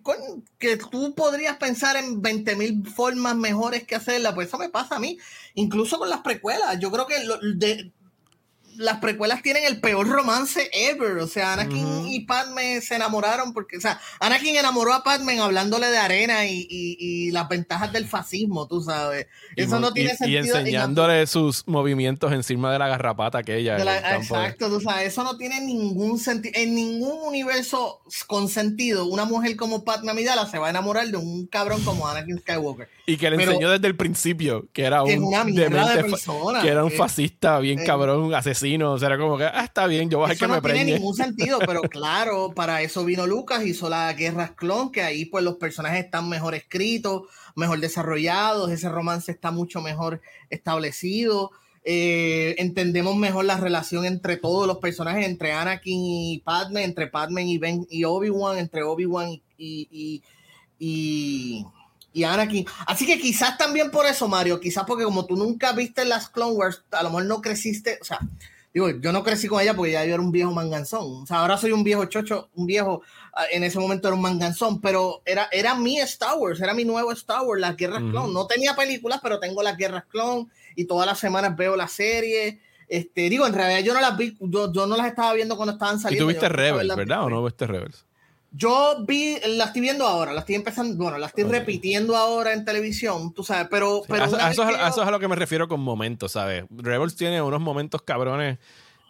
[0.60, 4.96] que, tú podrías pensar en 20 mil formas mejores que hacerla, pues eso me pasa
[4.96, 5.18] a mí,
[5.56, 6.80] incluso con las precuelas.
[6.80, 7.16] Yo creo que
[7.56, 7.92] de,
[8.78, 11.18] las precuelas tienen el peor romance ever.
[11.18, 15.88] O sea, Anakin y Padme se enamoraron porque, o sea, Anakin enamoró a Padme hablándole
[15.88, 19.28] de arena y, y, las ventajas del fascismo, tú sabes.
[19.56, 20.44] Eso no tiene sentido.
[20.44, 23.78] Y enseñándole sus movimientos encima de la garrapata aquella.
[24.16, 26.54] exacto, tú sabes, eso no tiene ningún sentido.
[26.56, 31.18] En ningún universo con sentido, una mujer como Padme Amidala se va a enamorar de
[31.18, 32.88] un cabrón como Anakin Skywalker.
[33.06, 37.84] Y que le enseñó desde el principio que era un, que era un fascista bien
[37.86, 38.63] cabrón, asesino.
[38.64, 40.80] O sea, era como que, ah, está bien, yo voy a que me preñe.
[40.80, 45.02] No tiene ningún sentido, pero claro, para eso vino Lucas, hizo la Guerra Clon, que
[45.02, 47.24] ahí pues los personajes están mejor escritos,
[47.56, 51.52] mejor desarrollados, ese romance está mucho mejor establecido.
[51.86, 57.44] Eh, entendemos mejor la relación entre todos los personajes, entre Anakin y Padme, entre Padme
[57.44, 60.22] y Ben y Obi-Wan, entre Obi-Wan y,
[60.80, 61.66] y
[62.14, 62.66] y Anakin.
[62.86, 66.54] Así que quizás también por eso, Mario, quizás porque como tú nunca viste las Clone
[66.54, 68.20] Wars, a lo mejor no creciste, o sea,
[68.74, 71.24] digo, yo no crecí con ella porque ya yo era un viejo manganzón.
[71.24, 73.02] O sea, ahora soy un viejo chocho, un viejo,
[73.34, 76.84] ah, en ese momento era un manganzón, pero era, era mi Star Wars, era mi
[76.84, 78.34] nuevo Star Wars, las guerras clon.
[78.34, 82.62] No tenía películas, pero tengo las guerras clon y todas las semanas veo la serie.
[82.88, 85.74] Este, digo, en realidad yo no las vi, yo, yo no las estaba viendo cuando
[85.74, 86.24] estaban saliendo.
[86.24, 87.24] Y tú viste Rebels, ¿verdad?
[87.24, 88.06] ¿O no viste Rebels?
[88.56, 92.64] Yo vi, la estoy viendo ahora, la estoy empezando, bueno, la estoy repitiendo ahora en
[92.64, 94.04] televisión, tú sabes, pero...
[94.08, 94.38] pero eso,
[94.70, 96.64] es a lo que me refiero con momentos, ¿sabes?
[96.70, 98.60] Rebels tiene unos momentos cabrones,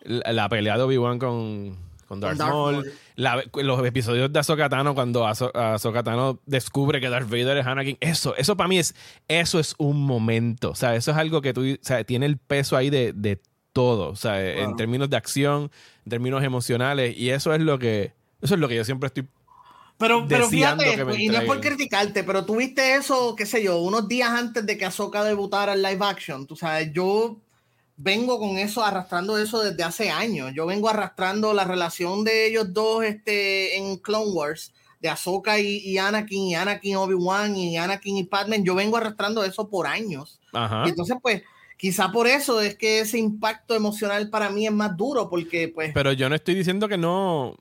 [0.05, 6.03] la, pelea de Obi-Wan con, con Darth, Maul, los episodios de Ahsoka Tano cuando Ahsoka
[6.03, 8.95] Tano descubre que Darth Vader es Anakin, eso, eso para mí es,
[9.27, 12.37] eso es un momento, o sea, eso es algo que tú, o sea, tiene el
[12.37, 13.41] peso ahí de, de
[13.73, 15.69] todo, o sea, en términos de acción,
[16.05, 18.13] en términos emocionales, y eso es lo que
[18.43, 19.27] eso es lo que yo siempre estoy.
[19.97, 24.07] Pero, pero fíjate, y no es por criticarte, pero tuviste eso, qué sé yo, unos
[24.07, 26.47] días antes de que Ahsoka debutara en live action.
[26.47, 27.37] Tú sabes, yo
[27.95, 30.51] vengo con eso, arrastrando eso desde hace años.
[30.53, 35.97] Yo vengo arrastrando la relación de ellos dos este, en Clone Wars, de Ahsoka y,
[35.97, 38.63] Anakin, y Anakin Obi-Wan, y Anakin y Padme.
[38.63, 40.39] Yo vengo arrastrando eso por años.
[40.85, 41.43] Y entonces, pues,
[41.77, 45.91] quizá por eso es que ese impacto emocional para mí es más duro, porque, pues.
[45.93, 47.55] Pero yo no estoy diciendo que no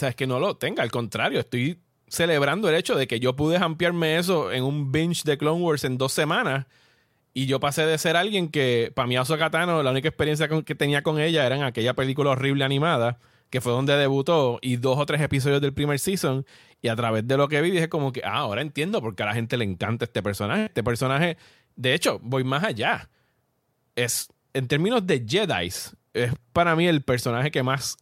[0.00, 3.36] sea, es que no lo tenga, al contrario, estoy celebrando el hecho de que yo
[3.36, 6.66] pude ampliarme eso en un binge de Clone Wars en dos semanas.
[7.34, 10.74] Y yo pasé de ser alguien que, para mí, Ahsoka Tano, la única experiencia que
[10.74, 13.18] tenía con ella era en aquella película horrible animada,
[13.50, 16.44] que fue donde debutó, y dos o tres episodios del primer season.
[16.82, 19.22] Y a través de lo que vi, dije como que, ah, ahora entiendo por qué
[19.22, 20.64] a la gente le encanta este personaje.
[20.64, 21.36] Este personaje,
[21.76, 23.08] de hecho, voy más allá.
[23.94, 25.68] Es, en términos de Jedi,
[26.14, 27.98] es para mí el personaje que más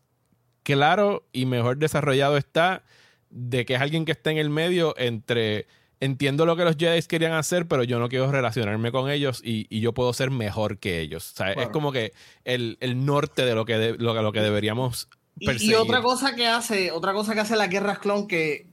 [0.74, 2.84] claro y mejor desarrollado está
[3.30, 5.66] de que es alguien que está en el medio entre
[5.98, 9.66] entiendo lo que los Jedi querían hacer, pero yo no quiero relacionarme con ellos y,
[9.80, 11.32] yo puedo ser mejor que ellos.
[11.32, 12.12] O sea, es como que
[12.44, 12.76] el,
[13.06, 17.34] norte de lo que, lo, lo, que deberíamos y, otra cosa que hace, otra cosa
[17.34, 18.66] que hace la guerra clon que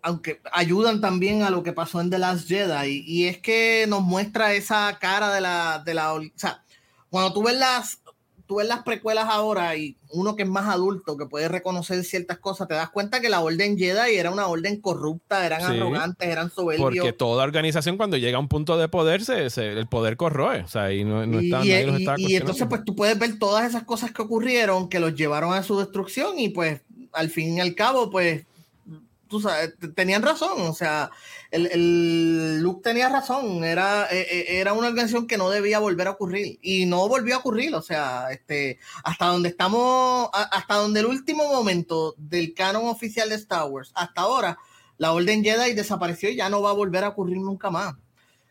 [0.00, 4.02] aunque ayudan también a lo que pasó en The Last Jedi, y es que nos
[4.02, 6.62] muestra esa cara de la, de la, o sea,
[7.10, 8.00] cuando tú ves las,
[8.48, 12.38] tú ves las precuelas ahora y uno que es más adulto, que puede reconocer ciertas
[12.38, 16.50] cosas, te das cuenta que la Orden Jedi era una orden corrupta, eran arrogantes, eran
[16.50, 16.88] soberbios.
[16.88, 20.62] Porque toda organización cuando llega a un punto de poder, se, el poder corroe.
[20.62, 21.52] O sea, y no, no y,
[22.16, 25.62] y, entonces pues tú puedes ver todas esas cosas que ocurrieron, que los llevaron a
[25.62, 26.80] su destrucción y pues
[27.12, 28.46] al fin y al cabo pues
[29.28, 31.10] tú sabes, tenían razón, o sea,
[31.50, 36.08] el, el Luke tenía razón, era, e, e, era una organización que no debía volver
[36.08, 41.00] a ocurrir y no volvió a ocurrir, o sea, este, hasta donde estamos, hasta donde
[41.00, 44.58] el último momento del canon oficial de Star Wars, hasta ahora,
[44.98, 47.94] la Orden Jedi desapareció y ya no va a volver a ocurrir nunca más.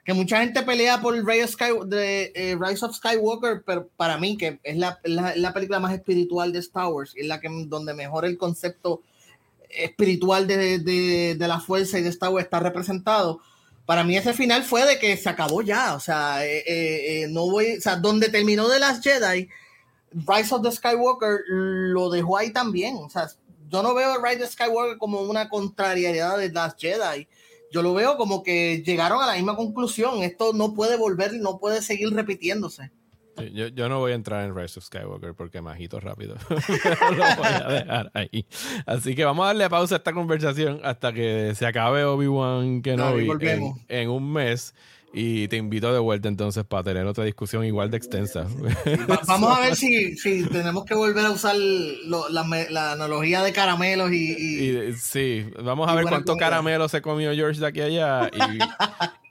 [0.06, 4.38] Que mucha gente pelea por el Sky, de, eh, Rise of Skywalker, pero para mí,
[4.38, 8.24] que es la, la, película más espiritual de Star Wars, es la que donde mejor
[8.24, 9.02] el concepto
[9.70, 13.42] espiritual de, de, de, la fuerza y de Star Wars está representado.
[13.86, 17.28] Para mí ese final fue de que se acabó ya, o sea, eh, eh, eh,
[17.30, 19.48] no voy, o sea, donde terminó de las Jedi,
[20.12, 23.30] Rise of the Skywalker lo dejó ahí también, o sea,
[23.70, 27.30] yo no veo Rise of the Skywalker como una contrariedad de las Jedi,
[27.72, 31.58] yo lo veo como que llegaron a la misma conclusión, esto no puede volver, no
[31.58, 32.92] puede seguir repitiéndose.
[33.54, 36.36] Yo, yo, no voy a entrar en Rise of Skywalker porque me agito rápido.
[36.50, 38.46] lo voy a dejar ahí.
[38.86, 43.30] Así que vamos a darle pausa a esta conversación hasta que se acabe Obi-Wan Kenobi
[43.42, 44.74] en, en, un mes.
[45.20, 48.46] Y te invito de vuelta entonces para tener otra discusión igual de extensa.
[49.28, 54.94] vamos a ver si, si, tenemos que volver a usar la, analogía de caramelos y...
[54.94, 58.30] sí, vamos a ver cuánto caramelo se comió George de aquí a allá.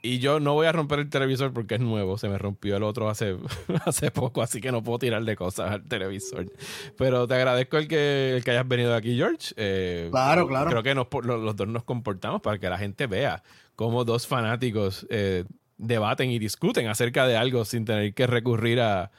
[0.01, 2.17] Y, y, yo no voy a romper el televisor porque es nuevo.
[2.17, 3.37] Se me rompió el otro hace,
[3.85, 6.51] hace poco, así que no puedo tirarle cosas al televisor.
[6.97, 9.53] Pero te agradezco el que, el que hayas venido aquí, George.
[9.55, 10.69] Eh, claro, claro.
[10.69, 13.41] Creo que los, los, dos nos comportamos para que la gente vea
[13.77, 15.07] cómo dos fanáticos...
[15.09, 15.45] Eh,
[15.77, 19.11] debaten y discuten acerca de algo sin tener que recurrir a,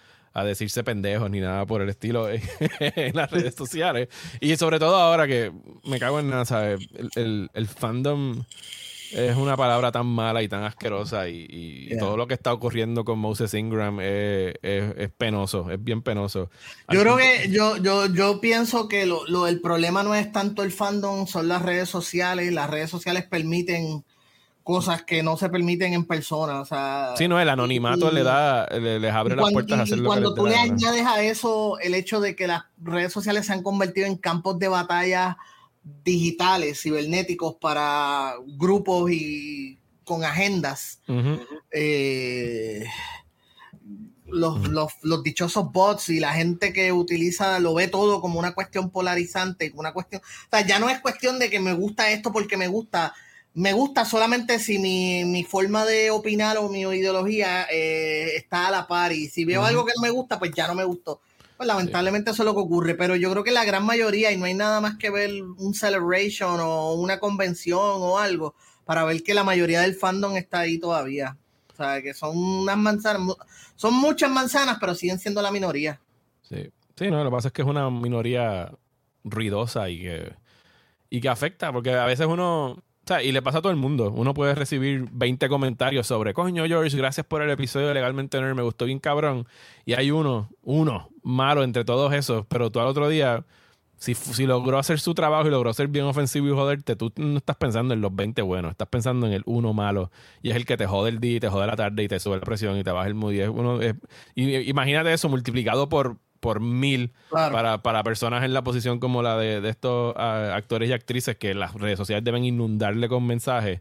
[0.44, 2.28] decirse pendejos ni nada por el estilo
[2.78, 4.08] en, las redes sociales.
[4.40, 5.50] Y sobre todo ahora que
[5.82, 6.78] me cago en nada, ¿sabes?
[7.16, 8.44] El, fandom
[9.10, 13.18] es una palabra tan mala y tan asquerosa y, todo lo que está ocurriendo con
[13.18, 14.54] Moses Ingram es,
[15.16, 16.50] penoso, es bien penoso.
[16.88, 20.62] Yo creo que yo, yo, yo pienso que lo, lo, el problema no es tanto
[20.62, 22.52] el fandom, son las redes sociales.
[22.52, 24.04] Las redes sociales permiten
[24.68, 26.60] cosas que no se permiten en persona.
[26.60, 30.08] O sea, sí, no, el anonimato le da, les abre las puertas a hacer lo
[30.10, 33.62] Cuando tú le añades a eso el hecho de que las redes sociales se han
[33.62, 35.38] convertido en campos de batalla
[36.04, 41.00] digitales, cibernéticos para grupos y con agendas.
[41.70, 42.84] Eh,
[44.26, 48.52] los, los, los, dichosos bots y la gente que utiliza lo ve todo como una
[48.52, 52.30] cuestión polarizante, una cuestión, o sea, ya no es cuestión de que me gusta esto
[52.30, 53.14] porque me gusta,
[53.58, 58.86] me gusta solamente si mi, forma de opinar o mi ideología eh, está a la
[58.86, 61.20] par y si veo algo que no me gusta, pues ya no me gustó.
[61.56, 64.36] Pues lamentablemente eso es lo que ocurre, pero yo creo que la gran mayoría, y
[64.36, 68.54] no hay nada más que ver un celebration o una convención o algo,
[68.84, 71.36] para ver que la mayoría del fandom está ahí todavía.
[71.72, 73.34] O sea, que son unas manzanas,
[73.74, 76.00] son muchas manzanas, pero siguen siendo la minoría.
[76.42, 78.70] Sí, sí, no, lo que pasa es que es una minoría
[79.24, 80.32] ruidosa y que,
[81.10, 82.84] y que afecta, porque a veces uno
[83.22, 84.12] y le pasa a todo el mundo.
[84.14, 88.54] Uno puede recibir 20 comentarios sobre, coño, George, gracias por el episodio de Legalmente Nerd,
[88.54, 89.46] me gustó bien cabrón.
[89.86, 93.44] Y hay uno, uno, malo entre todos esos, pero tú al otro día,
[93.96, 97.38] si, si logró hacer su trabajo y logró ser bien ofensivo y joderte, tú no
[97.38, 100.10] estás pensando en los 20 buenos, estás pensando en el uno malo.
[100.42, 102.20] Y es el que te jode el día, y te jode la tarde y te
[102.20, 103.32] sube la presión y te baja el mood.
[103.48, 103.80] uno,
[104.34, 109.60] imagínate eso multiplicado por por mil para, para, personas en la posición como la de,
[109.60, 113.80] de estos ah, actores y actrices que las redes sociales deben inundarle con mensajes.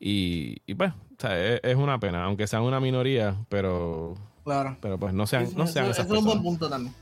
[0.00, 4.14] Y, y pues, o sea, es, una pena, aunque sean una minoría, pero.
[4.44, 4.76] Claro.
[4.80, 6.94] Pero pues no sean, no sean esas es un buen punto también.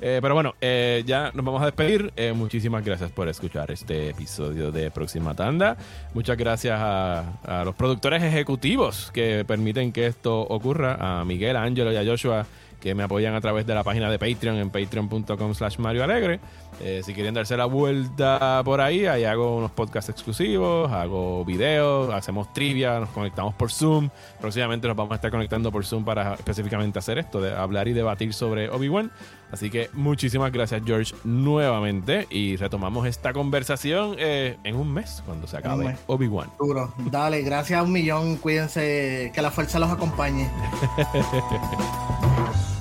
[0.00, 2.12] pero bueno, ya nos vamos a despedir.
[2.34, 5.76] muchísimas gracias por escuchar este episodio de Próxima Tanda.
[6.14, 11.92] Muchas gracias a, los productores ejecutivos que permiten que esto ocurra, a Miguel, a Ángelo
[11.92, 12.46] y a Joshua
[12.84, 16.38] que me apoyan a través de la página de Patreon en patreon.com slash Mario Alegre.
[16.80, 22.12] Eh, si quieren darse la vuelta por ahí, ahí hago unos podcasts exclusivos, hago videos,
[22.12, 24.08] hacemos trivia, nos conectamos por Zoom.
[24.40, 27.92] Próximamente nos vamos a estar conectando por Zoom para específicamente hacer esto, de hablar y
[27.92, 29.10] debatir sobre Obi-Wan.
[29.52, 35.46] Así que muchísimas gracias George nuevamente y retomamos esta conversación eh, en un mes cuando
[35.46, 36.50] se acabe Obi-Wan.
[36.58, 40.50] Duro, dale, gracias a un millón, cuídense, que la fuerza los acompañe.